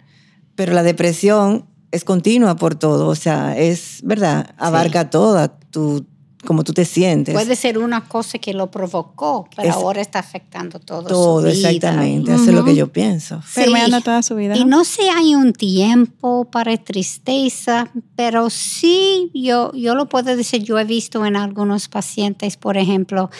pero 0.56 0.72
la 0.72 0.82
depresión 0.82 1.66
es 1.92 2.02
continua 2.02 2.56
por 2.56 2.74
todo, 2.74 3.06
o 3.06 3.14
sea, 3.14 3.56
es, 3.56 4.00
¿verdad? 4.02 4.54
Abarca 4.58 5.10
toda 5.10 5.58
tu, 5.70 6.06
como 6.46 6.64
tú 6.64 6.72
te 6.72 6.84
sientes. 6.86 7.34
Puede 7.34 7.54
ser 7.56 7.76
una 7.76 8.08
cosa 8.08 8.38
que 8.38 8.54
lo 8.54 8.70
provocó, 8.70 9.46
pero 9.54 9.68
Es- 9.68 9.74
ahora 9.74 10.00
está 10.00 10.20
afectando 10.20 10.78
todo, 10.78 11.02
todo, 11.08 11.40
su 11.40 11.46
vida. 11.48 11.68
exactamente, 11.70 12.32
eso 12.34 12.44
es 12.44 12.54
lo 12.54 12.64
que 12.64 12.74
yo 12.74 12.88
pienso. 12.90 13.42
Permeando 13.54 13.98
Sí. 13.98 14.02
toda 14.04 14.22
su 14.22 14.34
vida. 14.36 14.56
Y 14.56 14.60
¿no? 14.64 14.78
no 14.78 14.84
sé, 14.84 15.02
hay 15.10 15.34
un 15.34 15.52
tiempo 15.52 16.46
para 16.50 16.74
tristeza, 16.78 17.90
pero 18.14 18.48
sí, 18.48 19.30
yo, 19.34 19.72
yo 19.74 19.94
lo 19.94 20.08
puedo 20.08 20.34
decir, 20.36 20.62
yo 20.62 20.78
he 20.78 20.84
visto 20.84 21.26
en 21.26 21.36
algunos 21.36 21.88
pacientes, 21.88 22.56
por 22.56 22.76
ejemplo, 22.76 23.30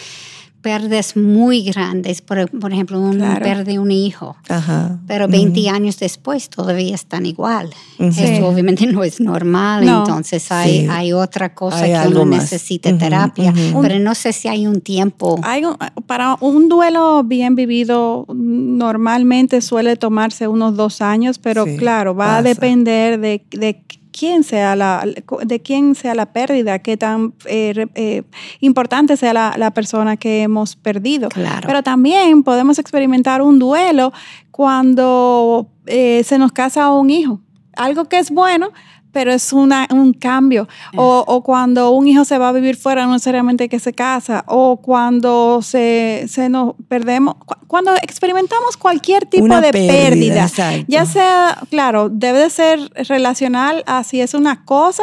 pérdidas 0.67 1.15
muy 1.15 1.61
grandes, 1.63 2.21
por, 2.21 2.49
por 2.59 2.73
ejemplo, 2.73 2.99
un 2.99 3.15
Claro. 3.19 3.41
pierde 3.45 3.79
un 3.79 3.89
hijo, 3.89 4.35
Ajá. 4.49 4.99
pero 5.07 5.29
20 5.29 5.69
años 5.69 5.97
después 5.97 6.49
todavía 6.49 6.93
están 6.93 7.25
igual. 7.25 7.69
Sí. 7.97 8.39
Obviamente 8.43 8.85
no 8.85 9.01
es 9.05 9.21
normal, 9.21 9.85
No. 9.85 9.99
entonces 9.99 10.51
hay, 10.51 10.81
Sí. 10.81 10.87
hay 10.91 11.13
otra 11.13 11.53
cosa 11.55 11.83
Hay 11.83 11.93
que 11.93 12.07
uno 12.09 12.25
más. 12.25 12.41
necesita 12.43 12.95
terapia, 12.97 13.53
pero 13.81 13.97
no 13.99 14.13
sé 14.13 14.33
si 14.33 14.49
hay 14.49 14.67
un 14.67 14.81
tiempo. 14.81 15.39
Hay 15.43 15.63
un- 15.63 15.77
para 16.05 16.35
un 16.41 16.67
duelo 16.67 17.23
bien 17.23 17.55
vivido, 17.55 18.25
normalmente 18.27 19.61
suele 19.61 19.95
tomarse 19.95 20.47
unos 20.49 20.75
dos 20.75 21.01
años, 21.01 21.39
pero 21.39 21.63
Sí, 21.65 21.77
claro, 21.77 22.13
va 22.13 22.37
a 22.37 22.41
depender 22.41 23.19
de, 23.21 23.41
de 23.51 23.81
quién 24.17 24.43
sea 24.43 24.75
la, 24.75 25.05
de 25.45 25.61
quién 25.61 25.95
sea 25.95 26.15
la 26.15 26.27
pérdida, 26.27 26.79
qué 26.79 26.97
tan 26.97 27.33
eh, 27.45 27.87
eh, 27.95 28.23
importante 28.59 29.17
sea 29.17 29.33
la, 29.33 29.55
la 29.57 29.71
persona 29.71 30.17
que 30.17 30.41
hemos 30.41 30.75
perdido. 30.75 31.29
Claro. 31.29 31.67
Pero 31.67 31.83
también 31.83 32.43
podemos 32.43 32.79
experimentar 32.79 33.41
un 33.41 33.59
duelo 33.59 34.11
cuando 34.51 35.69
eh, 35.85 36.23
se 36.23 36.37
nos 36.37 36.51
casa 36.51 36.91
un 36.91 37.09
hijo. 37.09 37.39
Algo 37.75 38.05
que 38.05 38.17
es 38.17 38.31
bueno, 38.31 38.71
pero 39.17 39.33
es 39.33 39.51
una, 39.51 39.87
un 39.89 40.13
cambio. 40.13 40.67
O, 40.95 41.23
o, 41.25 41.41
cuando 41.41 41.89
un 41.89 42.07
hijo 42.07 42.23
se 42.23 42.37
va 42.37 42.49
a 42.49 42.51
vivir 42.51 42.75
fuera, 42.77 43.07
no 43.07 43.13
necesariamente 43.13 43.67
que 43.67 43.79
se 43.79 43.91
casa, 43.91 44.43
o 44.45 44.77
cuando 44.77 45.63
se, 45.63 46.25
se 46.29 46.49
nos 46.49 46.75
perdemos, 46.87 47.35
cuando 47.65 47.95
experimentamos 47.95 48.77
cualquier 48.77 49.25
tipo 49.25 49.59
de 49.59 49.71
pérdida, 49.71 50.47
ya 50.87 51.07
sea, 51.07 51.57
claro, 51.71 52.09
debe 52.09 52.37
de 52.37 52.51
ser 52.51 52.91
relacional 53.07 53.83
a 53.87 54.03
si 54.03 54.21
es 54.21 54.35
una 54.35 54.63
cosa 54.65 55.01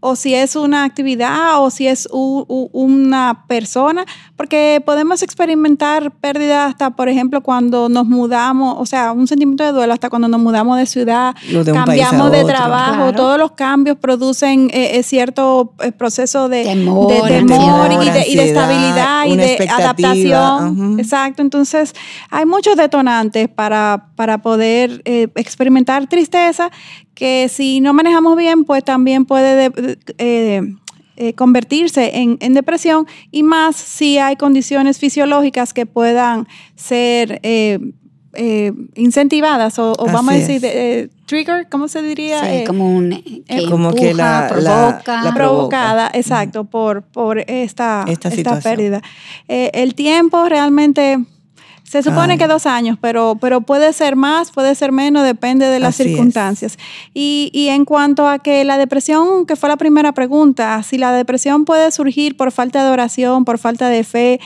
o 0.00 0.16
si 0.16 0.34
es 0.34 0.56
una 0.56 0.84
actividad 0.84 1.62
o 1.62 1.70
si 1.70 1.86
es 1.86 2.08
una 2.10 3.44
persona, 3.46 4.04
porque 4.36 4.82
podemos 4.84 5.22
experimentar 5.22 6.10
pérdida 6.12 6.66
hasta, 6.66 6.90
por 6.90 7.08
ejemplo, 7.08 7.40
cuando 7.42 7.88
nos 7.88 8.06
mudamos, 8.06 8.76
o 8.78 8.86
sea, 8.86 9.12
un 9.12 9.26
sentimiento 9.26 9.64
de 9.64 9.72
duelo 9.72 9.92
hasta 9.92 10.10
cuando 10.10 10.28
nos 10.28 10.40
mudamos 10.40 10.78
de 10.78 10.86
ciudad, 10.86 11.34
cambiamos 11.64 12.30
de 12.30 12.44
trabajo, 12.44 13.12
todos 13.12 13.38
los 13.38 13.52
cambios 13.52 13.96
producen 13.96 14.70
eh, 14.72 14.98
eh, 14.98 15.02
cierto 15.02 15.72
eh, 15.80 15.92
proceso 15.92 16.48
de 16.48 16.64
temor, 16.64 17.12
y, 17.12 18.10
de, 18.10 18.48
estabilidad 18.48 19.26
y 19.26 19.36
de 19.36 19.68
adaptación. 19.68 20.98
Exacto, 20.98 21.42
entonces 21.42 21.94
hay 22.30 22.46
muchos 22.46 22.76
detonantes 22.76 23.48
para, 23.48 24.08
para 24.14 24.38
poder 24.38 25.02
experimentar 25.04 26.06
tristeza 26.06 26.70
que 27.16 27.48
si 27.48 27.80
no 27.80 27.94
manejamos 27.94 28.36
bien, 28.36 28.64
pues 28.64 28.84
también 28.84 29.24
puede 29.24 29.72
eh, 30.18 30.74
eh, 31.16 31.32
convertirse 31.32 32.10
en, 32.14 32.54
depresión 32.54 33.06
y 33.32 33.42
más 33.42 33.74
si 33.74 34.18
hay 34.18 34.36
condiciones 34.36 34.98
fisiológicas 34.98 35.72
que 35.72 35.86
puedan 35.86 36.46
ser 36.76 37.40
eh, 37.42 37.80
incentivadas 38.94 39.78
o, 39.78 39.94
vamos 40.12 40.34
a 40.34 40.36
decir 40.36 41.10
trigger, 41.24 41.68
¿cómo 41.70 41.88
se 41.88 42.02
diría? 42.02 42.42
Sí, 42.44 42.64
como 42.66 42.94
un 42.94 43.10
que 43.48 43.66
como 43.70 43.94
que 43.94 44.12
la, 44.12 44.46
provoca, 44.46 45.32
provocada, 45.34 46.10
exacto, 46.12 46.64
por, 46.64 47.02
por 47.02 47.38
esta, 47.38 48.04
esta, 48.06 48.28
esta 48.28 48.60
pérdida. 48.60 49.00
el 49.48 49.94
tiempo 49.94 50.46
realmente 50.50 51.18
se 51.88 52.02
supone 52.02 52.36
que 52.36 52.48
dos 52.48 52.66
años, 52.66 52.98
pero, 53.00 53.36
pero 53.40 53.60
puede 53.60 53.92
ser 53.92 54.16
más, 54.16 54.50
puede 54.50 54.74
ser 54.74 54.90
menos, 54.90 55.22
depende 55.22 55.66
de 55.66 55.78
las 55.78 55.94
circunstancias. 55.94 56.78
Y, 57.14 57.50
y, 57.52 57.68
en 57.68 57.84
cuanto 57.84 58.28
a 58.28 58.40
que 58.40 58.64
la 58.64 58.76
depresión, 58.76 59.46
que 59.46 59.54
fue 59.54 59.68
la 59.68 59.76
primera 59.76 60.10
pregunta, 60.12 60.82
si 60.82 60.98
la 60.98 61.12
depresión 61.12 61.64
puede 61.64 61.92
surgir 61.92 62.36
por 62.36 62.50
falta 62.50 62.84
de 62.84 62.90
oración, 62.90 63.44
por 63.44 63.58
falta 63.58 63.88
de 63.88 64.02
fe, 64.02 64.40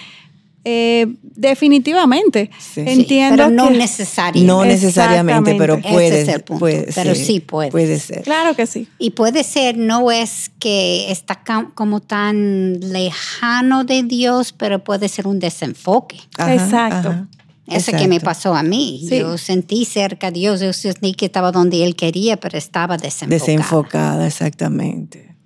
eh, 0.64 1.06
definitivamente. 1.22 2.50
Entiendo. 2.76 3.36
pero 3.36 3.50
no 3.50 3.70
necesariamente. 3.70 4.46
No 4.46 4.64
necesariamente, 4.64 5.54
pero 5.56 5.80
puede, 5.80 6.24
ser. 6.24 6.44
pero 6.44 7.14
sí 7.14 7.40
puede. 7.40 7.70
Puede 7.70 7.98
ser. 7.98 8.22
Claro 8.22 8.54
que 8.54 8.66
sí. 8.66 8.86
Y 8.98 9.10
puede 9.10 9.42
ser, 9.42 9.78
no 9.78 10.10
es 10.10 10.50
que 10.58 11.10
está 11.10 11.42
como 11.74 12.00
tan 12.00 12.78
lejano 12.80 13.84
de 13.84 14.02
Dios, 14.02 14.52
pero 14.52 14.84
puede 14.84 15.08
ser 15.08 15.26
un 15.26 15.38
desenfoque. 15.38 16.16
Exacto. 16.38 17.26
Eso 17.66 17.92
que 17.92 18.08
me 18.08 18.20
pasó 18.20 18.54
a 18.54 18.62
mí. 18.62 19.06
Yo 19.08 19.38
sentí 19.38 19.84
cerca 19.84 20.26
a 20.26 20.30
Dios, 20.30 20.60
yo 20.60 20.72
sentí 20.72 21.14
que 21.14 21.26
estaba 21.26 21.52
donde 21.52 21.84
Él 21.84 21.94
quería, 21.94 22.36
pero 22.36 22.58
estaba 22.58 22.96
desenfocada. 22.96 23.38
Desenfocada, 23.38 24.26
exactamente. 24.26 25.36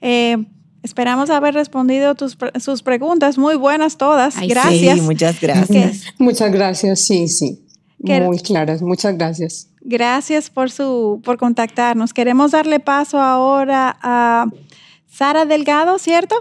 Eh, 0.00 0.36
Esperamos 0.82 1.30
haber 1.30 1.54
respondido 1.54 2.14
tus, 2.16 2.36
sus 2.58 2.82
preguntas, 2.82 3.38
muy 3.38 3.54
buenas 3.54 3.96
todas. 3.96 4.36
gracias. 4.40 4.98
Sí, 4.98 5.00
muchas 5.00 5.40
gracias. 5.40 6.04
Muchas 6.18 6.50
gracias, 6.52 7.04
sí, 7.06 7.28
sí. 7.28 7.64
Muy 7.98 8.38
claras, 8.38 8.82
muchas 8.82 9.16
gracias. 9.16 9.68
Gracias 9.80 10.50
por, 10.50 10.70
su, 10.70 11.20
por 11.24 11.38
contactarnos. 11.38 12.12
Queremos 12.12 12.50
darle 12.50 12.80
paso 12.80 13.20
ahora 13.20 13.96
a 14.02 14.46
Sara 15.06 15.44
Delgado, 15.44 15.98
¿cierto? 15.98 16.34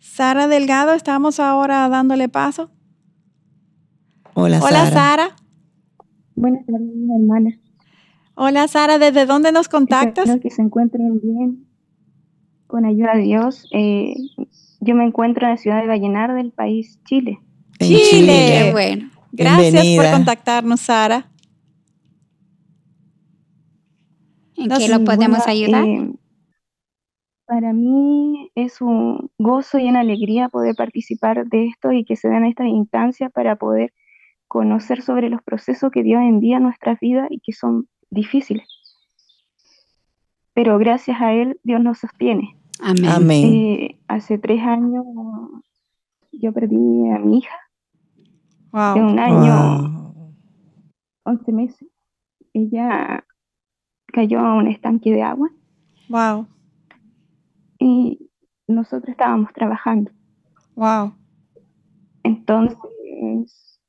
Sara 0.00 0.48
Delgado, 0.48 0.92
estamos 0.94 1.38
ahora 1.38 1.88
dándole 1.88 2.28
paso. 2.28 2.70
Hola, 4.34 4.60
Hola 4.62 4.90
Sara. 4.90 5.36
Buenas 6.34 6.66
tardes, 6.66 6.88
hermana. 6.88 7.50
Hola 8.34 8.66
Sara, 8.66 8.98
¿desde 8.98 9.26
dónde 9.26 9.52
nos 9.52 9.68
contactas? 9.68 10.24
Espero 10.24 10.40
que 10.40 10.50
se 10.50 10.62
encuentren 10.62 11.20
bien 11.20 11.69
con 12.70 12.84
ayuda 12.84 13.14
de 13.14 13.22
Dios. 13.22 13.68
Eh, 13.72 14.14
yo 14.80 14.94
me 14.94 15.04
encuentro 15.04 15.44
en 15.46 15.52
la 15.52 15.56
ciudad 15.56 15.80
de 15.80 15.88
Vallenar 15.88 16.34
del 16.34 16.52
país 16.52 17.00
Chile. 17.04 17.38
Chile. 17.78 18.70
bueno. 18.72 19.10
Gracias 19.32 19.86
por 19.96 20.10
contactarnos, 20.10 20.80
Sara. 20.80 21.30
¿En 24.56 24.68
qué 24.68 24.88
lo 24.88 25.04
podemos 25.04 25.46
ayudar? 25.46 25.84
Eh, 25.84 26.12
para 27.46 27.72
mí 27.72 28.50
es 28.54 28.80
un 28.80 29.30
gozo 29.38 29.78
y 29.78 29.88
una 29.88 30.00
alegría 30.00 30.48
poder 30.48 30.74
participar 30.76 31.46
de 31.46 31.66
esto 31.66 31.92
y 31.92 32.04
que 32.04 32.16
se 32.16 32.28
den 32.28 32.44
estas 32.44 32.66
instancias 32.66 33.32
para 33.32 33.56
poder 33.56 33.92
conocer 34.46 35.02
sobre 35.02 35.30
los 35.30 35.42
procesos 35.42 35.90
que 35.90 36.02
Dios 36.02 36.20
envía 36.22 36.58
a 36.58 36.60
nuestras 36.60 36.98
vidas 37.00 37.28
y 37.30 37.40
que 37.40 37.52
son 37.52 37.88
difíciles. 38.10 38.68
Pero 40.52 40.78
gracias 40.78 41.20
a 41.20 41.32
Él, 41.32 41.58
Dios 41.62 41.80
nos 41.80 41.98
sostiene. 41.98 42.59
Amén. 42.82 43.44
Eh, 43.44 44.00
hace 44.08 44.38
tres 44.38 44.62
años 44.62 45.04
yo 46.32 46.52
perdí 46.52 47.10
a 47.10 47.18
mi 47.18 47.38
hija. 47.38 47.56
De 48.72 49.02
un 49.02 49.18
año, 49.18 50.14
once 51.24 51.52
meses. 51.52 51.88
Ella 52.52 53.24
cayó 54.06 54.40
a 54.40 54.54
un 54.54 54.68
estanque 54.68 55.10
de 55.10 55.22
agua. 55.22 55.50
Wow. 56.08 56.46
Y 57.78 58.30
nosotros 58.68 59.10
estábamos 59.10 59.52
trabajando. 59.52 60.10
Wow. 60.74 61.14
Entonces, 62.22 63.80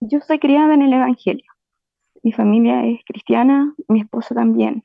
yo 0.00 0.20
soy 0.20 0.38
criada 0.38 0.74
en 0.74 0.82
el 0.82 0.92
Evangelio. 0.92 1.50
Mi 2.22 2.32
familia 2.32 2.84
es 2.86 3.00
cristiana, 3.04 3.74
mi 3.88 4.00
esposo 4.00 4.34
también. 4.34 4.84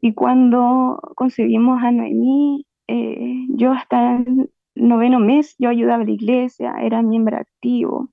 Y 0.00 0.14
cuando 0.14 1.00
concebimos 1.16 1.82
a 1.82 1.90
Noemí, 1.90 2.66
eh, 2.86 3.46
yo 3.50 3.72
hasta 3.72 4.16
el 4.16 4.50
noveno 4.74 5.18
mes, 5.18 5.56
yo 5.58 5.68
ayudaba 5.68 6.02
a 6.02 6.06
la 6.06 6.12
iglesia, 6.12 6.74
era 6.80 7.02
miembro 7.02 7.36
activo 7.36 8.08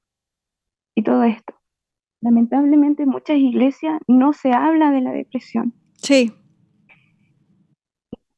y 0.96 1.04
todo 1.04 1.24
esto. 1.24 1.54
Lamentablemente 2.22 3.04
en 3.04 3.10
muchas 3.10 3.38
iglesias 3.38 4.02
no 4.08 4.34
se 4.34 4.52
habla 4.52 4.92
de 4.92 5.02
la 5.02 5.12
depresión. 5.12 5.74
Sí. 5.98 6.34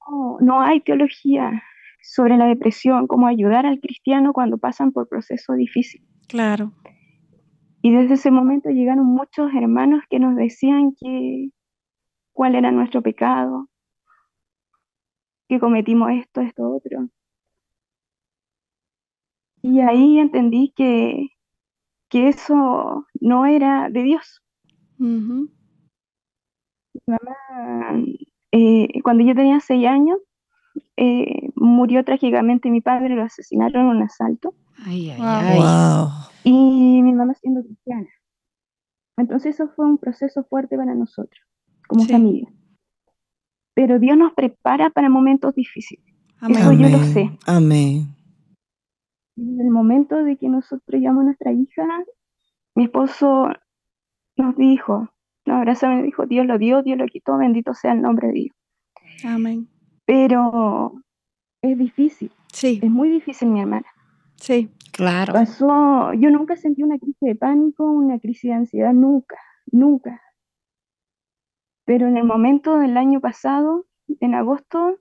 No, 0.10 0.38
no 0.41 0.62
hay 0.62 0.82
teología 0.82 1.64
sobre 2.02 2.38
la 2.38 2.48
depresión, 2.48 3.08
cómo 3.08 3.28
ayudar 3.28 3.66
al 3.66 3.80
cristiano 3.80 4.34
cuando 4.34 4.58
pasan 4.58 4.91
por 4.91 5.08
procesos 5.08 5.58
difíciles. 5.58 6.08
Claro. 6.28 6.74
Y 7.82 7.91
desde 7.91 8.16
ese 8.16 8.32
momento 8.32 8.70
llegaron 8.70 9.06
muchos 9.06 9.54
hermanos 9.54 10.04
que 10.10 10.20
nos 10.20 10.36
decían 10.36 10.93
que 11.00 11.50
cuál 12.38 12.53
era 12.53 12.71
nuestro 12.71 13.01
pecado, 13.01 13.67
que 15.49 15.59
cometimos 15.59 16.11
esto, 16.11 16.41
esto, 16.41 16.71
otro. 16.71 17.09
Y 19.63 19.79
ahí 19.79 20.19
entendí 20.19 20.71
que, 20.75 21.29
que 22.09 22.27
eso 22.27 23.07
no 23.19 23.47
era 23.47 23.89
de 23.89 24.03
Dios. 24.03 24.43
Eh, 28.51 29.01
cuando 29.01 29.25
yo 29.25 29.33
tenía 29.33 29.59
seis 29.59 29.88
años, 29.88 30.19
eh, 30.95 31.49
murió 31.55 32.05
trágicamente 32.05 32.69
mi 32.69 32.81
padre, 32.81 33.15
lo 33.15 33.23
asesinaron 33.23 33.81
en 33.81 33.88
un 33.97 34.03
asalto. 34.03 34.53
Ay, 34.85 35.09
ay, 35.09 35.19
ay. 35.19 35.59
Y 36.43 37.01
mi 37.01 37.13
mamá 37.13 37.33
siendo 37.33 37.63
cristiana. 37.63 38.09
Entonces 39.17 39.55
eso 39.55 39.69
fue 39.69 39.88
un 39.88 39.97
proceso 39.97 40.43
fuerte 40.43 40.77
para 40.77 40.93
nosotros 40.93 41.47
como 41.88 42.05
familia. 42.05 42.47
Pero 43.73 43.99
Dios 43.99 44.17
nos 44.17 44.33
prepara 44.33 44.89
para 44.89 45.09
momentos 45.09 45.53
difíciles. 45.55 46.05
Eso 46.49 46.71
yo 46.73 46.89
lo 46.89 46.99
sé. 46.99 47.31
Amén. 47.45 48.07
En 49.38 49.59
el 49.59 49.69
momento 49.69 50.23
de 50.23 50.35
que 50.38 50.49
nosotros 50.49 51.01
llamamos 51.01 51.21
a 51.21 51.25
nuestra 51.25 51.51
hija, 51.51 51.83
mi 52.75 52.85
esposo 52.85 53.49
nos 54.35 54.55
dijo, 54.55 55.09
nos 55.45 55.57
abrazó 55.57 55.91
y 55.91 56.03
dijo, 56.03 56.25
Dios 56.25 56.45
lo 56.45 56.57
dio, 56.57 56.83
Dios 56.83 56.97
lo 56.97 57.05
quitó, 57.05 57.38
bendito 57.38 57.73
sea 57.73 57.93
el 57.93 58.01
nombre 58.01 58.27
de 58.27 58.33
Dios. 58.33 58.55
Amén. 59.23 59.67
Pero 60.05 60.93
es 61.61 61.77
difícil. 61.77 62.31
Sí. 62.51 62.79
Es 62.81 62.89
muy 62.89 63.09
difícil, 63.09 63.49
mi 63.49 63.61
hermana. 63.61 63.85
Sí, 64.35 64.69
claro. 64.91 65.33
Pasó, 65.33 66.13
yo 66.13 66.29
nunca 66.29 66.55
sentí 66.55 66.83
una 66.83 66.97
crisis 66.97 67.19
de 67.21 67.35
pánico, 67.35 67.83
una 67.83 68.19
crisis 68.19 68.49
de 68.49 68.53
ansiedad, 68.53 68.93
nunca, 68.93 69.38
nunca. 69.71 70.21
Pero 71.88 72.05
en 72.05 72.17
el 72.17 72.25
momento 72.25 72.77
del 72.79 72.97
año 72.97 73.21
pasado, 73.21 73.85
en 74.19 74.35
agosto, 74.35 74.97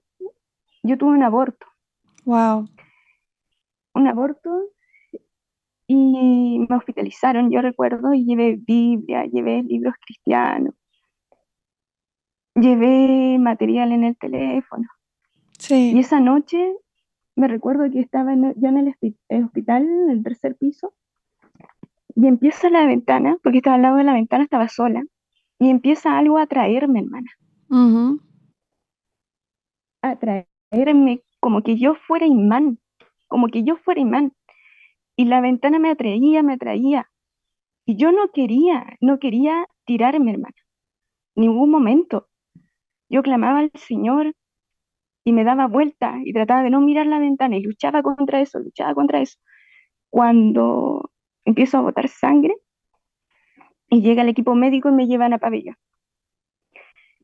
yo 0.85 0.97
tuve 0.97 1.11
un 1.11 1.25
aborto. 1.25 1.67
Wow. 2.25 2.69
Un 3.93 4.07
aborto 4.07 4.69
y 5.89 6.65
me 6.69 6.77
hospitalizaron, 6.77 7.51
yo 7.51 7.61
recuerdo, 7.61 8.15
y 8.15 8.25
llevé 8.25 8.57
Biblia, 8.57 9.25
llevé 9.25 9.65
libros 9.65 9.95
cristianos. 10.01 10.75
llevé 12.55 13.37
material 13.39 13.93
en 13.93 14.05
el 14.05 14.17
teléfono. 14.17 14.89
Sí. 15.59 15.93
Y 15.95 15.99
esa 15.99 16.21
noche 16.21 16.75
me 17.35 17.49
recuerdo 17.49 17.91
que 17.91 18.01
estaba 18.01 18.33
en- 18.33 18.55
yo 18.57 18.69
en 18.69 18.79
el 18.79 18.87
hospi- 18.87 19.19
el 19.29 19.45
hospital, 19.45 19.83
en 19.83 20.09
el 20.09 20.23
tercer 20.23 20.57
piso, 20.57 20.95
y 22.15 22.27
empieza 22.27 22.71
la 22.71 22.87
ventana, 22.87 23.37
porque 23.43 23.59
estaba 23.59 23.77
al 23.77 23.83
lado 23.83 23.97
de 23.97 24.05
la 24.05 24.15
ventana, 24.15 24.45
estaba 24.45 24.69
sola, 24.69 25.05
y 25.59 25.71
empieza 25.71 26.19
algo 26.19 26.39
a 26.39 26.43
atraerme, 26.43 27.01
hermana, 27.01 27.31
Ujú. 27.71 28.21
a 30.03 30.11
atraerme 30.11 31.23
como 31.41 31.63
que 31.63 31.77
yo 31.79 31.95
fuera 31.95 32.27
imán, 32.27 32.79
como 33.29 33.49
que 33.49 33.63
yo 33.65 33.77
fuera 33.77 34.01
imán. 34.01 34.33
Y 35.17 35.27
la 35.27 35.41
ventana 35.41 35.79
me 35.79 35.91
atraía, 35.91 36.43
me 36.43 36.55
atraía. 36.55 37.11
Y 37.87 37.97
yo 37.97 38.13
no 38.13 38.31
quería, 38.33 38.97
no 39.01 39.19
quería 39.19 39.67
tirarme, 39.87 40.33
hermana, 40.33 40.55
ningún 41.37 41.71
momento. 41.71 42.29
Yo 43.11 43.23
clamaba 43.23 43.61
al 43.61 43.71
Señor 43.75 44.35
y 45.25 45.33
me 45.33 45.45
daba 45.45 45.67
vuelta 45.69 46.19
y 46.25 46.33
trataba 46.33 46.63
de 46.63 46.71
no 46.71 46.81
mirar 46.81 47.07
la 47.07 47.19
ventana 47.19 47.57
y 47.57 47.63
luchaba 47.63 48.03
contra 48.03 48.41
eso, 48.41 48.59
luchaba 48.61 48.95
contra 48.95 49.21
eso. 49.21 49.39
Cuando 50.11 51.11
empiezo 51.45 51.79
a 51.79 51.83
botar 51.83 52.09
sangre 52.09 52.55
y 53.89 54.03
llega 54.03 54.23
el 54.23 54.29
equipo 54.29 54.55
médico 54.55 54.89
y 54.89 54.93
me 54.93 55.07
llevan 55.07 55.33
a 55.33 55.39
pabellón. 55.39 55.77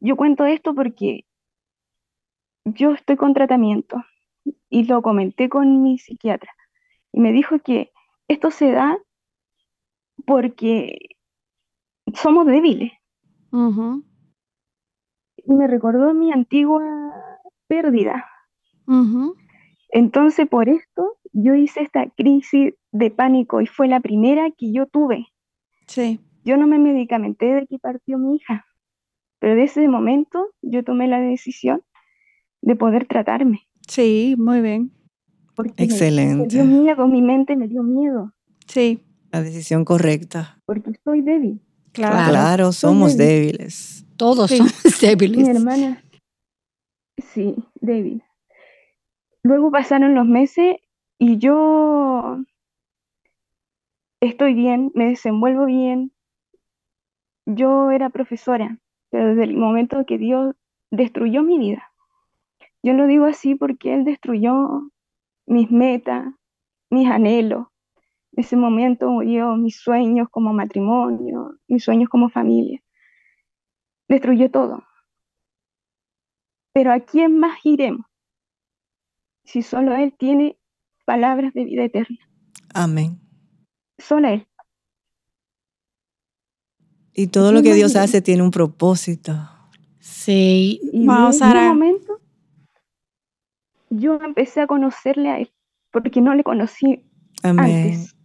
Yo 0.01 0.17
cuento 0.17 0.45
esto 0.45 0.75
porque 0.75 1.25
yo 2.65 2.93
estoy 2.93 3.17
con 3.17 3.35
tratamiento 3.35 4.03
y 4.69 4.85
lo 4.85 5.03
comenté 5.03 5.49
con 5.49 5.83
mi 5.83 5.99
psiquiatra 5.99 6.53
y 7.13 7.21
me 7.21 7.33
dijo 7.33 7.59
que 7.61 7.93
esto 8.29 8.51
se 8.51 8.73
da 8.73 8.99
porque 10.27 10.97
somos 12.15 12.47
débiles. 12.47 12.93
Y 15.45 15.53
me 15.53 15.67
recordó 15.67 16.15
mi 16.15 16.33
antigua 16.33 16.83
pérdida. 17.67 18.27
Entonces, 19.91 20.49
por 20.49 20.69
esto, 20.69 21.19
yo 21.33 21.55
hice 21.55 21.83
esta 21.83 22.09
crisis 22.11 22.75
de 22.93 23.11
pánico 23.11 23.61
y 23.61 23.67
fue 23.67 23.89
la 23.89 24.01
primera 24.01 24.51
que 24.51 24.73
yo 24.73 24.87
tuve. 24.87 25.27
Sí. 25.87 26.21
Yo 26.45 26.57
no 26.57 26.67
me 26.67 26.79
medicamenté 26.79 27.47
de 27.47 27.67
que 27.67 27.79
partió 27.79 28.19
mi 28.19 28.37
hija, 28.37 28.67
pero 29.39 29.55
de 29.55 29.65
ese 29.65 29.87
momento 29.89 30.49
yo 30.63 30.83
tomé 30.85 31.07
la 31.09 31.21
decisión 31.21 31.83
de 32.63 32.77
poder 32.77 33.07
tratarme. 33.07 33.63
Sí, 33.89 34.35
muy 34.39 34.61
bien. 34.61 34.93
Porque 35.55 35.71
me- 35.71 35.77
Me, 35.77 35.85
Excelente. 35.85 36.47
dio 36.57 36.65
miedo, 36.65 37.07
mi 37.07 37.23
mente 37.23 37.57
me 37.57 37.69
dio 37.69 37.83
miedo, 37.83 38.33
Sí, 38.67 39.01
La 39.31 39.43
decisión 39.43 39.85
correcta. 39.85 40.59
porque 40.67 40.93
soy 41.05 41.21
débil. 41.23 41.61
claro. 41.93 42.15
Claro. 42.15 42.31
Claro, 42.31 42.73
somos 42.73 43.17
débil. 43.17 43.53
débiles. 43.53 44.07
Todos 44.17 44.51
Sí. 44.51 44.57
somos 44.59 44.73
débiles. 45.01 45.39
Mi 45.39 45.49
hermana, 45.49 46.03
sí, 47.19 47.55
débil. 47.81 48.23
Luego 49.43 49.71
pasaron 49.71 50.15
los 50.15 50.27
meses 50.27 50.77
y 51.19 51.39
yo 51.39 52.39
estoy 54.21 54.55
bien, 54.55 54.91
me 54.95 55.07
desenvuelvo 55.07 55.67
bien. 55.67 56.13
Yo 57.47 57.91
era 57.91 58.11
profesora, 58.11 58.79
pero 59.11 59.29
desde 59.29 59.45
el 59.45 59.57
momento 59.57 60.05
que 60.07 60.19
Dios 60.19 60.55
destruyó 60.91 61.43
mi 61.43 61.59
vida, 61.59 61.93
yo 62.83 62.95
lo 62.95 63.07
digo 63.07 63.27
así 63.27 63.55
porque 63.55 63.95
Él 63.95 64.05
destruyó 64.05 64.91
mis 65.47 65.71
metas, 65.71 66.35
mis 66.91 67.09
anhelos. 67.09 67.69
En 68.33 68.45
ese 68.45 68.57
momento 68.57 69.11
murió 69.11 69.57
mis 69.57 69.77
sueños 69.77 70.29
como 70.31 70.53
matrimonio, 70.53 71.59
mis 71.69 71.85
sueños 71.85 72.09
como 72.09 72.29
familia. 72.29 72.83
Destruyó 74.09 74.51
todo. 74.51 74.83
Pero 76.73 76.93
¿a 76.93 77.01
quién 77.01 77.39
más 77.39 77.65
iremos? 77.65 78.07
Si 79.45 79.63
solo 79.63 79.95
Él 79.95 80.15
tiene 80.17 80.59
palabras 81.05 81.53
de 81.53 81.65
vida 81.65 81.85
eterna. 81.85 82.19
Amén. 82.75 83.21
Solo 83.99 84.29
Él. 84.29 84.49
Y 87.15 87.27
todo 87.29 87.49
¿A 87.49 87.53
lo 87.53 87.63
que 87.63 87.75
Dios 87.75 87.97
hace 87.97 88.23
tiene 88.23 88.43
un 88.43 88.51
propósito. 88.51 89.33
Sí, 90.01 90.81
Wow, 90.93 91.25
de 91.25 91.29
ese 91.31 91.39
Sara. 91.39 91.69
momento 91.69 92.19
yo 93.91 94.19
empecé 94.23 94.61
a 94.63 94.67
conocerle 94.67 95.29
a 95.29 95.39
Él, 95.39 95.53
porque 95.93 96.21
no 96.23 96.35
le 96.35 96.43
conocí 96.45 97.05
Amén. 97.43 97.65
antes. 97.93 98.17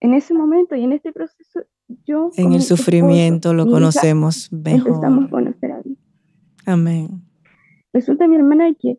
En 0.00 0.14
ese 0.14 0.32
momento 0.34 0.76
y 0.76 0.84
en 0.84 0.92
este 0.92 1.12
proceso, 1.12 1.60
yo 2.06 2.30
En 2.36 2.52
el 2.52 2.60
esposo, 2.60 2.76
sufrimiento 2.76 3.52
lo 3.54 3.64
mi 3.64 3.70
hija, 3.70 3.76
conocemos 3.78 4.52
empezamos 4.52 5.04
a 5.04 5.10
mejor. 5.10 5.30
conocer 5.30 5.72
a 5.72 5.80
Dios. 5.82 5.98
Amén. 6.66 7.22
Resulta, 7.92 8.26
mi 8.28 8.36
hermana, 8.36 8.72
que 8.80 8.98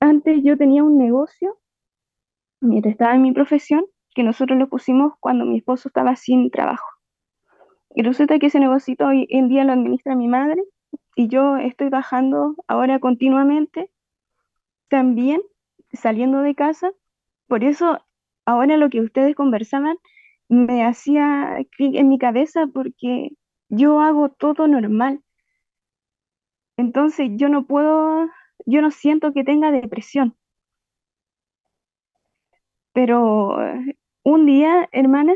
antes 0.00 0.42
yo 0.42 0.56
tenía 0.56 0.82
un 0.82 0.96
negocio, 0.98 1.58
mientras 2.62 2.92
estaba 2.92 3.14
en 3.14 3.22
mi 3.22 3.32
profesión, 3.32 3.84
que 4.14 4.22
nosotros 4.22 4.58
lo 4.58 4.68
pusimos 4.68 5.12
cuando 5.20 5.44
mi 5.44 5.58
esposo 5.58 5.88
estaba 5.88 6.16
sin 6.16 6.50
trabajo. 6.50 6.86
Y 7.94 8.02
resulta 8.02 8.38
que 8.38 8.46
ese 8.46 8.60
negocito 8.60 9.06
hoy 9.06 9.26
en 9.30 9.48
día 9.48 9.64
lo 9.64 9.72
administra 9.72 10.14
mi 10.14 10.28
madre 10.28 10.62
y 11.16 11.28
yo 11.28 11.56
estoy 11.56 11.88
bajando 11.88 12.54
ahora 12.68 13.00
continuamente, 13.00 13.90
también 14.88 15.42
saliendo 15.92 16.40
de 16.40 16.54
casa. 16.54 16.92
Por 17.48 17.64
eso 17.64 17.98
ahora 18.46 18.76
lo 18.76 18.90
que 18.90 19.00
ustedes 19.00 19.34
conversaban 19.34 19.96
me 20.48 20.84
hacía 20.84 21.58
clic 21.76 21.94
en 21.96 22.08
mi 22.08 22.18
cabeza 22.18 22.66
porque 22.66 23.30
yo 23.68 24.00
hago 24.00 24.28
todo 24.30 24.68
normal. 24.68 25.22
Entonces 26.76 27.30
yo 27.34 27.48
no 27.48 27.66
puedo, 27.66 28.28
yo 28.66 28.82
no 28.82 28.90
siento 28.90 29.32
que 29.32 29.44
tenga 29.44 29.70
depresión. 29.70 30.36
Pero 32.92 33.56
un 34.22 34.46
día, 34.46 34.88
hermana, 34.92 35.34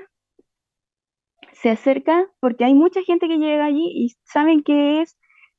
se 1.64 1.70
acerca 1.70 2.26
porque 2.40 2.66
hay 2.66 2.74
mucha 2.74 3.02
gente 3.04 3.26
que 3.26 3.38
llega 3.38 3.64
allí 3.64 3.90
y 3.90 4.14
saben 4.24 4.62
que 4.62 5.00
es, 5.00 5.16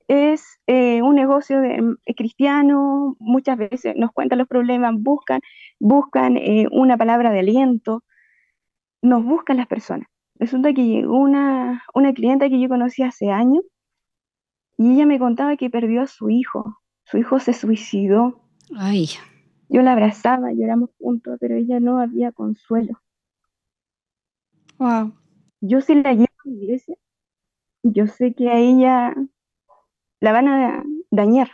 es 0.07 0.59
eh, 0.67 1.01
un 1.01 1.15
negocio 1.15 1.59
de, 1.61 1.81
mm, 1.81 1.95
cristiano, 2.15 3.15
muchas 3.17 3.57
veces 3.57 3.95
nos 3.97 4.11
cuentan 4.11 4.37
los 4.37 4.47
problemas, 4.47 4.93
buscan, 4.99 5.41
buscan 5.79 6.37
eh, 6.37 6.67
una 6.71 6.95
palabra 6.95 7.31
de 7.31 7.39
aliento, 7.39 8.03
nos 9.01 9.25
buscan 9.25 9.57
las 9.57 9.65
personas. 9.65 10.07
Resulta 10.35 10.73
que 10.73 10.85
llegó 10.85 11.17
una, 11.17 11.83
una 11.95 12.13
clienta 12.13 12.49
que 12.49 12.61
yo 12.61 12.69
conocí 12.69 13.01
hace 13.01 13.31
años 13.31 13.63
y 14.77 14.93
ella 14.93 15.07
me 15.07 15.17
contaba 15.17 15.57
que 15.57 15.71
perdió 15.71 16.03
a 16.03 16.07
su 16.07 16.29
hijo. 16.29 16.81
Su 17.05 17.17
hijo 17.17 17.39
se 17.39 17.53
suicidó. 17.53 18.43
ay, 18.77 19.07
Yo 19.69 19.81
la 19.81 19.93
abrazaba, 19.93 20.53
lloramos 20.53 20.91
juntos, 20.99 21.37
pero 21.39 21.55
ella 21.55 21.79
no 21.79 21.99
había 21.99 22.31
consuelo. 22.31 23.01
Wow. 24.77 25.24
Yo 25.67 25.81
sí 25.81 25.95
la 25.95 26.13
llevo 26.13 26.25
a 26.45 26.47
la 26.49 26.53
iglesia, 26.53 26.95
yo 27.81 28.05
sé 28.05 28.35
que 28.35 28.49
a 28.49 28.57
ella 28.59 29.15
la 30.19 30.31
van 30.31 30.47
a 30.47 30.83
dañar, 31.09 31.49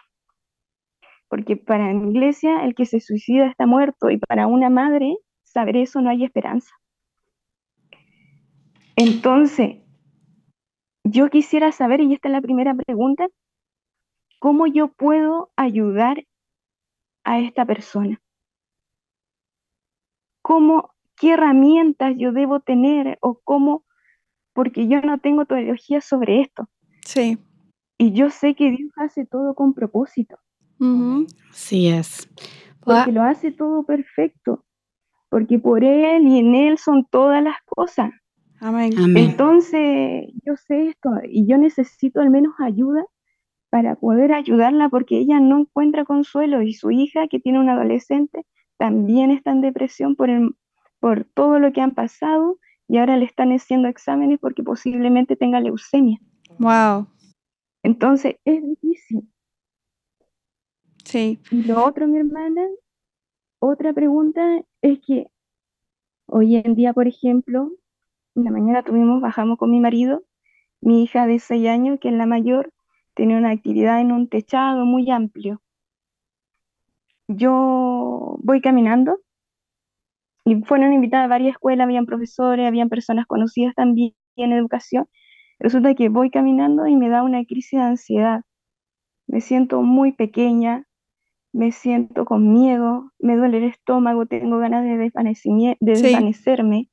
porque 1.30 1.56
para 1.56 1.94
mi 1.94 2.12
iglesia 2.12 2.66
el 2.66 2.76
que 2.76 2.86
se 2.86 3.00
suicida 3.00 3.48
está 3.48 3.66
muerto 3.66 4.10
y 4.10 4.18
para 4.18 4.48
una 4.48 4.70
madre 4.70 5.18
saber 5.44 5.78
eso 5.78 6.02
no 6.02 6.10
hay 6.10 6.26
esperanza. 6.26 6.76
Entonces, 8.98 9.78
yo 11.06 11.30
quisiera 11.30 11.72
saber, 11.72 12.02
y 12.02 12.14
esta 12.14 12.28
es 12.28 12.34
la 12.34 12.42
primera 12.42 12.76
pregunta, 12.76 13.28
¿cómo 14.40 14.68
yo 14.68 14.90
puedo 14.90 15.52
ayudar 15.56 16.26
a 17.24 17.40
esta 17.40 17.66
persona? 17.66 18.22
¿Cómo, 20.42 20.94
qué 21.16 21.34
herramientas 21.34 22.16
yo 22.18 22.34
debo 22.34 22.60
tener 22.60 23.18
o 23.22 23.40
cómo, 23.44 23.86
porque 24.54 24.88
yo 24.88 25.02
no 25.02 25.18
tengo 25.20 25.46
teología 25.46 26.02
sobre 26.02 26.42
esto 26.42 26.70
Sí. 27.06 27.38
y 27.98 28.12
yo 28.14 28.30
sé 28.30 28.56
que 28.56 28.72
Dios 28.72 28.92
hace 28.98 29.26
todo 29.26 29.54
con 29.56 29.74
propósito, 29.74 30.38
sí 31.52 31.88
es. 31.88 32.30
porque 32.80 33.12
lo 33.12 33.22
hace 33.22 33.52
todo 33.52 33.84
perfecto, 33.84 34.66
porque 35.30 35.60
por 35.60 35.84
Él 35.84 36.28
y 36.28 36.40
en 36.40 36.56
Él 36.56 36.78
son 36.78 37.06
todas 37.10 37.44
las 37.44 37.58
cosas. 37.66 38.12
Amén. 38.60 38.94
Amén. 38.98 39.30
Entonces, 39.30 40.26
yo 40.46 40.56
sé 40.56 40.90
esto 40.90 41.10
y 41.30 41.48
yo 41.48 41.58
necesito 41.58 42.20
al 42.22 42.30
menos 42.30 42.54
ayuda 42.60 43.04
para 43.70 43.96
poder 43.96 44.34
ayudarla 44.34 44.90
porque 44.90 45.18
ella 45.18 45.40
no 45.40 45.60
encuentra 45.60 46.06
consuelo 46.06 46.62
y 46.62 46.74
su 46.74 46.92
hija, 46.92 47.28
que 47.28 47.40
tiene 47.40 47.60
un 47.60 47.70
adolescente, 47.70 48.46
también 48.78 49.32
está 49.32 49.52
en 49.52 49.62
depresión 49.62 50.16
por, 50.16 50.30
el- 50.30 50.56
por 51.00 51.24
todo 51.24 51.58
lo 51.60 51.72
que 51.72 51.82
han 51.82 51.92
pasado 51.92 52.58
y 52.88 52.98
ahora 52.98 53.18
le 53.18 53.26
están 53.26 53.52
haciendo 53.52 53.88
exámenes 53.88 54.40
porque 54.40 54.64
posiblemente 54.64 55.36
tenga 55.36 55.60
leucemia. 55.60 56.20
Wow. 56.60 57.08
Entonces, 57.84 58.36
es 58.46 58.62
difícil. 58.62 59.30
Sí. 61.06 61.40
Y 61.52 61.64
lo 61.64 61.86
otro, 61.86 62.08
mi 62.08 62.18
hermana, 62.18 62.68
otra 63.60 63.94
pregunta 63.94 64.62
es 64.82 65.00
que 65.06 65.28
hoy 66.26 66.56
en 66.56 66.76
día, 66.76 66.94
por 66.94 67.08
ejemplo, 67.08 67.72
en 68.36 68.44
la 68.44 68.52
mañana 68.52 68.84
tuvimos, 68.84 69.22
bajamos 69.22 69.58
con 69.58 69.72
mi 69.72 69.80
marido, 69.80 70.24
mi 70.80 71.04
hija 71.04 71.28
de 71.28 71.40
6 71.40 71.68
años, 71.68 72.00
que 72.00 72.10
es 72.10 72.16
la 72.16 72.26
mayor, 72.26 72.72
tenía 73.14 73.38
una 73.38 73.52
actividad 73.52 74.00
en 74.00 74.12
un 74.12 74.28
techado 74.30 74.86
muy 74.86 75.10
amplio. 75.12 75.62
Yo 77.28 78.38
voy 78.40 78.62
caminando 78.62 79.20
y 80.46 80.56
fueron 80.64 80.94
invitadas 80.94 81.26
a 81.26 81.30
varias 81.30 81.52
escuelas, 81.54 81.86
habían 81.86 82.06
profesores, 82.06 82.68
habían 82.68 82.90
personas 82.90 83.26
conocidas 83.28 83.76
también 83.76 84.14
en 84.36 84.54
educación. 84.54 85.08
Resulta 85.60 85.94
que 85.94 86.10
voy 86.10 86.32
caminando 86.32 86.88
y 86.88 86.96
me 86.96 87.10
da 87.10 87.24
una 87.24 87.46
crisis 87.46 87.80
de 87.80 87.86
ansiedad. 87.86 88.42
Me 89.28 89.42
siento 89.42 89.82
muy 89.82 90.12
pequeña, 90.12 90.86
me 91.54 91.72
siento 91.72 92.26
con 92.26 92.52
miedo, 92.52 93.12
me 93.20 93.36
duele 93.36 93.60
el 93.60 93.66
estómago, 93.66 94.26
tengo 94.26 94.58
ganas 94.58 94.84
de, 94.84 95.12
desvanecerme, 95.80 96.90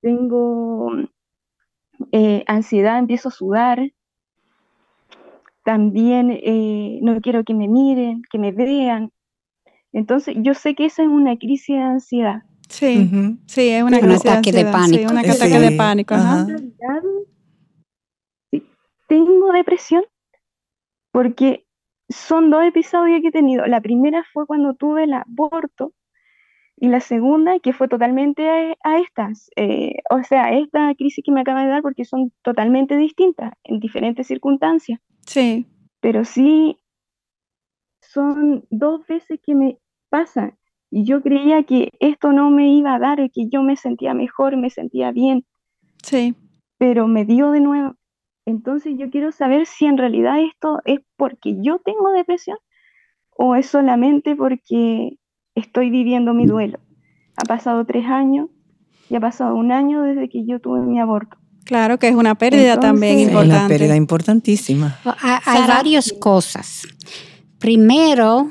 tengo 0.00 0.92
eh, 2.12 2.44
ansiedad, 2.46 2.98
empiezo 2.98 3.28
a 3.28 3.32
sudar, 3.32 3.92
también 5.64 6.30
eh, 6.30 6.98
no 7.02 7.20
quiero 7.20 7.44
que 7.44 7.54
me 7.54 7.68
miren, 7.68 8.22
que 8.30 8.38
me 8.38 8.52
vean. 8.52 9.12
Entonces, 9.92 10.36
yo 10.38 10.54
sé 10.54 10.74
que 10.74 10.86
esa 10.86 11.02
es 11.02 11.08
una 11.08 11.36
crisis 11.36 11.76
de 11.76 11.82
ansiedad. 11.82 12.42
Sí, 12.68 13.10
sí, 13.46 13.68
es 13.68 13.82
una 13.82 13.98
crisis 13.98 14.22
de, 14.22 14.30
ansiedad, 14.30 14.64
de 14.64 14.72
pánico. 14.72 15.10
un 15.10 15.18
ataque 15.18 15.58
de 15.58 15.70
pánico. 15.72 16.14
Tengo 19.08 19.52
depresión 19.52 20.04
porque 21.10 21.66
son 22.08 22.50
dos 22.50 22.64
episodios 22.64 23.20
que 23.22 23.28
he 23.28 23.32
tenido. 23.32 23.66
La 23.66 23.80
primera 23.80 24.24
fue 24.32 24.46
cuando 24.46 24.74
tuve 24.74 25.04
el 25.04 25.14
aborto 25.14 25.92
y 26.76 26.88
la 26.88 27.00
segunda 27.00 27.58
que 27.58 27.72
fue 27.72 27.88
totalmente 27.88 28.76
a, 28.82 28.98
estas. 28.98 29.50
Eh, 29.56 29.96
o 30.10 30.22
sea, 30.22 30.52
esta 30.56 30.94
crisis 30.94 31.24
que 31.24 31.32
me 31.32 31.42
acaba 31.42 31.62
de 31.62 31.68
dar 31.68 31.82
porque 31.82 32.04
son 32.04 32.32
totalmente 32.42 32.96
distintas 32.96 33.52
en 33.64 33.80
diferentes 33.80 34.26
circunstancias. 34.26 35.00
Sí. 35.26 35.66
Pero 36.00 36.24
sí, 36.24 36.78
son 38.12 38.64
dos 38.70 39.06
veces 39.06 39.40
que 39.44 39.54
me 39.54 39.78
pasa. 40.08 40.56
Y 40.90 41.04
yo 41.04 41.22
creía 41.22 41.62
que 41.62 41.90
esto 42.00 42.32
no 42.32 42.50
me 42.50 42.72
iba 42.74 42.94
a 42.94 42.98
dar, 42.98 43.20
y 43.20 43.30
que 43.30 43.48
yo 43.48 43.62
me 43.62 43.76
sentía 43.76 44.14
mejor, 44.14 44.56
me 44.56 44.70
sentía 44.70 45.12
bien. 45.12 45.44
Sí. 46.02 46.34
Pero 46.78 47.06
me 47.06 47.24
dio 47.24 47.52
de 47.52 47.60
nuevo. 47.60 47.94
Entonces 48.46 48.94
yo 48.98 49.10
quiero 49.10 49.30
saber 49.30 49.66
si 49.66 49.86
en 49.86 49.98
realidad 49.98 50.40
esto 50.40 50.80
es 50.84 51.00
porque 51.16 51.56
yo 51.60 51.78
tengo 51.78 52.10
depresión 52.10 52.56
o 53.30 53.54
es 53.54 53.66
solamente 53.66 54.34
porque 54.34 55.18
estoy 55.54 55.90
viviendo 55.90 56.34
mi 56.34 56.46
duelo. 56.46 56.80
Ha 57.36 57.44
pasado 57.44 57.84
tres 57.84 58.06
años 58.06 58.48
y 59.08 59.16
ha 59.16 59.20
pasado 59.20 59.54
un 59.54 59.70
año 59.70 60.02
desde 60.02 60.28
que 60.28 60.44
yo 60.46 60.58
tuve 60.58 60.80
mi 60.80 60.98
aborto. 60.98 61.36
Claro 61.64 61.98
que 61.98 62.08
es 62.08 62.16
una 62.16 62.34
pérdida 62.34 62.80
también 62.80 63.20
importante. 63.20 63.56
Una 63.56 63.68
pérdida 63.68 63.94
importantísima. 63.94 64.98
Hay, 65.44 65.66
varias 65.68 66.12
cosas. 66.18 66.82
Primero, 67.60 68.50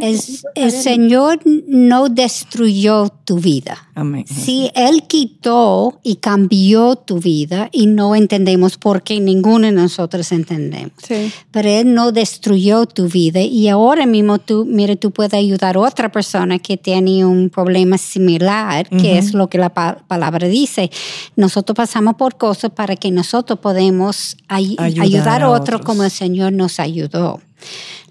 el, 0.00 0.72
Señor 0.72 1.38
no 1.44 2.08
destruyó 2.08 3.08
tu 3.24 3.38
vida. 3.38 3.88
Amén. 3.94 4.24
Sí, 4.26 4.72
Él 4.74 5.04
quitó 5.06 6.00
y 6.02 6.16
cambió 6.16 6.96
tu 6.96 7.20
vida 7.20 7.68
y 7.70 7.86
no 7.86 8.16
entendemos 8.16 8.76
por 8.78 9.04
qué 9.04 9.20
ninguno 9.20 9.66
de 9.66 9.72
nosotros 9.72 10.32
entendemos. 10.32 10.94
Sí. 11.06 11.32
Pero 11.52 11.68
Él 11.68 11.94
no 11.94 12.10
destruyó 12.10 12.86
tu 12.86 13.08
vida 13.08 13.40
y 13.40 13.68
ahora 13.68 14.06
mismo 14.06 14.40
tú, 14.40 14.64
mire, 14.64 14.96
tú 14.96 15.12
puedes 15.12 15.34
ayudar 15.34 15.76
a 15.76 15.80
otra 15.80 16.10
persona 16.10 16.58
que 16.58 16.76
tiene 16.76 17.24
un 17.24 17.50
problema 17.50 17.96
similar, 17.96 18.88
que 18.88 19.18
es 19.18 19.34
lo 19.34 19.48
que 19.48 19.58
la 19.58 19.72
palabra 19.72 20.48
dice. 20.48 20.90
Nosotros 21.36 21.76
pasamos 21.76 22.16
por 22.16 22.36
cosas 22.36 22.72
para 22.72 22.96
que 22.96 23.12
nosotros 23.12 23.60
podemos 23.60 24.36
ayudar, 24.48 25.42
a 25.42 25.50
otro 25.50 25.80
como 25.80 26.02
el 26.02 26.10
Señor 26.10 26.52
nos 26.52 26.80
ayudó. 26.80 27.40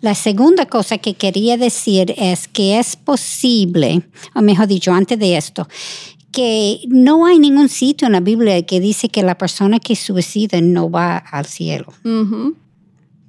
La 0.01 0.15
segunda 0.15 0.65
cosa 0.65 0.97
que 0.97 1.13
quería 1.13 1.57
decir 1.57 2.13
es 2.17 2.47
que 2.47 2.77
es 2.77 2.95
posible, 2.95 4.01
o 4.35 4.41
mejor 4.41 4.67
dicho, 4.67 4.91
antes 4.91 5.17
de 5.17 5.37
esto, 5.37 5.67
que 6.33 6.81
no 6.87 7.25
hay 7.25 7.39
ningún 7.39 7.69
sitio 7.69 8.07
en 8.07 8.13
la 8.13 8.19
Biblia 8.19 8.61
que 8.63 8.79
dice 8.79 9.07
que 9.07 9.23
la 9.23 9.37
persona 9.37 9.79
que 9.79 9.95
suicida 9.95 10.59
no 10.61 10.89
va 10.89 11.17
al 11.17 11.45
cielo. 11.45 11.93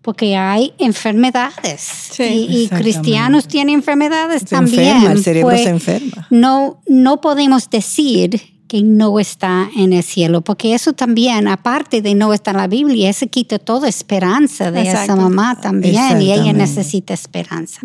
Porque 0.03 0.37
hay 0.37 0.73
enfermedades 0.79 2.11
y, 2.19 2.69
cristianos 2.69 3.47
tienen 3.47 3.77
enfermedades 3.77 4.45
también. 4.45 5.05
el 5.05 5.23
cerebro 5.23 5.51
pues 5.51 5.63
se 5.63 5.69
enferma. 5.69 6.27
No, 6.31 6.83
no 6.87 7.21
podemos 7.21 7.71
decir 7.71 8.54
que 8.69 8.83
no 8.83 9.21
está 9.21 9.69
en 9.77 9.93
el 9.93 10.03
cielo, 10.03 10.41
porque 10.41 10.75
eso 10.75 10.93
también, 10.93 11.49
aparte 11.49 12.01
de 12.03 12.15
no 12.15 12.33
estar 12.33 12.55
en 12.55 12.61
la 12.61 12.67
Biblia, 12.67 13.11
eso 13.11 13.27
quita 13.27 13.59
toda 13.59 13.89
esperanza 13.89 14.71
de 14.71 14.83
esa 14.83 15.17
mamá 15.17 15.61
también 15.61 16.21
y 16.23 16.33
ella 16.33 16.53
necesita 16.53 17.13
esperanza. 17.15 17.81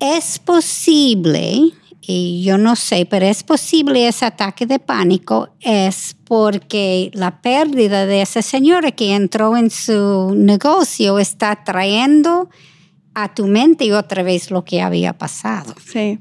Es 0.00 0.38
posible, 0.38 1.72
y 2.00 2.42
yo 2.42 2.58
no 2.58 2.74
sé, 2.74 3.06
pero 3.06 3.26
es 3.26 3.42
posible 3.42 4.08
ese 4.08 4.24
ataque 4.24 4.66
de 4.66 4.78
pánico 4.78 5.50
es 5.60 6.16
porque 6.24 7.10
la 7.14 7.40
pérdida 7.40 8.06
de 8.06 8.22
esa 8.22 8.42
señora 8.42 8.90
que 8.90 9.14
entró 9.14 9.56
en 9.56 9.70
su 9.70 10.34
negocio 10.34 11.18
está 11.18 11.62
trayendo 11.64 12.48
a 13.14 13.34
tu 13.34 13.46
mente 13.46 13.84
y 13.84 13.92
otra 13.92 14.22
vez 14.22 14.50
lo 14.50 14.64
que 14.64 14.80
había 14.80 15.16
pasado. 15.16 15.74
Sí. 15.84 16.18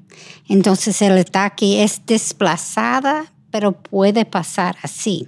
Entonces 0.47 1.02
el 1.02 1.18
ataque 1.18 1.84
es 1.84 2.02
desplazada 2.06 3.32
pero 3.52 3.74
puede 3.74 4.26
pasar 4.26 4.78
así. 4.84 5.28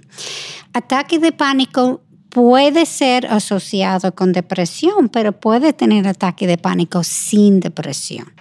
Ataque 0.72 1.18
de 1.18 1.32
pánico 1.32 2.02
puede 2.32 2.86
ser 2.86 3.26
asociado 3.26 4.14
con 4.14 4.32
depresión, 4.32 5.10
pero 5.10 5.32
puede 5.32 5.74
tener 5.74 6.08
ataque 6.08 6.46
de 6.46 6.56
pánico 6.56 7.04
sin 7.04 7.60
depresión. 7.60 8.32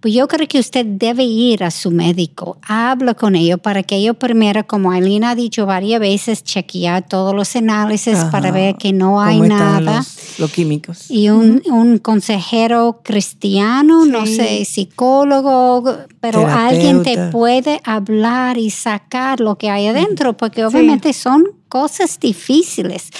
Pues 0.00 0.14
yo 0.14 0.26
creo 0.26 0.48
que 0.48 0.58
usted 0.58 0.84
debe 0.84 1.22
ir 1.22 1.62
a 1.62 1.70
su 1.70 1.92
médico, 1.92 2.58
habla 2.62 3.14
con 3.14 3.36
ellos 3.36 3.60
para 3.60 3.82
que 3.82 3.96
ellos 3.96 4.16
primero, 4.16 4.66
como 4.66 4.90
Aileen 4.90 5.22
ha 5.22 5.34
dicho 5.34 5.66
varias 5.66 6.00
veces, 6.00 6.42
chequear 6.42 7.06
todos 7.06 7.34
los 7.34 7.54
análisis 7.54 8.18
para 8.32 8.50
ver 8.50 8.76
que 8.76 8.92
no 8.92 9.20
hay 9.20 9.40
nada. 9.40 10.04
Los, 10.38 10.50
químicos. 10.50 11.08
Y 11.08 11.28
un, 11.28 11.60
consejero 12.02 13.00
cristiano, 13.04 14.06
no 14.06 14.26
sé, 14.26 14.64
psicólogo, 14.64 15.98
pero 16.20 16.46
alguien 16.46 17.02
te 17.02 17.30
puede 17.30 17.80
hablar 17.84 18.58
y 18.58 18.70
sacar 18.70 19.40
lo 19.40 19.56
que 19.56 19.70
hay 19.70 19.86
adentro, 19.86 20.36
porque 20.36 20.64
obviamente 20.64 21.12
son 21.12 21.44
cosas 21.74 22.20
difíciles. 22.20 23.10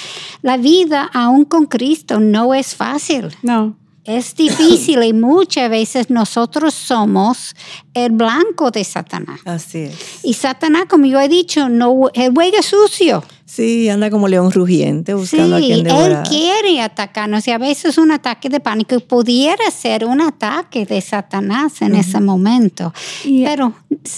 La 0.40 0.56
vida 0.56 1.10
aún 1.12 1.44
con 1.44 1.66
Cristo 1.66 2.20
no 2.20 2.54
es 2.54 2.76
fácil. 2.76 3.36
No. 3.42 3.76
Es 4.04 4.36
difícil 4.36 5.02
y 5.02 5.12
muchas 5.12 5.68
veces 5.68 6.08
nosotros 6.08 6.72
somos 6.72 7.56
el 7.94 8.12
blanco 8.12 8.70
de 8.70 8.84
Satanás. 8.84 9.40
Así 9.44 9.78
es. 9.78 10.20
Y 10.22 10.34
Satanás, 10.34 10.84
como 10.88 11.06
yo 11.06 11.18
he 11.18 11.28
dicho, 11.28 11.68
no, 11.68 12.10
el 12.14 12.32
juega 12.32 12.62
sucio. 12.62 13.24
Sí, 13.54 13.88
anda 13.88 14.10
como 14.10 14.26
león 14.26 14.50
rugiente 14.50 15.14
buscando 15.14 15.54
a 15.54 15.60
quien 15.60 15.84
devorar. 15.84 16.10
él 16.10 16.28
quiere 16.28 16.80
atacarnos 16.80 17.46
y 17.46 17.52
a 17.52 17.58
veces 17.58 17.98
un 17.98 18.10
ataque 18.10 18.48
de 18.48 18.58
pánico 18.58 18.98
pudiera 18.98 19.70
ser 19.70 20.04
un 20.04 20.20
ataque 20.20 20.84
de 20.84 21.00
Satanás 21.00 21.80
en 21.80 21.94
ese 21.94 22.18
momento. 22.20 22.92
Pero 23.22 23.72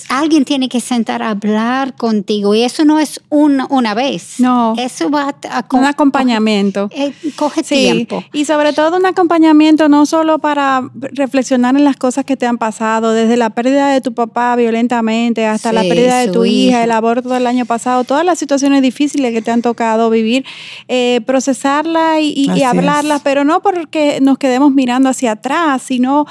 alguien 0.09 0.47
tiene 0.47 0.71
que 0.71 0.81
sentar 0.81 1.23
a 1.23 1.31
hablar 1.31 1.97
contigo 1.97 2.55
y 2.55 2.63
eso 2.63 2.87
no 2.87 2.99
es 2.99 3.21
una, 3.29 3.67
una 3.69 3.93
vez. 3.93 4.41
No. 4.41 4.75
Eso 4.79 5.11
va 5.11 5.35
a... 5.51 5.67
un 5.71 5.85
acompañamiento. 5.85 6.89
Coge, 6.89 7.07
eh, 7.09 7.15
coge 7.37 7.63
tiempo. 7.63 8.25
Y 8.33 8.47
sobre 8.47 8.73
todo 8.73 8.97
un 8.97 9.05
acompañamiento 9.05 9.91
no 9.91 10.07
solo 10.07 10.39
para 10.39 10.91
reflexionar 10.95 11.77
en 11.77 11.85
las 11.85 11.97
cosas 11.97 12.25
que 12.25 12.39
te 12.39 12.47
han 12.47 12.57
pasado, 12.57 13.13
desde 13.13 13.37
la 13.37 13.51
pérdida 13.51 13.91
de 13.91 14.01
tu 14.01 14.15
papá 14.15 14.57
violentamente 14.57 15.45
hasta 15.45 15.75
la 15.75 15.83
pérdida 15.83 16.21
de 16.21 16.29
tu 16.29 16.47
hija, 16.47 16.83
el 16.83 16.91
aborto 16.91 17.29
del 17.29 17.47
año 17.47 17.67
pasado, 17.67 18.05
todas 18.05 18.25
las 18.25 18.39
situaciones 18.39 18.81
difíciles 18.81 19.26
que 19.33 19.43
te 19.43 19.51
han 19.51 19.63
tocado 19.63 20.11
vivir, 20.11 20.45
eh, 20.89 21.21
procesarla 21.27 22.21
y, 22.21 22.51
y 22.55 22.63
hablarla, 22.63 23.21
pero 23.23 23.45
no 23.45 23.63
porque 23.63 24.19
nos 24.21 24.39
quedemos 24.39 24.73
mirando 24.73 25.09
hacia 25.09 25.33
atrás, 25.33 25.83
sino 25.83 26.27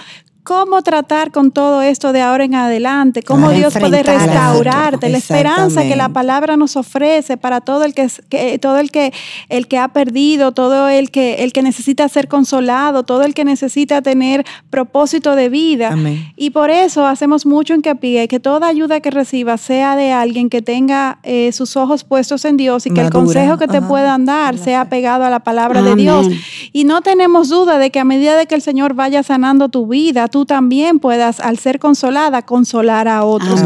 cómo 0.46 0.84
tratar 0.84 1.32
con 1.32 1.50
todo 1.50 1.82
esto 1.82 2.14
de 2.14 2.22
ahora 2.22 2.44
en 2.44 2.54
adelante, 2.54 3.24
cómo 3.24 3.50
Dios 3.50 3.74
puede 3.74 4.04
restaurarte, 4.04 5.10
la 5.10 5.18
esperanza 5.18 5.82
que 5.82 5.96
la 5.96 6.10
palabra 6.10 6.56
nos 6.56 6.76
ofrece 6.76 7.36
para 7.36 7.62
todo 7.62 7.84
el 7.84 7.96
que, 7.96 8.60
todo 8.60 8.78
el 8.78 8.92
que 8.92 9.12
el 9.50 9.68
que 9.68 9.80
ha 9.80 9.88
perdido, 9.88 10.52
todo 10.52 10.88
el 10.88 11.10
que 11.10 11.44
el 11.44 11.52
que 11.52 11.64
necesita 11.64 12.08
ser 12.10 12.28
consolado, 12.28 13.02
todo 13.02 13.24
el 13.24 13.34
que 13.34 13.44
necesita 13.44 14.04
tener 14.04 14.46
propósito 14.70 15.36
de 15.36 15.50
vida. 15.50 15.98
Y 16.36 16.52
por 16.52 16.70
eso 16.70 17.08
hacemos 17.08 17.48
mucho 17.48 17.74
en 17.74 17.82
que 17.82 17.96
que 18.30 18.40
toda 18.40 18.68
ayuda 18.68 19.00
que 19.00 19.10
reciba 19.10 19.58
sea 19.58 19.96
de 19.96 20.12
alguien 20.12 20.52
que 20.52 20.62
tenga 20.62 21.18
eh, 21.24 21.52
sus 21.54 21.76
ojos 21.76 22.04
puestos 22.04 22.46
en 22.46 22.56
Dios 22.56 22.86
y 22.86 22.92
que 22.92 23.02
el 23.02 23.10
consejo 23.10 23.58
que 23.58 23.68
te 23.68 23.82
puedan 23.82 24.26
dar 24.26 24.60
sea 24.60 24.90
pegado 24.90 25.24
a 25.24 25.32
la 25.32 25.40
palabra 25.40 25.82
de 25.82 25.96
Dios. 25.96 26.28
Y 26.72 26.84
no 26.84 27.02
tenemos 27.02 27.50
duda 27.50 27.80
de 27.80 27.90
que 27.90 28.00
a 28.00 28.04
medida 28.04 28.38
de 28.38 28.46
que 28.46 28.54
el 28.54 28.62
Señor 28.62 28.94
vaya 28.94 29.24
sanando 29.24 29.70
tu 29.70 29.88
vida, 29.88 30.28
tú 30.36 30.46
también 30.46 31.00
puedas, 31.00 31.40
al 31.40 31.60
ser 31.60 31.80
consolada, 31.80 32.42
consolar 32.42 33.08
a 33.08 33.24
otros. 33.24 33.62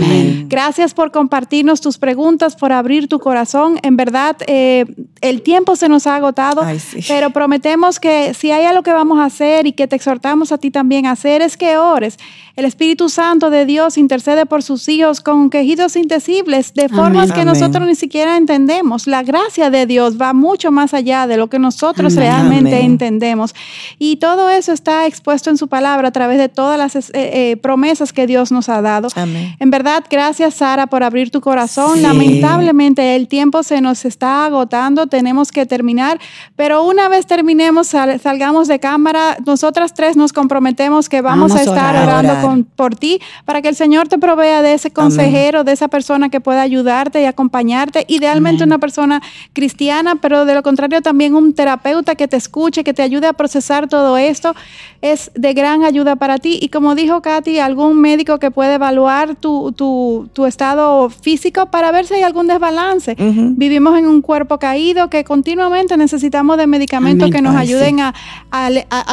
Gracias 0.45 0.93
por 0.93 1.11
compartirnos 1.11 1.81
tus 1.81 1.97
preguntas, 1.97 2.55
por 2.55 2.71
abrir 2.71 3.07
tu 3.07 3.17
corazón. 3.17 3.79
En 3.81 3.97
verdad, 3.97 4.37
eh, 4.45 4.85
el 5.21 5.41
tiempo 5.41 5.75
se 5.75 5.89
nos 5.89 6.05
ha 6.05 6.15
agotado, 6.15 6.61
pero 7.07 7.31
prometemos 7.31 7.99
que 7.99 8.35
si 8.35 8.51
hay 8.51 8.65
algo 8.65 8.83
que 8.83 8.91
vamos 8.91 9.17
a 9.17 9.25
hacer 9.25 9.65
y 9.65 9.71
que 9.71 9.87
te 9.87 9.95
exhortamos 9.95 10.51
a 10.51 10.59
ti 10.59 10.69
también 10.69 11.07
a 11.07 11.13
hacer, 11.13 11.41
es 11.41 11.57
que 11.57 11.79
ores. 11.79 12.19
El 12.59 12.65
Espíritu 12.65 13.07
Santo 13.07 13.49
de 13.49 13.65
Dios 13.65 13.97
intercede 13.97 14.45
por 14.45 14.63
sus 14.63 14.89
hijos 14.89 15.21
con 15.21 15.49
quejidos 15.49 15.95
indecibles, 15.95 16.73
de 16.73 16.89
formas 16.89 17.31
que 17.31 17.45
nosotros 17.45 17.87
ni 17.87 17.95
siquiera 17.95 18.35
entendemos. 18.35 19.07
La 19.07 19.23
gracia 19.23 19.69
de 19.69 19.85
Dios 19.85 20.21
va 20.21 20.33
mucho 20.33 20.69
más 20.69 20.93
allá 20.93 21.25
de 21.25 21.37
lo 21.37 21.47
que 21.47 21.57
nosotros 21.57 22.15
realmente 22.15 22.81
entendemos. 22.81 23.55
Y 23.97 24.17
todo 24.17 24.49
eso 24.49 24.73
está 24.73 25.07
expuesto 25.07 25.49
en 25.49 25.55
su 25.55 25.69
palabra 25.69 26.09
a 26.09 26.11
través 26.11 26.37
de 26.37 26.49
todas 26.59 26.77
las 26.77 26.93
eh, 26.97 27.11
eh, 27.13 27.55
promesas 27.55 28.11
que 28.11 28.27
Dios 28.27 28.51
nos 28.51 28.67
ha 28.67 28.81
dado. 28.81 29.07
En 29.15 29.71
verdad, 29.71 30.03
gracias 30.09 30.55
Sara 30.55 30.87
por 30.87 31.03
abrir 31.03 31.31
tu 31.31 31.39
corazón. 31.39 32.01
Lamentablemente 32.01 33.15
el 33.15 33.29
tiempo 33.29 33.63
se 33.63 33.79
nos 33.79 34.03
está 34.03 34.43
agotando, 34.43 35.07
tenemos 35.07 35.53
que 35.53 35.65
terminar, 35.65 36.19
pero 36.57 36.83
una 36.83 37.07
vez 37.07 37.25
terminemos, 37.27 37.87
salgamos 37.87 38.67
de 38.67 38.77
cámara, 38.81 39.37
nosotras 39.45 39.93
tres 39.93 40.17
nos 40.17 40.33
comprometemos 40.33 41.07
que 41.07 41.21
vamos, 41.21 41.55
a 41.55 41.61
estar 41.61 41.95
orando 41.95 42.65
por 42.75 42.93
ti 42.93 43.21
para 43.45 43.61
que 43.61 43.69
el 43.69 43.75
Señor 43.77 44.09
te 44.09 44.17
provea 44.17 44.61
de 44.61 44.73
ese 44.73 44.91
consejero, 44.91 45.63
de 45.63 45.71
esa 45.71 45.87
persona 45.87 46.27
que 46.27 46.41
pueda 46.41 46.61
ayudarte 46.61 47.21
y 47.21 47.25
acompañarte, 47.25 48.03
idealmente 48.09 48.65
una 48.65 48.79
persona 48.79 49.21
cristiana, 49.53 50.17
pero 50.17 50.43
de 50.43 50.55
lo 50.55 50.61
contrario 50.61 51.01
también 51.01 51.35
un 51.35 51.53
terapeuta 51.53 52.15
que 52.15 52.27
te 52.27 52.35
escuche, 52.35 52.83
que 52.83 52.93
te 52.93 53.01
ayude 53.01 53.27
a 53.27 53.33
procesar 53.33 53.87
todo 53.87 54.17
esto, 54.17 54.53
es 55.01 55.31
de 55.35 55.53
gran 55.53 55.85
ayuda 55.85 56.17
para 56.17 56.37
ti. 56.37 56.48
Y 56.61 56.69
como 56.69 56.95
dijo 56.95 57.21
Katy, 57.21 57.59
algún 57.59 57.99
médico 57.99 58.39
que 58.39 58.51
puede 58.51 58.75
evaluar 58.75 59.35
tu, 59.35 59.71
tu, 59.73 60.29
tu 60.33 60.45
estado 60.45 61.09
físico 61.09 61.67
para 61.67 61.91
ver 61.91 62.05
si 62.05 62.15
hay 62.15 62.23
algún 62.23 62.47
desbalance. 62.47 63.15
Vivimos 63.17 63.97
en 63.97 64.07
un 64.07 64.21
cuerpo 64.21 64.57
caído 64.57 65.09
que 65.09 65.23
continuamente 65.23 65.97
necesitamos 65.97 66.57
de 66.57 66.67
medicamentos 66.67 67.29
que 67.29 67.41
nos 67.41 67.55
ayuden 67.55 67.99
a, 67.99 68.13
a, 68.51 68.69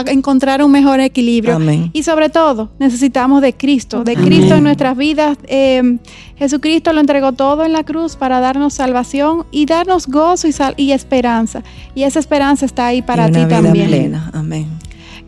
encontrar 0.06 0.62
un 0.62 0.70
mejor 0.70 1.00
equilibrio. 1.00 1.58
Y 1.92 2.02
sobre 2.02 2.28
todo, 2.28 2.70
necesitamos 2.78 3.42
de 3.42 3.52
Cristo, 3.52 4.04
de 4.04 4.14
Cristo 4.14 4.54
en 4.54 4.62
nuestras 4.62 4.96
vidas. 4.96 5.38
Eh, 5.48 5.98
Jesucristo 6.36 6.92
lo 6.92 7.00
entregó 7.00 7.32
todo 7.32 7.64
en 7.64 7.72
la 7.72 7.82
cruz 7.82 8.16
para 8.16 8.40
darnos 8.40 8.74
salvación 8.74 9.46
y 9.50 9.66
darnos 9.66 10.06
gozo 10.06 10.46
y, 10.48 10.54
y 10.76 10.92
esperanza. 10.92 11.62
Y 11.94 12.02
esa 12.02 12.18
esperanza 12.18 12.66
está 12.66 12.86
ahí 12.86 13.02
para 13.02 13.30
ti 13.30 13.44
también. 13.46 13.88
Plena. 13.88 14.30
Amén. 14.34 14.66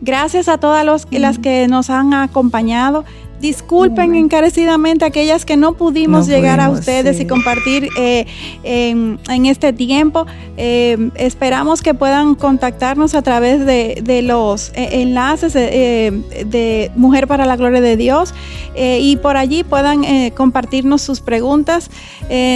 Gracias 0.01 0.47
a 0.47 0.57
todas 0.57 0.85
los, 0.85 1.07
las 1.11 1.39
que 1.39 1.67
nos 1.67 1.89
han 1.89 2.13
acompañado. 2.13 3.03
Disculpen 3.39 4.15
encarecidamente 4.15 5.05
aquellas 5.05 5.45
que 5.45 5.55
no 5.55 5.73
pudimos 5.73 6.27
llegar 6.27 6.59
a 6.59 6.69
ustedes 6.69 7.19
y 7.19 7.25
compartir 7.25 7.87
eh, 7.97 8.25
en, 8.63 9.45
este 9.45 9.71
tiempo. 9.71 10.25
Eh, 10.57 11.09
esperamos 11.15 11.81
que 11.81 11.93
puedan 11.93 12.35
contactarnos 12.35 13.15
a 13.15 13.21
través 13.21 13.65
de, 13.65 14.21
los 14.23 14.71
eh, 14.75 15.01
enlaces 15.01 15.53
de, 15.53 16.91
Mujer 16.95 17.27
para 17.27 17.45
la 17.45 17.55
Gloria 17.55 17.81
de 17.81 17.95
Dios 17.95 18.33
y 18.75 19.17
por 19.17 19.37
allí 19.37 19.63
puedan 19.63 20.03
compartirnos 20.31 21.01
sus 21.01 21.21
preguntas. 21.21 21.89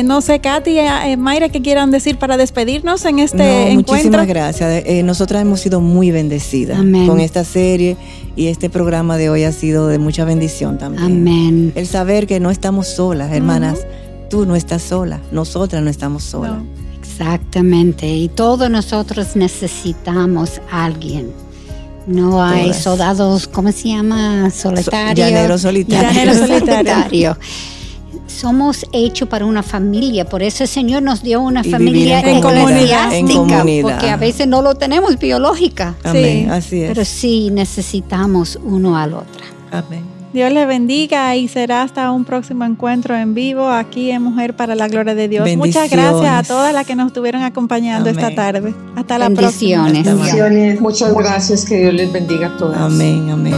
no 0.04 0.22
sé, 0.22 0.40
Katy, 0.40 0.78
Mayra, 1.18 1.50
¿qué 1.50 1.62
quieran 1.62 1.92
decir 1.92 2.18
para 2.18 2.36
despedirnos 2.36 3.06
en 3.06 3.20
este 3.20 3.70
encuentro? 3.72 3.94
Muchísimas 3.94 4.28
gracias. 4.28 4.84
nosotras 5.04 5.42
hemos 5.42 5.62
sido 5.62 5.80
muy 5.80 6.12
bendecidas 6.12 6.80
con 6.80 7.20
esta 7.20 7.44
serie 7.44 7.96
y 8.36 8.48
este 8.48 8.70
programa 8.70 9.18
de 9.18 9.30
hoy 9.30 9.44
ha 9.44 9.52
sido 9.52 9.88
de 9.88 10.00
mucha 10.00 10.26
bendición 10.26 10.78
también. 10.78 11.04
Amén. 11.04 11.72
El 11.76 11.88
saber 11.88 12.28
que 12.28 12.40
no 12.40 12.50
estamos 12.52 12.88
solas, 12.88 13.32
hermanas. 13.32 13.86
Tú 14.30 14.46
no 14.46 14.56
estás 14.56 14.82
sola, 14.82 15.20
nosotras 15.32 15.84
no 15.84 15.90
estamos 15.90 16.24
solas. 16.24 16.62
Exactamente, 17.00 18.08
y 18.08 18.30
todos 18.30 18.70
nosotros 18.70 19.36
necesitamos 19.36 20.62
a 20.72 20.86
alguien. 20.86 21.32
No 22.08 22.44
hay 22.44 22.74
soldados, 22.74 23.48
¿cómo 23.48 23.72
se 23.72 23.90
llama? 23.90 24.50
Solitario. 24.50 25.26
llanero 25.26 25.58
solitario. 25.58 26.10
Llanero 26.10 26.34
solitario 26.48 27.38
somos 28.28 28.86
hechos 28.92 29.28
para 29.28 29.46
una 29.46 29.64
familia, 29.64 30.26
por 30.26 30.44
eso 30.44 30.64
el 30.64 30.70
Señor 30.70 31.04
nos 31.04 31.24
dio 31.24 31.42
una 31.42 31.64
familia 31.64 32.20
en 32.22 32.38
eclesiástica, 32.38 33.66
porque 33.82 34.10
a 34.10 34.18
veces 34.18 34.48
no 34.48 34.62
lo 34.62 34.76
tenemos 34.76 35.18
biológica. 35.20 35.96
Amén, 36.04 36.50
así 36.50 36.82
es. 36.82 36.90
Pero 36.90 37.06
sí 37.06 37.50
necesitamos 37.52 38.60
uno 38.64 38.98
al 38.98 39.14
otro. 39.14 39.46
Amén. 39.72 40.14
Dios 40.34 40.52
le 40.52 40.66
bendiga 40.66 41.36
y 41.36 41.48
será 41.48 41.84
hasta 41.84 42.12
un 42.12 42.26
próximo 42.26 42.66
encuentro 42.66 43.16
en 43.16 43.36
vivo 43.36 43.70
aquí 43.70 44.10
en 44.10 44.24
Mujer 44.24 44.56
para 44.56 44.74
la 44.74 44.88
Gloria 44.88 45.14
de 45.14 45.28
Dios. 45.28 45.48
Muchas 45.56 45.92
gracias 45.92 46.26
a 46.26 46.42
todas 46.42 46.74
las 46.74 46.88
que 46.88 46.96
nos 46.96 47.08
estuvieron 47.08 47.44
acompañando 47.44 48.10
esta 48.10 48.34
tarde. 48.34 48.74
Hasta 48.96 49.20
la 49.20 49.30
próxima. 49.30 49.84
Bendiciones. 49.92 50.82
Muchas 50.82 51.14
gracias, 51.14 51.66
que 51.66 51.78
Dios 51.78 51.94
les 51.94 52.12
bendiga 52.12 52.48
a 52.48 52.58
todas. 52.58 52.80
Amén, 52.80 53.30
amén. 53.30 53.54